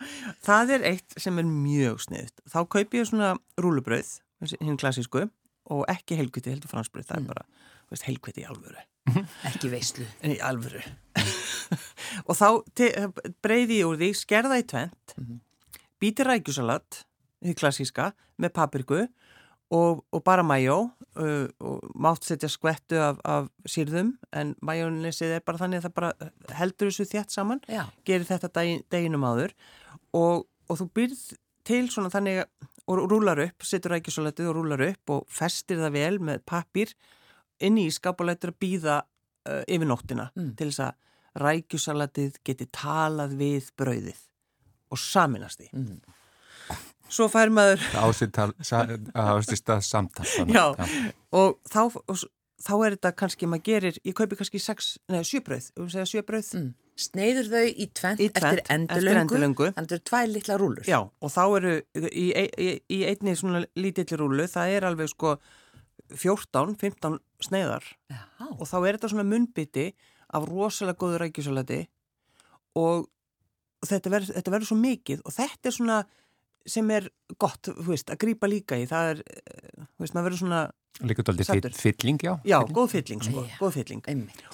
það 0.45 0.73
er 0.77 0.85
eitt 0.91 1.17
sem 1.25 1.41
er 1.41 1.49
mjög 1.49 2.03
sniðt 2.05 2.43
þá 2.51 2.59
kaupi 2.77 3.01
ég 3.01 3.09
svona 3.09 3.31
rúlubrauð 3.61 4.11
hinn 4.61 4.77
klassísku 4.81 5.29
og 5.71 5.85
ekki 5.93 6.19
helgviti 6.19 6.53
heldur 6.53 6.73
fransbrauð, 6.73 7.09
það 7.11 7.21
er 7.21 7.29
bara 7.29 7.45
þú 7.91 7.95
veist, 7.95 8.07
helgviti 8.09 8.45
í 8.45 8.49
alvöru. 8.49 8.83
Ekki 9.51 9.71
veislu. 9.73 10.07
En 10.23 10.35
í 10.35 10.41
alvöru. 10.45 10.83
Og 12.29 12.35
þá 12.35 12.47
breiði 13.43 13.81
ég 13.81 13.89
úr 13.89 13.99
því 14.01 14.11
skerða 14.19 14.59
í 14.59 14.67
tvent 14.67 15.15
bíti 16.01 16.25
rækjusalat 16.27 17.03
því 17.41 17.57
klassíska 17.59 18.11
með 18.41 18.55
papriku 18.57 19.03
og, 19.71 20.01
og 20.11 20.23
bara 20.27 20.45
majó 20.47 20.79
uh, 20.89 21.47
og 21.63 21.85
mátt 21.95 22.27
setja 22.27 22.51
skvettu 22.51 22.99
af, 23.01 23.21
af 23.25 23.51
sýrðum 23.69 24.15
en 24.37 24.55
majónisið 24.67 25.37
er 25.37 25.45
bara 25.47 25.61
þannig 25.61 25.81
að 25.81 25.89
það 25.89 25.97
bara 26.01 26.57
heldur 26.59 26.91
þessu 26.91 27.07
þétt 27.13 27.37
saman 27.37 27.63
já, 27.69 27.85
gerir 28.09 28.27
þetta 28.29 28.53
daginn, 28.57 28.83
deginum 28.91 29.29
áður. 29.29 29.55
Og, 30.17 30.49
og 30.67 30.81
þú 30.81 30.89
byrð 30.97 31.25
til 31.69 31.85
svona 31.93 32.11
þannig 32.13 32.43
og 32.91 33.11
rúlar 33.13 33.39
upp, 33.45 33.63
setur 33.67 33.95
rækjusalatið 33.95 34.49
og 34.51 34.57
rúlar 34.59 34.83
upp 34.91 35.13
og 35.15 35.27
festir 35.31 35.79
það 35.79 35.93
vel 35.97 36.19
með 36.31 36.43
pappir 36.49 36.93
inn 37.63 37.79
í 37.79 37.87
skap 37.93 38.21
og 38.21 38.27
lætur 38.31 38.51
að 38.55 38.59
býða 38.65 38.97
uh, 39.05 39.63
yfir 39.69 39.87
nóttina 39.91 40.31
Mm. 40.37 40.55
til 40.59 40.71
þess 40.73 40.81
að 40.89 41.45
rækjusalatið 41.45 42.39
geti 42.45 42.67
talað 42.75 43.37
við 43.39 43.69
brauðið 43.79 44.19
og 44.91 44.99
saminast 44.99 45.61
því. 45.61 45.69
Mm. 45.77 46.01
Svo 47.11 47.27
fær 47.31 47.51
maður, 47.51 47.83
Ásist 47.99 49.71
að 49.75 49.81
samtal. 49.83 50.25
þannig. 50.27 50.55
Já. 50.55 51.13
og 51.35 51.57
þá, 51.71 51.81
og, 52.07 52.25
þá 52.61 52.73
er 52.77 52.97
þetta 52.97 53.13
kannski, 53.23 53.49
maður 53.49 53.67
gerir, 53.69 53.99
ég 54.07 54.17
kaupi 54.17 54.39
kannski 54.39 54.61
sex, 54.63 54.95
neða 55.11 55.27
sjöbrauð, 55.29 55.71
um 55.81 55.89
segja 55.93 56.09
sjöbrauð, 56.11 56.51
mm. 56.59 56.69
sneiður 57.07 57.49
þau 57.55 57.63
í 57.71 57.87
tvent, 57.97 58.21
Í 58.21 58.29
tvennt, 58.37 58.61
eftir 58.61 59.17
endulöngu 59.17 59.71
þannig 59.71 59.81
að 59.81 59.81
þetta 59.81 59.97
eru 59.97 60.07
tvær 60.11 60.29
litla 60.35 60.59
rúlur 60.61 60.91
Já, 60.91 60.99
og 61.01 61.33
þá 61.33 61.43
eru 61.47 61.75
í, 62.11 62.27
í, 62.37 62.69
í 62.97 63.01
einni 63.09 63.37
svona 63.39 63.65
lítilli 63.81 64.21
rúlu, 64.21 64.49
það 64.51 64.77
er 64.77 64.89
alveg 64.91 65.13
sko 65.13 65.37
14, 66.11 66.75
15 66.81 67.19
sneiðar. 67.45 67.87
Já. 68.11 68.21
og 68.51 68.67
þá 68.67 68.77
er 68.81 68.97
þetta 68.97 69.13
svona 69.13 69.29
munnbytti 69.31 69.87
af 70.37 70.47
rosalega 70.49 71.01
góðu 71.01 71.21
rækjusalati 71.23 71.81
og 72.79 73.09
þetta 73.87 74.13
verður 74.13 74.69
svo 74.69 74.79
mikið 74.79 75.23
og 75.25 75.35
þetta 75.35 75.71
er 75.71 75.77
svona 75.77 76.01
sem 76.67 76.91
er 76.91 77.09
gott, 77.39 77.63
þú 77.71 77.87
veist, 77.95 78.11
að 78.13 78.19
grípa 78.25 78.49
líka 78.51 78.77
í 78.81 78.87
það 78.91 79.11
er, 79.15 79.23
eh, 79.31 79.85
þú 79.97 80.05
veist, 80.05 80.15
maður 80.15 80.29
verður 80.31 80.43
svona 80.45 80.61
Líka 81.01 81.23
fyll- 81.25 81.73
fylling, 81.73 82.19
já. 82.21 82.33
já, 82.45 82.59
Fylling. 82.61 82.75
góð 82.77 82.89
fylling, 82.91 83.23
sko, 83.25 83.45
Já. 83.47 83.57
góð 83.61 83.73
fylling 83.73 84.03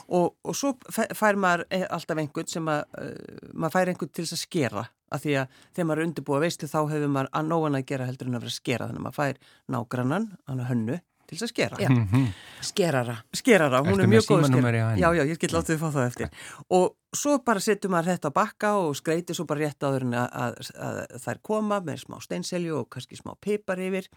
og, 0.08 0.34
og 0.44 0.54
svo 0.54 0.74
fæ- 0.92 1.10
fær 1.16 1.34
maður 1.34 1.64
eh, 1.70 1.86
alltaf 1.90 2.16
einhvern 2.22 2.46
sem 2.52 2.68
að 2.70 2.84
uh, 3.00 3.50
maður 3.54 3.72
fær 3.74 3.88
einhvern 3.90 4.12
til 4.12 4.24
þess 4.24 4.36
að 4.36 4.42
skera 4.44 4.84
af 5.10 5.22
því 5.24 5.34
að 5.40 5.48
þegar 5.74 5.88
maður 5.88 5.98
er 6.02 6.06
undirbúið 6.06 6.44
veislu 6.46 6.68
þá 6.70 6.78
hefur 6.92 7.08
maður 7.16 7.30
að 7.32 7.46
nógan 7.50 7.74
að 7.80 7.86
gera 7.90 8.06
heldur 8.06 8.28
en 8.30 8.36
að 8.38 8.44
vera 8.46 8.52
að 8.52 8.60
skera 8.60 8.86
þannig 8.86 9.00
að 9.02 9.06
maður 9.08 9.18
fær 9.18 9.36
nágrannan, 9.74 10.28
hann 10.46 10.60
að 10.62 10.70
hönnu 10.70 11.00
til 11.26 11.38
þess 11.38 11.46
að 11.46 11.52
skera. 11.52 11.80
Já. 11.82 11.88
Mhm. 11.90 12.28
skerara 12.62 13.16
Skerara, 13.34 13.80
hún 13.84 13.94
Ertu 13.94 14.06
er 14.06 14.12
mjög 14.12 14.28
góð 14.30 14.46
skera. 14.46 14.72
Já, 14.96 15.08
já, 15.14 15.22
ég 15.26 15.38
get 15.38 15.52
látið 15.52 15.76
að 15.76 15.82
fá 15.82 15.90
það 15.96 16.06
eftir. 16.06 16.30
Og 16.70 16.96
svo 17.14 17.38
bara 17.44 17.60
setur 17.60 17.90
maður 17.90 18.12
þetta 18.14 18.30
á 18.30 18.38
bakka 18.38 18.70
og 18.80 18.96
skreitir 18.96 19.36
svo 19.36 19.46
bara 19.46 19.60
rétt 19.60 19.80
áður 19.82 20.06
en 20.08 20.14
að, 20.14 20.28
að, 20.32 20.56
að 20.76 21.20
þær 21.26 21.42
koma 21.42 21.80
með 21.80 22.00
smá 22.04 22.20
steinselju 22.20 22.78
og 22.80 22.88
kannski 22.90 23.16
smá 23.16 23.34
pipar 23.40 23.78
yfir 23.78 24.08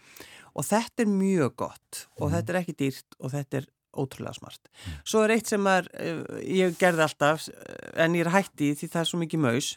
og 0.54 0.64
þetta 0.64 1.04
er 1.04 1.12
mjög 1.12 1.54
gott 1.56 2.06
og 2.18 2.32
þetta 2.34 2.52
er 2.52 2.60
ekki 2.62 2.76
dýrt 2.78 3.18
og 3.20 3.30
þetta 3.34 3.62
er 3.62 3.68
ótrúlega 3.96 4.36
smart. 4.36 4.68
Svo 5.04 5.24
er 5.24 5.34
eitt 5.34 5.50
sem 5.50 5.62
maður, 5.62 5.88
eh, 5.98 6.20
ég 6.46 6.76
gerði 6.78 7.06
alltaf 7.06 7.48
en 7.96 8.14
ég 8.14 8.26
er 8.26 8.30
hætti 8.34 8.74
því 8.78 8.88
það 8.92 9.00
er 9.00 9.10
svo 9.10 9.18
mikið 9.18 9.42
maus. 9.46 9.70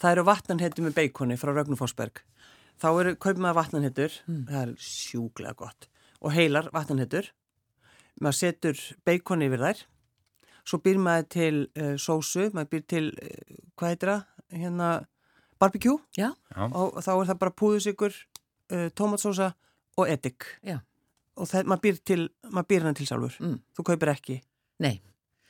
Það 0.00 0.12
eru 0.14 0.24
vatnanhettur 0.24 0.86
með 0.86 0.96
beikoni 0.96 1.36
frá 1.36 1.52
Rögnufossberg. 1.52 2.22
Þá 2.80 2.88
eru, 3.00 3.14
kaupið 3.20 3.42
maður 3.44 3.58
vatnanhettur, 3.60 4.14
það 4.48 4.60
er 4.62 4.70
sjúglega 4.80 5.54
gott. 5.60 5.89
Og 6.20 6.34
heilar 6.34 6.68
vatnanhettur. 6.74 7.30
Maður 8.20 8.36
setur 8.36 8.80
beikoni 9.08 9.48
yfir 9.48 9.62
þær. 9.64 9.82
Svo 10.68 10.78
býr 10.84 11.00
maður 11.00 11.28
til 11.32 11.54
uh, 11.80 11.94
sósu, 11.96 12.50
maður 12.52 12.70
býr 12.74 12.84
til, 12.92 13.04
uh, 13.16 13.60
hvað 13.80 13.94
heitir 13.94 14.12
það, 14.12 14.24
hérna, 14.60 14.90
barbecue. 15.62 15.96
já. 16.18 16.28
Og 16.68 17.00
þá 17.00 17.10
er 17.14 17.30
það 17.32 17.38
bara 17.40 17.56
púðusikur, 17.62 18.18
uh, 18.72 18.88
tómatsósa 18.94 19.52
og 19.96 20.08
edik. 20.12 20.44
já, 20.62 20.80
Og 21.36 21.48
það, 21.48 21.64
maður 21.72 21.82
býr 21.86 22.02
til, 22.04 22.28
maður 22.50 22.68
býr 22.68 22.82
hann 22.84 22.98
til 22.98 23.06
sjálfur. 23.08 23.38
Mm. 23.40 23.60
Þú 23.76 23.86
kaupir 23.88 24.12
ekki. 24.12 24.42
nei 24.80 25.00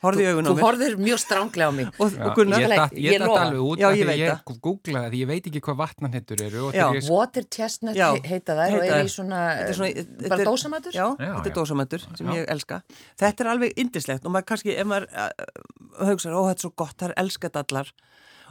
Horfðu 0.01 0.23
í 0.25 0.29
augun 0.31 0.47
á 0.47 0.51
þú 0.51 0.55
mér. 0.57 0.65
horfir 0.65 0.95
mjög 0.97 1.19
stránglega 1.21 1.69
á 1.69 1.73
mig 1.77 1.89
Og, 2.01 2.13
Já, 2.15 2.23
og 2.25 2.37
Gunnar, 2.39 2.61
Ég 2.61 2.71
Ég 2.97 3.13
ég 3.13 3.21
lofa. 3.21 3.41
alveg 3.45 3.61
út 3.61 3.79
Já, 3.83 3.87
af 3.91 3.95
ég 3.95 4.01
því 4.01 4.07
veit 4.09 4.21
ég 4.21 4.61
googlaði 4.65 5.11
því 5.13 5.19
ég 5.21 5.29
veit 5.29 5.49
ekki 5.51 5.61
hvað 5.67 5.77
vatnanhettur 5.83 6.43
eru 6.47 6.63
og 6.69 6.73
Já. 6.75 6.87
ég 6.97 7.09
water 7.11 7.45
chestnut 7.53 7.97
Já, 7.99 8.09
he- 8.17 8.29
heita 8.31 8.57
þær 8.57 8.65
og 8.65 8.81
heita 8.81 8.87
eru 8.87 8.95
þær. 8.97 9.05
í 9.05 9.13
svona, 9.13 9.41
Þetta 9.61 9.69
er 9.69 9.79
svona- 9.81 9.93
þetta 10.01 10.29
bara 10.33 10.41
er- 10.41 10.47
dósamatur 10.49 10.93
Já, 10.97 11.07
Já, 11.21 11.33
þetta 11.37 11.47
er 11.51 11.57
dósamættur 11.61 12.01
sem 12.17 12.27
Já. 12.27 12.33
ég 12.33 12.45
elska. 12.49 12.83
Þetta 13.21 13.41
er 13.45 13.47
alveg 13.53 13.73
indislegt 13.77 14.25
og 14.25 14.33
maður 14.33 14.47
kannski, 14.51 14.77
ef 14.79 14.87
maður 14.87 15.07
uh, 15.13 16.07
hugsa, 16.09 16.29
ó 16.33 16.41
þetta 16.49 16.57
er 16.57 16.65
svo 16.65 16.73
gott, 16.77 16.97
það 16.97 17.09
er 17.11 17.15
elskat 17.21 17.57
allar 17.61 17.93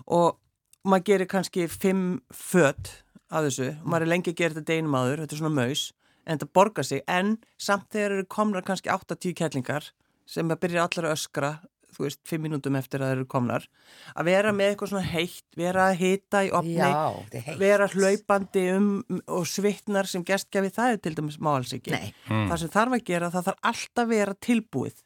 og 0.08 0.38
maður 0.86 1.04
gerir 1.10 1.28
kannski 1.28 1.68
fimm 1.68 2.22
fött 2.32 3.02
af 3.32 3.44
þessu 3.46 3.74
og 3.82 3.88
maður 3.90 4.02
er 4.06 4.12
lengi 4.14 4.32
að 4.32 4.36
gera 4.38 4.54
þetta 4.54 4.70
deginum 4.70 4.96
áður, 5.02 5.26
þetta 5.26 5.34
er 5.34 5.42
svona 5.42 5.56
maus, 5.66 5.94
en 6.26 6.38
þetta 6.38 6.54
borgar 6.54 6.86
sig, 6.86 7.02
en 7.08 7.38
samt 7.58 7.90
þegar 7.90 8.12
eru 8.20 8.26
komnar 8.26 8.62
kannski 8.62 8.90
8-10 8.94 9.34
kettlingar 9.34 9.90
sem 10.30 10.50
að 10.54 10.62
byrja 10.66 10.86
allar 10.86 11.10
að 11.10 11.16
öskra, 11.18 11.50
þú 11.90 12.06
veist, 12.06 12.20
5 12.30 12.44
mínútum 12.46 12.76
eftir 12.78 13.02
að 13.02 13.08
það 13.10 13.16
eru 13.18 13.26
komnar, 13.34 13.64
að 14.14 14.28
vera 14.30 14.52
með 14.54 14.72
eitthvað 14.72 14.92
svona 14.92 15.10
heitt, 15.10 15.46
vera 15.58 15.88
að 15.90 15.98
hita 16.04 16.44
í 16.46 16.52
opni, 16.54 16.76
já, 16.78 17.42
er 17.42 17.58
vera 17.60 17.88
hlaupandi 17.90 18.66
um 18.76 18.90
og 19.26 19.48
svitnar 19.50 20.08
sem 20.08 20.24
gestgjafi 20.28 20.70
það 20.76 20.94
er 20.94 21.02
til 21.04 21.16
dæmis 21.18 21.40
má 21.42 21.56
alls 21.58 21.74
ekki. 21.76 21.96
Mm. 22.30 22.46
Það 22.52 22.58
sem 22.62 22.74
þarf 22.78 22.98
að 23.00 23.06
gera 23.10 23.32
það 23.34 23.48
þarf 23.50 23.64
alltaf 23.72 24.04
að 24.06 24.14
vera 24.14 24.38
tilbúið 24.48 25.02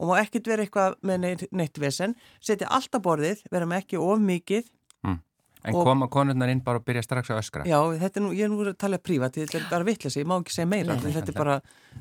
og 0.00 0.08
má 0.10 0.14
ekkert 0.24 0.48
vera 0.50 0.64
eitthvað 0.64 0.96
með 1.06 1.20
neitt, 1.22 1.44
neitt 1.54 1.78
vesen, 1.78 2.16
setja 2.42 2.66
alltaf 2.74 3.04
borðið, 3.04 3.44
vera 3.52 3.68
með 3.68 3.84
ekki 3.84 4.00
of 4.00 4.24
mikið 4.24 4.72
Mm. 5.04 5.20
En 5.64 5.74
Og- 5.74 5.84
koma 5.86 6.08
konurnar 6.08 6.48
inn 6.52 6.60
bara 6.64 6.76
og 6.80 6.84
byrja 6.84 7.02
strax 7.04 7.30
að 7.30 7.38
öskra? 7.40 7.64
Já, 7.68 7.78
þetta 8.00 8.16
er 8.20 8.22
nú, 8.24 8.32
ég 8.36 8.44
er 8.44 8.50
nú 8.52 8.58
að 8.64 8.76
tala 8.76 8.98
prívat, 8.98 9.32
þetta 9.36 9.60
er 9.60 9.66
bara 9.70 9.84
vitleysi, 9.84 10.20
ég 10.20 10.26
má 10.28 10.34
ekki 10.40 10.52
segja 10.52 10.68
meira, 10.68 10.96
þetta 10.96 11.28
er 11.28 11.38
bara, 11.38 11.54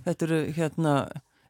þetta 0.03 0.25
eru 0.27 0.39
hérna, 0.57 0.95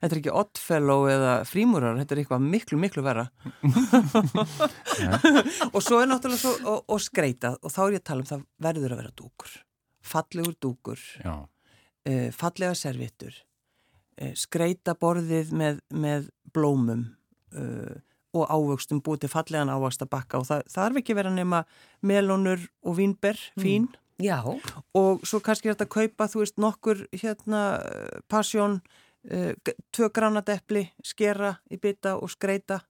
þetta 0.03 0.17
er 0.17 0.19
ekki 0.19 0.35
Oddfellow 0.35 1.05
eða 1.07 1.33
frímúrar, 1.47 1.95
þetta 2.01 2.15
er 2.15 2.21
eitthvað 2.23 2.47
miklu, 2.51 2.79
miklu 2.81 3.03
verra. 3.05 3.29
og 5.73 5.79
svo 5.79 6.01
er 6.01 6.11
náttúrulega 6.11 6.41
svo, 6.41 6.53
og, 6.67 6.83
og 6.91 7.03
skreitað, 7.03 7.57
og 7.63 7.71
þá 7.71 7.81
er 7.85 7.95
ég 7.95 8.03
að 8.03 8.07
tala 8.11 8.25
um 8.25 8.29
það 8.33 8.45
verður 8.67 8.95
að 8.95 9.03
vera 9.03 9.15
dúkur, 9.23 9.57
fallegur 10.13 10.59
dúkur, 10.67 11.07
uh, 11.23 12.29
fallega 12.35 12.75
servittur, 12.75 13.39
uh, 14.19 14.33
skreita 14.39 14.97
borðið 14.99 15.55
með, 15.55 15.79
með 15.95 16.27
blómum 16.51 17.07
uh, 17.55 17.95
og 18.33 18.49
ávöxtum 18.49 18.99
búið 19.05 19.23
til 19.23 19.31
fallegan 19.31 19.71
ávöxt 19.71 20.03
að 20.03 20.15
bakka 20.17 20.41
og 20.41 20.49
það 20.49 20.67
þarf 20.73 20.99
ekki 20.99 21.15
vera 21.15 21.31
nema 21.31 21.63
melónur 22.03 22.65
og 22.83 22.97
vínber, 22.97 23.39
fín. 23.55 23.87
Já, 24.21 24.43
og 24.93 25.23
svo 25.25 25.39
kannski 25.43 25.69
er 25.69 25.77
þetta 25.77 25.87
að 25.87 25.95
kaupa, 25.95 26.27
þú 26.29 26.43
veist, 26.43 26.59
nokkur 26.61 26.99
hérna, 27.17 27.61
eh, 27.81 28.19
pasjón 28.29 28.81
tvö 29.23 30.09
granatepli 30.13 30.87
skera 31.03 31.53
í 31.71 31.77
bita 31.81 32.17
og 32.19 32.29
skreita 32.33 32.81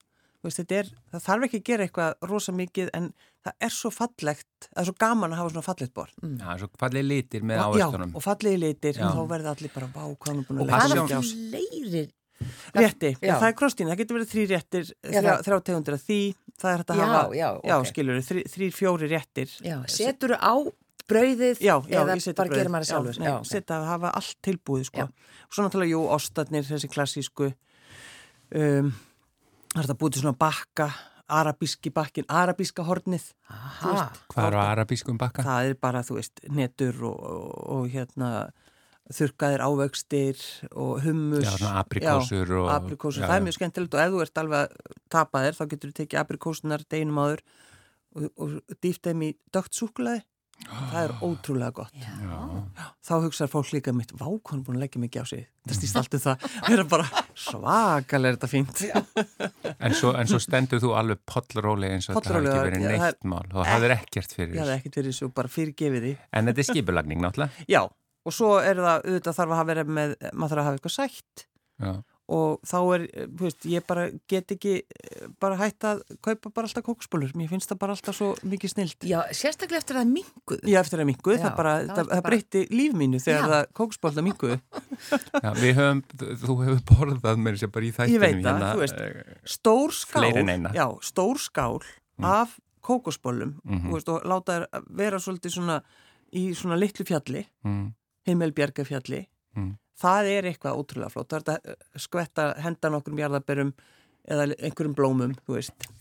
veist, 0.44 0.58
þetta 0.60 0.80
er, 0.82 0.90
það 1.14 1.22
þarf 1.28 1.46
ekki 1.48 1.60
að 1.62 1.68
gera 1.70 1.86
eitthvað 1.88 2.26
rosa 2.32 2.52
mikið 2.56 2.90
en 2.98 3.12
það 3.44 3.54
er 3.68 3.76
svo 3.76 3.92
fallegt 3.94 4.68
það 4.70 4.82
er 4.82 4.88
svo 4.90 4.96
gaman 5.00 5.32
að 5.36 5.40
hafa 5.44 5.54
svona 5.54 5.68
fallegt 5.68 5.94
borð 5.94 6.18
Já, 6.42 6.58
svo 6.64 6.70
fallið 6.82 7.06
litir 7.12 7.46
með 7.48 7.60
já, 7.62 7.64
ávöxtunum. 7.70 8.12
og 8.18 8.26
fallegi 8.26 8.60
litir 8.64 9.00
Já. 9.00 9.06
og 9.08 9.16
þá 9.16 9.24
verða 9.36 9.54
allir 9.56 9.72
bara, 9.78 9.88
hvað 9.94 10.34
er 10.34 10.44
búin 10.50 10.60
Og 10.60 10.68
að 10.68 10.74
hvað 10.74 10.94
leggja 10.94 11.22
passion- 11.22 11.48
er 11.54 11.64
fleiri? 11.72 12.04
rétti, 12.76 13.10
Já. 13.24 13.36
það 13.40 13.48
er 13.48 13.56
krostín, 13.56 13.88
það 13.88 14.00
getur 14.02 14.18
verið 14.18 14.32
þrý 14.34 14.44
réttir 14.52 14.88
Já, 14.90 15.20
þrjá, 15.22 15.34
þrjá 15.46 15.58
tegundir 15.70 15.94
af 15.96 16.02
því 16.04 16.20
það 16.60 16.72
er 16.74 16.78
hægt 16.82 16.90
að 16.92 16.98
Já, 16.98 17.06
hafa, 17.08 17.36
já, 17.38 17.50
já 17.70 17.76
ok. 17.78 17.86
skilur 17.94 18.20
þrý, 18.28 18.42
þrý, 18.52 18.68
fjóri 18.76 19.08
réttir 19.14 19.54
Já, 19.64 19.78
setur 19.88 20.34
á 20.36 20.54
brauðið 21.14 21.62
Já, 21.64 21.76
já, 21.88 22.00
eða 22.02 22.18
bara 22.34 22.50
brauð. 22.50 22.58
gerir 22.58 22.74
maður 22.74 22.88
það 22.88 22.92
sjálfur? 22.92 23.20
Já, 23.22 23.34
nei, 23.38 23.50
setja 23.54 23.78
að 23.80 23.88
hafa 23.92 24.12
allt 24.20 24.38
tilbúið, 24.50 24.86
sko. 24.90 25.08
Og 25.48 25.56
svo 25.58 25.66
náttúrulega, 25.68 25.94
jú, 25.94 26.04
ostarnir, 26.18 26.68
þessi 26.68 26.90
klassísku, 26.92 27.50
um, 28.58 28.92
það 29.74 29.80
er 29.80 29.88
þetta 29.88 29.98
búið 30.02 30.16
til 30.18 30.24
svona 30.26 30.38
bakka, 30.44 30.90
arabíski 31.34 31.94
bakkin, 31.94 32.28
arabíska 32.30 32.84
hornið. 32.86 33.30
Aha, 33.50 34.10
Hvað 34.34 34.50
er 34.50 34.58
á 34.60 34.62
arabískum 34.74 35.18
bakka? 35.18 35.46
Það 35.46 35.70
er 35.72 35.80
bara, 35.82 36.04
þú 36.06 36.20
veist, 36.20 36.44
netur 36.52 37.00
og, 37.10 37.24
og, 37.24 37.48
og 37.78 37.88
hérna, 37.94 38.34
þurrkaðir 39.14 39.64
ávöxtir 39.66 40.44
og 40.80 41.02
hummus. 41.04 41.48
Já, 41.48 41.72
aprikósur 41.82 42.48
Já, 42.48 42.60
og- 42.60 42.70
aprikósur, 42.72 43.24
já, 43.24 43.28
það 43.30 43.36
er 43.40 43.46
mjög 43.48 43.58
skemmtilegt 43.58 43.98
og 43.98 44.04
ef 44.04 44.14
þú 44.14 44.22
ert 44.24 44.38
alveg 44.44 44.60
að 44.64 44.98
tapa 45.10 45.42
þér, 45.44 45.58
þá 45.60 45.64
getur 45.74 45.90
þú 45.92 45.98
tekið 46.00 46.22
aprikósunar 46.22 46.86
deginum 46.90 47.20
áður 47.24 47.44
og, 48.16 48.30
og 48.38 48.78
dýft 48.84 49.04
þeim 49.10 49.26
í 49.28 49.32
dögt 49.52 49.74
súkulaði. 50.64 50.92
Það 50.94 51.04
er 51.04 51.14
ótrúlega 51.28 51.74
gott. 51.74 51.94
já. 51.94 52.38
Þá 53.04 53.14
hugsaður 53.26 53.52
fólk 53.54 53.72
líka 53.76 53.94
mitt, 53.94 54.12
vá, 54.16 54.26
hvað 54.26 54.52
hann 54.54 54.60
er 54.60 54.66
búin 54.68 54.78
að 54.80 54.84
leggja 54.86 55.02
mikið 55.04 55.22
á 55.22 55.26
sig. 55.30 55.44
Það 55.68 55.78
stýst 55.80 56.00
allt 56.00 56.14
um 56.18 56.24
það. 56.24 56.46
Það 56.64 56.78
er 56.80 56.84
bara 56.94 57.08
svakalega 57.44 58.32
er 58.34 58.38
þetta 58.38 58.50
fínt. 58.52 58.84
En 59.80 59.96
svo, 59.98 60.14
en 60.20 60.28
svo 60.32 60.40
stendur 60.44 60.82
þú 60.84 60.94
alveg 61.00 61.22
pollróli 61.30 61.90
eins 61.94 62.10
og 62.10 62.18
þetta 62.18 62.34
hafi 62.34 62.40
Pollrólega, 62.40 62.54
ekki 62.54 62.70
verið 62.70 62.84
já, 62.84 62.88
það 62.88 62.94
er- 62.94 63.18
neitt 63.18 63.30
mál 63.34 63.48
og 63.54 63.68
það 63.70 63.84
er 63.90 63.96
ekkert 63.98 64.34
fyrir 64.38 64.54
Ég 64.56 64.60
hafði 64.64 64.74
þessu. 64.74 64.80
ekkert 64.84 64.98
verið 65.02 65.18
svo 65.20 65.30
bara 65.40 65.48
fyrirgefið 65.58 66.04
því. 66.08 66.14
En 66.34 66.46
þetta 66.52 66.64
er 66.64 66.70
skipulagning 66.72 67.22
náttúrulega. 67.24 67.68
Já, 67.68 67.82
og 68.26 68.32
svo 68.34 68.52
er 68.64 68.76
það, 68.76 69.04
auðvitað 69.08 69.38
þarf 69.40 69.52
að 69.54 69.60
hafa 69.62 69.70
verið 69.74 69.94
með, 70.00 70.16
maður 70.34 70.54
þarf 70.54 70.62
að 70.64 70.68
hafa 70.70 70.78
eitthvað 70.80 70.96
sætt 71.00 71.46
Já. 71.84 71.94
Og 72.30 72.62
þá 72.64 72.78
er, 72.96 73.02
eh, 73.14 73.26
þú 73.28 73.44
veist, 73.44 73.66
ég 73.68 73.84
bara 73.86 74.06
get 74.32 74.48
ekki 74.56 74.74
eh, 74.86 75.28
bara 75.40 75.58
hægt 75.60 75.84
að 75.84 76.02
kaupa 76.24 76.50
bara 76.54 76.68
alltaf 76.68 76.84
kókspólur. 76.88 77.34
Mér 77.36 77.50
finnst 77.52 77.70
það 77.70 77.80
bara 77.80 77.92
alltaf 77.98 78.16
svo 78.16 78.30
mikið 78.48 78.70
snilt. 78.72 78.98
Já, 79.04 79.20
sérstaklega 79.36 79.82
eftir 79.84 80.00
að 80.00 80.08
minguð. 80.14 80.62
Ég 80.64 80.80
eftir 80.80 81.00
að 81.04 81.10
minguð, 81.12 81.38
Já, 81.38 81.44
það 81.50 81.56
bara, 81.58 81.74
það, 81.84 81.96
það 81.98 82.10
bara- 82.14 82.22
breytti 82.30 82.62
líf 82.72 82.94
mínu 82.94 83.20
þegar 83.20 83.44
Já. 83.44 83.52
það 83.54 83.68
kókspólda 83.82 84.24
minguðu. 84.24 84.60
Já, 85.44 85.50
við 85.60 85.74
höfum, 85.82 86.04
þú 86.46 86.58
hefur 86.64 86.82
borðað 86.94 87.38
með 87.44 87.58
þessi 87.58 87.72
bara 87.76 87.86
í 87.86 87.92
þættinum 87.92 88.14
Ég 88.14 88.24
veit 88.24 88.46
það, 88.46 88.64
þú 88.74 88.80
veist. 88.86 89.02
eh, 89.02 89.36
Stór 89.46 89.92
skál, 89.92 90.74
já, 90.74 90.88
stór 91.02 91.38
skál 91.44 91.82
af 92.24 92.60
kókosbólum 92.84 93.60
Mhm. 93.64 93.90
þú 93.90 93.94
veist, 93.98 94.10
og 94.10 94.24
láta 94.24 94.68
þær 94.72 94.84
vera 94.90 95.18
svolítið 95.18 95.52
svona 95.60 95.82
í 96.34 96.50
svona 96.56 96.76
litlu 96.80 97.06
fjalli, 97.06 97.46
mm, 97.66 97.94
himmelbjargafjalli. 98.28 99.26
Mm. 99.58 99.78
Það 100.02 100.30
er 100.34 100.48
eitthvað 100.50 100.80
ótrúlega 100.82 101.12
flott. 101.14 101.30
Það 101.30 101.50
er 101.54 101.76
að 101.76 102.02
skvetta 102.02 102.46
henda 102.64 102.90
nokkrum 102.90 103.20
jarðaberum 103.22 103.74
eða 104.28 104.48
einhverjum 104.58 104.96
blómum. 104.98 105.36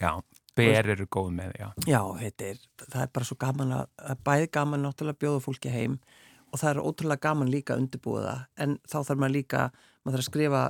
Já, 0.00 0.12
ber 0.56 0.88
eru 0.94 1.06
góð 1.12 1.30
með, 1.36 1.52
já. 1.60 1.68
Já, 1.86 2.00
er, 2.22 2.58
það 2.88 3.00
er 3.02 3.10
bara 3.12 3.28
svo 3.28 3.36
gaman 3.40 3.72
að, 3.72 3.86
að 3.98 4.22
bæði 4.24 4.50
gaman 4.52 4.82
náttúrulega 4.86 5.18
bjóða 5.24 5.42
fólki 5.44 5.72
heim 5.72 5.98
og 6.52 6.60
það 6.60 6.70
er 6.74 6.82
ótrúlega 6.84 7.20
gaman 7.28 7.50
líka 7.52 7.74
að 7.74 7.82
undirbúa 7.84 8.22
það 8.26 8.40
en 8.64 8.78
þá 8.86 8.96
þarf 9.08 9.18
maður 9.22 9.36
líka, 9.38 9.60
maður 10.04 10.16
þarf 10.18 10.24
að 10.24 10.30
skrifa, 10.30 10.62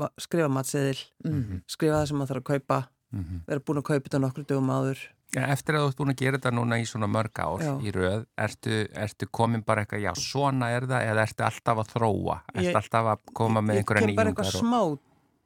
ma 0.00 0.08
skrifa 0.22 0.48
matseðil, 0.54 1.00
Mhm. 1.26 1.62
skrifa 1.66 1.96
það 2.00 2.06
sem 2.08 2.16
maður 2.20 2.30
þarf 2.34 2.42
að 2.44 2.50
kaupa, 2.52 2.78
Mhm. 3.12 3.40
vera 3.46 3.60
búin 3.60 3.78
að 3.82 3.88
kaupa 3.90 4.04
þetta 4.08 4.20
nokkur 4.22 4.44
dögum 4.46 4.70
áður. 4.70 4.98
Ja, 5.36 5.44
eftir 5.54 5.76
að 5.78 5.84
þú 5.84 5.88
ert 5.92 5.98
búin 6.00 6.10
að 6.10 6.16
gera 6.24 6.38
þetta 6.40 6.50
núna 6.56 6.78
í 6.82 6.86
svona 6.90 7.06
mörg 7.06 7.38
ár 7.38 7.60
Já. 7.62 7.72
í 7.86 7.92
röð, 7.94 8.24
ertu, 8.46 8.80
ertu 8.98 9.28
komin 9.30 9.62
bara 9.62 9.84
eitthvað, 9.84 10.02
já, 10.02 10.10
svona 10.18 10.70
er 10.74 10.88
það, 10.90 11.04
eða 11.12 11.26
ertu 11.28 11.44
alltaf 11.46 11.82
að 11.84 11.92
þróa? 11.92 12.36
Ertu 12.54 12.66
Ég- 12.66 12.78
alltaf 12.80 13.10
að 13.12 13.22
koma 13.38 13.62
með 13.62 13.78
Ég 13.78 13.84
einhverja 13.84 14.06
kem 14.06 14.16
bara 14.16 14.32
nýjungar? 14.32 14.50
eitthvað 14.50 14.58
smá 14.58 14.98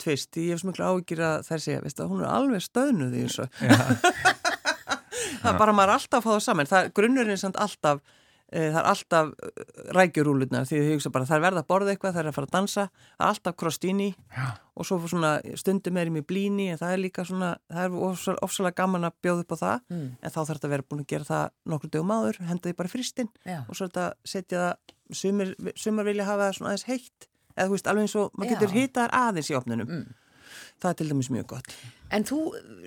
tvist, 0.04 0.36
ég 0.40 0.50
hef 0.54 0.62
svo 0.62 0.70
miklu 0.72 0.86
áhyggjur 0.88 1.20
að 1.28 1.50
segja, 1.60 1.82
veist 1.84 2.00
að 2.00 2.08
hún 2.14 2.24
er 2.24 2.30
alveg 2.32 2.64
stöðnuð 2.64 3.12
í 3.14 3.26
þessu. 3.28 3.46
það 5.42 5.50
er 5.52 5.58
bara 5.60 5.74
maður 5.76 5.94
alltaf 5.98 6.18
að 6.20 6.24
fá 6.24 6.30
það 6.34 6.42
saman. 6.48 6.70
Það, 6.70 6.88
grunnurinn 6.98 7.34
er 7.36 7.40
samt 7.44 7.60
alltaf, 7.60 8.00
það 8.54 8.78
er 8.80 8.86
alltaf 8.90 9.30
rækjurúlutnar 9.96 10.66
því 10.68 10.78
þau 10.80 10.90
hugsa 10.94 11.10
bara 11.14 11.26
það 11.28 11.36
er 11.38 11.42
verða 11.44 11.62
að 11.64 11.68
borða 11.72 11.92
eitthvað, 11.94 12.14
það 12.14 12.22
er 12.22 12.28
að 12.30 12.36
fara 12.36 12.48
að 12.48 12.54
dansa, 12.54 12.84
það 13.16 13.24
er 13.26 13.32
alltaf 13.32 13.56
krostíni 13.60 14.08
og 14.74 14.86
svo 14.88 14.98
svona 15.10 15.32
stundum 15.60 15.98
erum 16.02 16.18
í 16.20 16.24
blíni 16.26 16.68
en 16.72 16.78
það 16.80 16.94
er 16.96 17.02
líka 17.02 17.24
svona, 17.26 17.50
það 17.70 17.84
er 17.88 17.96
ofsal, 18.08 18.36
ofsalega 18.46 18.78
gaman 18.82 19.08
að 19.08 19.16
bjóða 19.24 19.44
upp 19.46 19.54
á 19.54 19.58
það 19.64 19.80
Mm. 19.94 20.06
en 20.22 20.30
þá 20.30 20.38
þarf 20.38 20.54
þetta 20.54 20.66
að 20.68 20.74
vera 20.74 20.86
búin 20.88 21.00
að 21.04 21.06
gera 21.12 21.24
það 21.28 21.44
nokkur 21.74 21.90
dögum 21.92 22.12
áður, 22.14 22.38
henda 22.48 22.68
því 22.68 22.76
bara 22.78 22.88
fristinn 22.94 23.28
og 23.68 23.74
svo 23.76 23.84
er 23.84 23.90
þetta 23.90 24.04
að 24.06 24.14
setja 24.32 24.58
það, 24.62 24.94
sumir, 25.20 25.54
sumir 25.76 26.04
vilja 26.08 26.24
hafa 26.28 26.46
það 26.48 26.56
svona 26.58 26.70
aðeins 26.72 26.86
heitt 26.88 27.28
eða 27.56 27.66
þú 27.68 27.74
veist 27.76 27.90
alveg 27.90 28.06
eins 28.06 28.14
og 28.18 28.30
maður 28.38 28.54
getur 28.54 28.72
hitaðar 28.74 29.12
aðeins 29.18 29.50
í 29.50 29.56
opnunum. 29.58 29.90
Mm. 29.90 30.14
Það 30.82 30.90
er 30.90 30.96
til 30.98 31.08
dæmis 31.10 31.28
mjög 31.30 31.46
gott. 31.52 31.74
En 32.14 32.24
þú, 32.26 32.38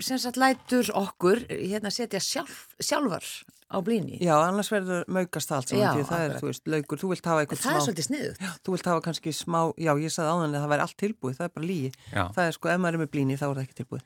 sem 0.03 0.19
sagt, 0.19 0.37
lætur 0.39 0.89
okkur 0.95 1.43
hérna 1.49 1.91
setja 1.91 2.19
sjálf, 2.23 2.67
sjálfar 2.79 3.23
á 3.67 3.77
blíni. 3.83 4.17
Já, 4.23 4.33
annars 4.47 4.69
verður 4.71 5.03
maukast 5.11 5.49
það 5.51 5.57
allt 5.57 5.69
saman 5.73 5.83
Já, 5.99 6.05
það 6.07 6.21
er, 6.27 6.35
þú 6.39 6.47
veist, 6.49 6.67
laukur, 6.71 6.97
þú 7.01 7.09
vilt 7.11 7.25
hafa 7.27 7.41
eitthvað 7.43 7.59
það 7.63 7.71
er 7.71 7.79
smá, 7.79 7.85
svolítið 7.87 8.07
sniðugt. 8.07 8.45
þú 8.63 8.75
vilt 8.77 8.87
hafa 8.91 9.01
kannski 9.07 9.33
smá, 9.35 9.59
já, 9.77 9.91
ég 9.99 10.13
sagði 10.15 10.29
áðan 10.31 10.55
að 10.55 10.61
það 10.63 10.71
væri 10.73 10.85
allt 10.87 10.97
tilbúið, 11.03 11.35
það 11.41 11.49
er 11.49 11.53
bara 11.57 11.67
lígi. 11.67 11.91
Já. 12.13 12.23
Það 12.37 12.45
er 12.47 12.55
sko, 12.57 12.69
ef 12.71 12.79
maður 12.85 12.95
er 12.97 13.03
með 13.03 13.11
blíni 13.17 13.35
þá 13.37 13.45
er 13.49 13.53
það 13.59 13.65
ekki 13.67 13.77
tilbúið. 13.81 14.05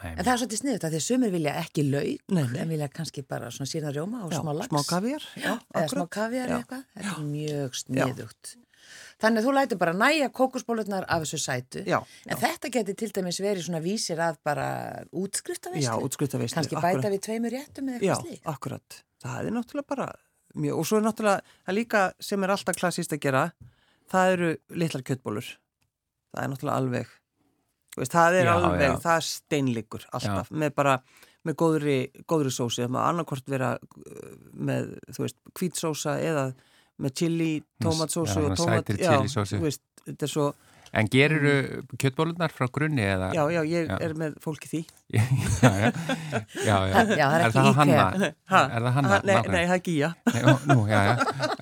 Æ, 0.00 0.06
En 0.16 0.24
það 0.24 0.32
er 0.32 0.38
svolítið 0.40 0.60
sniðugt 0.62 0.84
að 0.88 0.94
því 0.96 1.00
sumir 1.04 1.30
vilja 1.34 1.52
ekki 1.60 1.82
lauk, 1.90 2.22
Nei, 2.32 2.44
nei. 2.48 2.58
en 2.62 2.68
vilja 2.72 2.88
kannski 2.88 3.20
bara 3.28 3.50
svona 3.52 3.68
síðan 3.68 3.92
rjóma 3.92 4.22
og 4.24 4.32
Já, 4.32 4.38
smá 4.40 4.52
lags. 4.56 4.70
smá 4.72 4.80
kaviar, 4.88 5.26
já, 5.36 5.52
Eða 5.76 5.88
smá 5.92 6.06
Já. 6.08 6.48
eða 6.48 6.56
eitthvað. 6.62 6.84
Þetta 6.96 7.12
er 7.20 7.26
mjög 7.28 7.76
sniðugt. 7.82 8.54
Þannig 9.20 9.42
að 9.42 9.46
þú 9.46 9.52
lætur 9.56 9.78
bara 9.82 9.92
næja 9.92 10.28
kókusbólutnar 10.32 11.04
af 11.08 11.22
þessu 11.26 11.38
sætu. 11.42 11.82
Já, 11.84 11.98
En 12.26 12.38
þetta 12.40 12.70
geti 12.72 12.94
til 12.96 13.10
dæmis 13.12 13.40
verið 13.44 13.66
svona 13.66 13.82
vísir 13.84 14.16
að 14.24 14.38
bara 14.44 14.68
útskriftaveislu. 15.12 15.84
Já, 15.84 15.94
útskriftaveislu, 16.06 16.56
Kannski 16.56 16.76
akkurat. 16.78 16.96
bæta 17.02 17.12
við 17.12 17.20
tveimur 17.26 17.52
réttum 17.52 17.90
eða 17.92 18.00
Já, 18.00 18.14
eitthvað 18.14 18.26
slíkt. 18.30 18.46
akkurat. 18.54 19.00
Það 19.20 19.46
er 19.50 19.56
náttúrulega 19.58 19.88
bara 19.92 20.06
mjög, 20.56 20.78
og 20.80 20.86
svo 20.88 20.96
er 20.96 21.04
náttúrulega, 21.04 21.40
það 21.68 21.76
líka 21.76 22.04
sem 22.20 22.42
er 22.44 22.50
alltaf 22.56 22.76
klassíst 22.80 23.12
að 23.12 23.20
gera, 23.26 23.42
það 24.10 24.32
eru 24.38 24.48
litlar 24.80 25.02
kjöttbólur. 25.04 25.50
Það 26.32 26.42
er 26.46 26.48
náttúrulega 26.54 26.80
alveg, 26.80 27.12
þú 27.94 28.00
veist, 28.00 28.12
það 28.16 28.38
er 28.40 28.44
Já, 28.48 28.54
alveg, 28.56 28.86
já. 28.88 28.96
það 29.04 29.16
er 29.20 29.28
steinleikur 29.28 30.08
alltaf, 30.16 30.50
með 30.50 30.74
bara, 30.80 30.96
með 31.44 31.54
góðri, 31.60 31.98
góðri 32.30 32.50
sósi, 32.56 32.82
það 32.86 32.92
má 32.96 33.00
annarkort 33.10 33.46
vera 33.50 33.74
uh, 33.76 34.34
með, 34.54 34.94
þú 35.12 35.24
veist, 35.26 35.36
hvítsósa 35.60 36.16
eða 36.24 36.48
með 37.00 37.14
chili, 37.22 37.52
tómatsósu 37.82 38.40
Já, 38.40 38.48
og 38.50 38.58
tómat, 38.60 38.90
já, 39.00 39.14
þetta 40.06 40.26
er 40.28 40.32
svo, 40.34 40.50
En 40.90 41.06
gerirðu 41.06 41.84
kjötbólurnar 42.02 42.50
frá 42.50 42.66
grunni 42.74 43.04
eða? 43.06 43.28
já, 43.30 43.44
já, 43.54 43.60
ég 43.62 43.84
Já. 43.86 43.98
er 44.02 44.14
með 44.18 44.32
fólki 44.42 44.66
því. 44.66 44.80
já, 45.14 45.20
já, 45.62 45.90
já, 46.66 46.78
já. 46.90 47.04
Já, 47.14 47.26
það 47.30 47.44
er 47.44 47.52
það. 47.54 47.68
Hanna? 47.76 48.30
Ha? 48.50 48.62
Er 48.64 48.82
það 48.82 48.96
Hanna? 48.96 49.12
Ha, 49.12 49.20
Nei, 49.22 49.36
nei, 49.54 49.60
það 49.68 49.74
er 49.76 49.84
gíja. 49.86 50.08
Já, 50.34 50.56
já. 50.90 51.12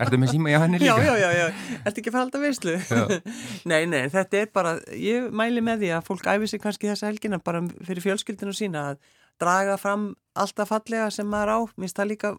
Ertu 0.07 0.20
með 0.22 0.32
síma 0.32 0.55
hjá 0.55 0.59
henni 0.64 0.80
Já, 0.80 0.95
líka? 0.97 1.05
já, 1.05 1.16
já, 1.20 1.28
já. 1.43 1.76
Ertu 1.82 2.01
ekki 2.01 2.09
að 2.09 2.16
fara 2.16 2.24
alltaf 2.24 2.47
veislu? 2.47 2.76
nei, 3.74 3.82
nei, 3.93 4.01
þetta 4.16 4.41
er 4.41 4.49
bara, 4.57 4.72
ég 4.97 5.28
mæli 5.43 5.64
með 5.68 5.84
því 5.84 5.93
að 5.99 6.09
fólk 6.09 6.30
æfi 6.32 6.49
sig 6.55 6.64
kannski 6.64 6.89
þessa 6.95 7.11
helgina 7.12 7.43
bara 7.45 7.61
fyrir 7.84 8.05
fjölskyldinu 8.09 8.57
sína 8.57 8.86
að 8.95 9.03
draga 9.45 9.76
fram 9.76 10.14
alltaf 10.41 10.72
fallega 10.72 11.12
sem 11.12 11.28
maður 11.28 11.53
á. 11.53 11.59
Mér 11.76 11.84
finnst 11.84 12.01
það 12.01 12.12
líka 12.14 12.32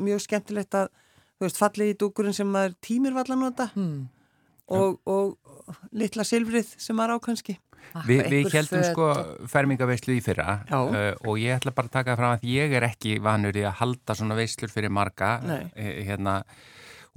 mjög 0.00 0.24
skemmtilegt 0.24 0.80
að, 0.80 0.88
þú 1.42 1.48
veist, 1.48 1.58
fallegi 1.58 1.98
dúkurinn 1.98 2.36
sem 2.36 2.46
maður 2.48 2.78
tímir 2.86 3.16
valla 3.18 3.38
nota. 3.38 3.68
Hmm. 3.74 4.06
og, 4.72 5.00
og 5.10 5.76
litla 5.98 6.24
silfrið 6.24 6.76
sem 6.80 6.96
maður 6.96 7.18
á 7.18 7.24
kannski. 7.26 7.58
Ah, 7.92 8.04
Vi, 8.06 8.20
við 8.30 8.46
heldum 8.54 8.84
sko 8.86 9.08
fermingaveislu 9.50 10.14
í 10.14 10.20
fyrra 10.24 10.60
uh, 10.70 10.94
og 11.26 11.40
ég 11.42 11.58
ætla 11.58 11.72
bara 11.74 11.90
að 11.90 11.96
taka 11.96 12.12
það 12.12 12.20
fram 12.20 12.36
að 12.36 12.46
ég 12.46 12.76
er 12.78 12.86
ekki 12.86 13.16
vanur 13.20 13.58
í 13.58 13.64
að 13.66 13.74
halda 13.80 14.14
svona 14.16 14.36
veislur 14.38 14.70
fyrir 14.72 14.92
marga 14.94 15.32
eh, 15.74 15.98
hérna, 16.06 16.36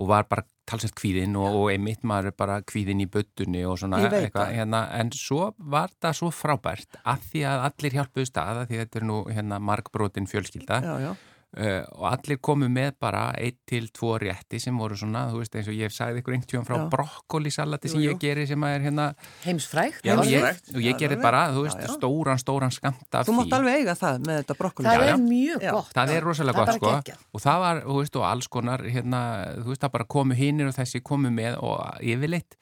og 0.01 0.09
var 0.09 0.26
bara 0.28 0.43
talsett 0.65 0.95
kvíðinn 0.97 1.38
og, 1.38 1.59
og 1.59 1.69
einmitt 1.71 2.01
maður 2.07 2.32
er 2.32 2.38
bara 2.41 2.57
kvíðinn 2.65 3.05
í 3.05 3.07
böttunni 3.13 3.61
og 3.69 3.78
svona 3.80 4.01
eitthvað, 4.09 4.55
hérna, 4.57 4.82
en 4.97 5.13
svo 5.15 5.51
var 5.61 5.93
það 6.01 6.17
svo 6.19 6.32
frábært 6.34 6.97
að 7.05 7.30
því 7.30 7.45
að 7.53 7.65
allir 7.69 7.97
hjálpuðu 7.99 8.30
stað 8.32 8.63
að 8.63 8.73
því 8.73 8.82
þetta 8.82 8.99
er 8.99 9.07
nú 9.11 9.21
hérna 9.30 9.61
margbrotin 9.61 10.28
fjölskylda. 10.32 10.82
Já, 10.82 10.95
já. 11.05 11.13
Uh, 11.56 11.86
og 11.96 12.10
allir 12.10 12.36
komu 12.43 12.68
með 12.68 12.98
bara 13.00 13.30
eitt 13.39 13.62
til 13.70 13.86
tvo 13.96 14.18
rétti 14.20 14.60
sem 14.60 14.76
voru 14.76 14.98
svona, 15.00 15.22
þú 15.32 15.38
veist 15.39 15.54
eins 15.56 15.70
og 15.72 15.78
ég 15.78 15.88
hef 15.88 15.93
sagði 15.96 16.20
ykkur 16.20 16.34
einhvern 16.36 16.50
tíum 16.52 16.66
frá 16.68 16.80
brokkolisalati 16.91 17.91
sem 17.93 18.02
ég 18.04 18.18
geri 18.20 18.43
sem 18.50 18.66
að 18.68 18.74
er 18.76 18.84
hérna 18.89 19.06
Heimsfrægt. 19.46 20.02
já, 20.04 20.18
og 20.20 20.28
ég, 20.28 20.43
og 20.74 20.82
ég 20.84 20.98
Já, 20.98 21.00
geri 21.00 21.16
bara, 21.22 21.46
veist, 21.56 21.80
já. 21.80 21.93
stóran, 21.96 22.41
stóran 22.43 22.76
skamt 22.76 23.08
af 23.16 23.30
Þú 23.30 23.38
mátt 23.38 23.56
alveg 23.56 23.80
eiga 23.80 23.96
það 23.96 24.20
með 24.28 24.41
þetta 24.41 24.58
brokkoli. 24.60 24.89
Það 24.89 25.08
er 25.08 25.24
mjög 25.24 25.64
Já. 25.64 25.72
gott. 25.72 25.93
Það 25.96 26.14
er 26.18 26.28
rosalega 26.28 26.66
Það 26.66 26.80
gott 26.84 27.08
sko 27.14 27.18
og 27.32 27.46
það 27.48 27.64
var, 27.64 27.82
þú 27.88 27.98
veist, 28.02 28.20
og 28.20 28.28
alls 28.34 28.48
konar 28.52 28.84
hérna, 28.84 29.22
þú 29.62 29.68
veist, 29.72 29.82
það 29.86 29.96
bara 29.96 30.12
komu 30.18 30.34
hinnir 30.36 30.68
og 30.74 30.76
þessi 30.76 31.04
komu 31.08 31.32
með 31.32 31.56
og 31.64 32.04
yfirleitt 32.04 32.60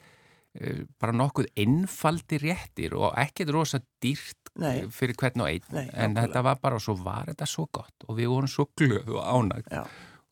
bara 1.00 1.12
nokkuð 1.12 1.48
einfaldi 1.58 2.38
réttir 2.38 2.94
og 2.94 3.14
ekkert 3.18 3.50
rosa 3.54 3.80
dýrt 4.02 4.52
Nei. 4.62 4.84
eh, 4.84 4.88
fyrir 4.94 5.16
hvern 5.18 5.42
og 5.42 5.48
einn 5.50 5.64
Nei, 5.74 5.88
en 5.92 6.14
þetta 6.14 6.42
var 6.46 6.60
bara, 6.62 6.76
og 6.78 6.84
svo 6.84 6.94
var 7.02 7.26
þetta 7.32 7.48
svo 7.50 7.66
gott 7.74 8.06
og 8.08 8.18
við 8.20 8.28
vorum 8.30 8.50
svo 8.52 8.68
glöð 8.78 9.08
og 9.16 9.24
ánægt 9.26 9.72
Já. 9.74 9.82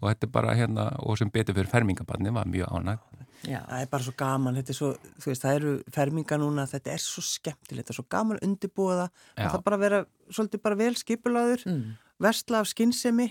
og 0.00 0.06
þetta 0.12 0.28
er 0.28 0.32
bara 0.36 0.54
hérna, 0.54 0.84
og 1.02 1.18
sem 1.18 1.30
betur 1.34 1.54
fyrir 1.58 1.70
fermingabarni 1.72 2.30
var 2.34 2.46
mjög 2.46 2.70
ánægt 2.70 3.18
Já. 3.42 3.58
Það 3.66 3.80
er 3.82 3.88
bara 3.90 4.04
svo 4.06 4.12
gaman, 4.16 4.54
þetta 4.60 4.70
er 4.70 4.76
svo, 4.78 4.88
þú 5.18 5.26
veist, 5.32 5.42
það 5.42 5.56
eru 5.58 5.70
ferminga 5.90 6.36
núna, 6.38 6.62
þetta 6.70 6.92
er 6.94 7.00
svo 7.02 7.22
skemmtilegt, 7.26 7.88
þetta 7.88 7.90
er 7.90 7.98
svo 7.98 8.04
gaman 8.14 8.38
að 8.38 8.44
undirbúa 8.46 9.08
það, 9.34 9.62
bara 9.66 9.78
vera 9.82 9.98
svolítið 10.30 10.62
bara 10.62 10.78
vel 10.78 10.94
skipulaður, 10.94 11.64
Mm. 11.66 11.96
versla 12.22 12.60
af 12.62 12.68
skinnsemi, 12.70 13.26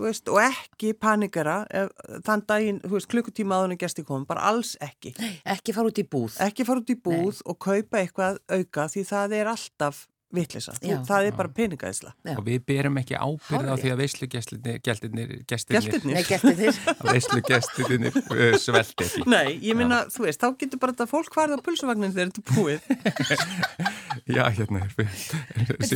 veist, 0.00 0.28
og 0.32 0.40
ekki 0.40 0.94
panikara, 0.96 1.66
ef, 1.68 1.90
þann 2.24 2.44
daginn, 2.48 2.80
þú 2.84 2.96
veist, 2.96 3.10
klukkutíma 3.12 3.58
áður 3.58 3.74
en 3.74 3.80
gesti 3.82 4.04
kom, 4.08 4.24
bara 4.28 4.46
alls 4.48 4.76
ekki. 4.80 5.12
Ekki 5.44 5.74
fara 5.76 5.92
út 5.92 6.00
í 6.00 6.06
búð. 6.08 6.38
Ekki 6.40 6.64
fara 6.64 6.80
út 6.80 6.90
í 6.92 6.96
búð 6.96 7.42
og 7.44 7.58
kaupa 7.60 8.00
eitthvað 8.00 8.40
auka 8.48 8.88
því 8.88 9.04
það 9.10 9.36
er 9.40 9.52
alltaf 9.52 10.06
vitlisa, 10.32 10.74
Já. 10.80 10.96
það 11.06 11.28
er 11.28 11.36
bara 11.36 11.50
peningaðisla. 11.52 12.12
Og 12.36 12.42
við 12.46 12.62
berum 12.68 12.98
ekki 13.00 13.18
ábyrð 13.18 13.68
á 13.68 13.74
því 13.80 13.92
að 13.92 14.02
þér. 16.60 16.78
veislugestirnir 17.12 18.16
uh, 18.20 18.44
svelti 18.62 19.08
ekki 19.08 19.26
Nei, 19.28 19.58
ég 19.64 19.78
minna, 19.78 20.02
þú 20.12 20.26
veist, 20.26 20.40
þá 20.42 20.56
getur 20.62 20.82
bara 20.82 20.96
þetta 20.96 21.08
fólk 21.10 21.36
hvarð 21.36 21.58
á 21.58 21.64
pulsuvagnin 21.66 22.14
þegar 22.16 22.32
þetta 22.32 22.42
er 22.42 22.56
búið. 22.56 22.80
Já, 24.36 24.44
hérna 24.56 24.86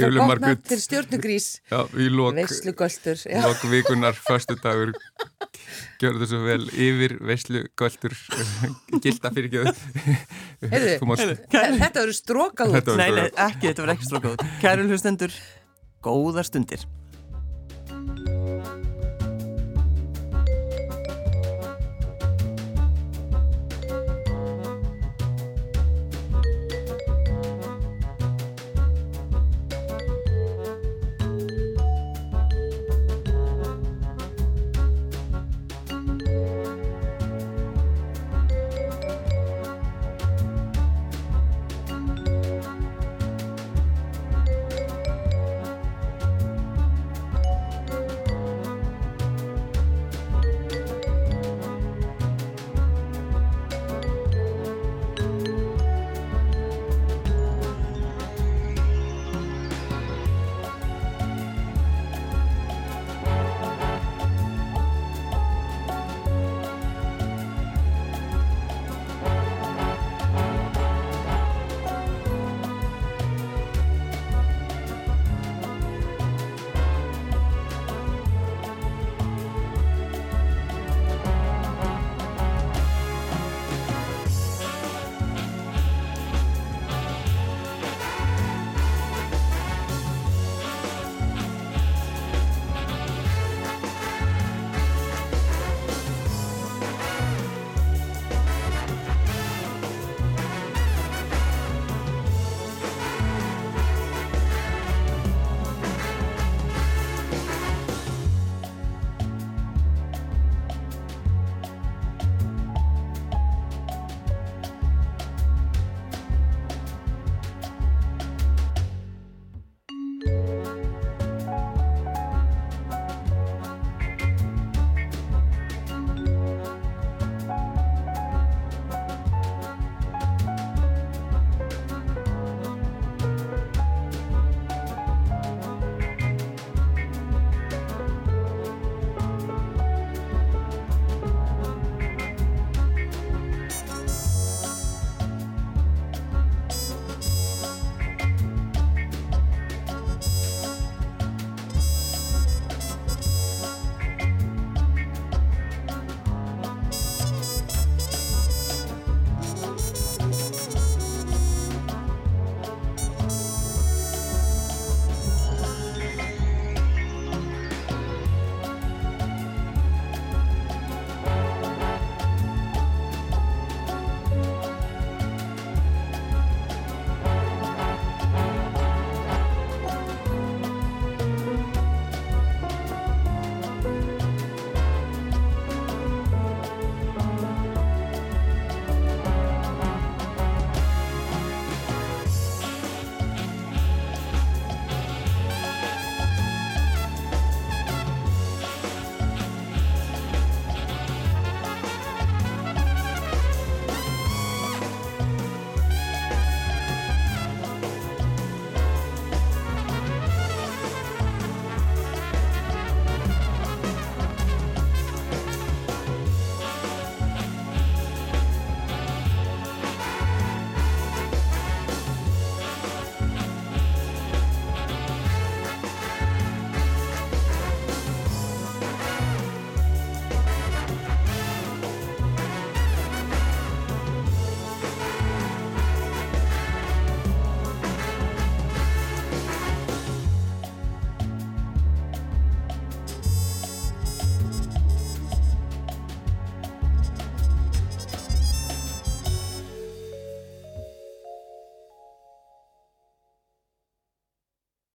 er 0.07 0.17
gott 0.17 0.31
Margrét 0.33 0.61
nafn 0.61 0.69
til 0.73 0.81
stjórnugrís. 0.83 1.49
Já, 1.71 1.81
í 1.97 2.11
lok, 2.13 2.37
Veislugöldur. 2.37 3.25
lok 3.47 3.67
vikunar 3.73 4.19
förstu 4.27 4.57
dagur 4.61 4.93
gjörðu 6.01 6.25
þessu 6.25 6.41
vel 6.45 6.65
yfir 6.73 7.15
veislugöldur 7.25 8.15
gilda 9.05 9.31
fyrir 9.33 9.49
ekki 9.49 9.63
Heyrðu, 10.67 11.37
Þetta 11.53 12.03
eru 12.03 12.15
strókað 12.17 12.75
út. 12.75 12.91
Nei, 12.99 13.09
ekki, 13.31 13.69
þetta 13.69 13.85
var 13.85 13.93
ekki 13.95 14.09
strókað. 14.09 14.26
Kæru 14.63 14.87
hlustendur, 14.89 15.33
góðar 16.03 16.47
stundir. 16.49 16.83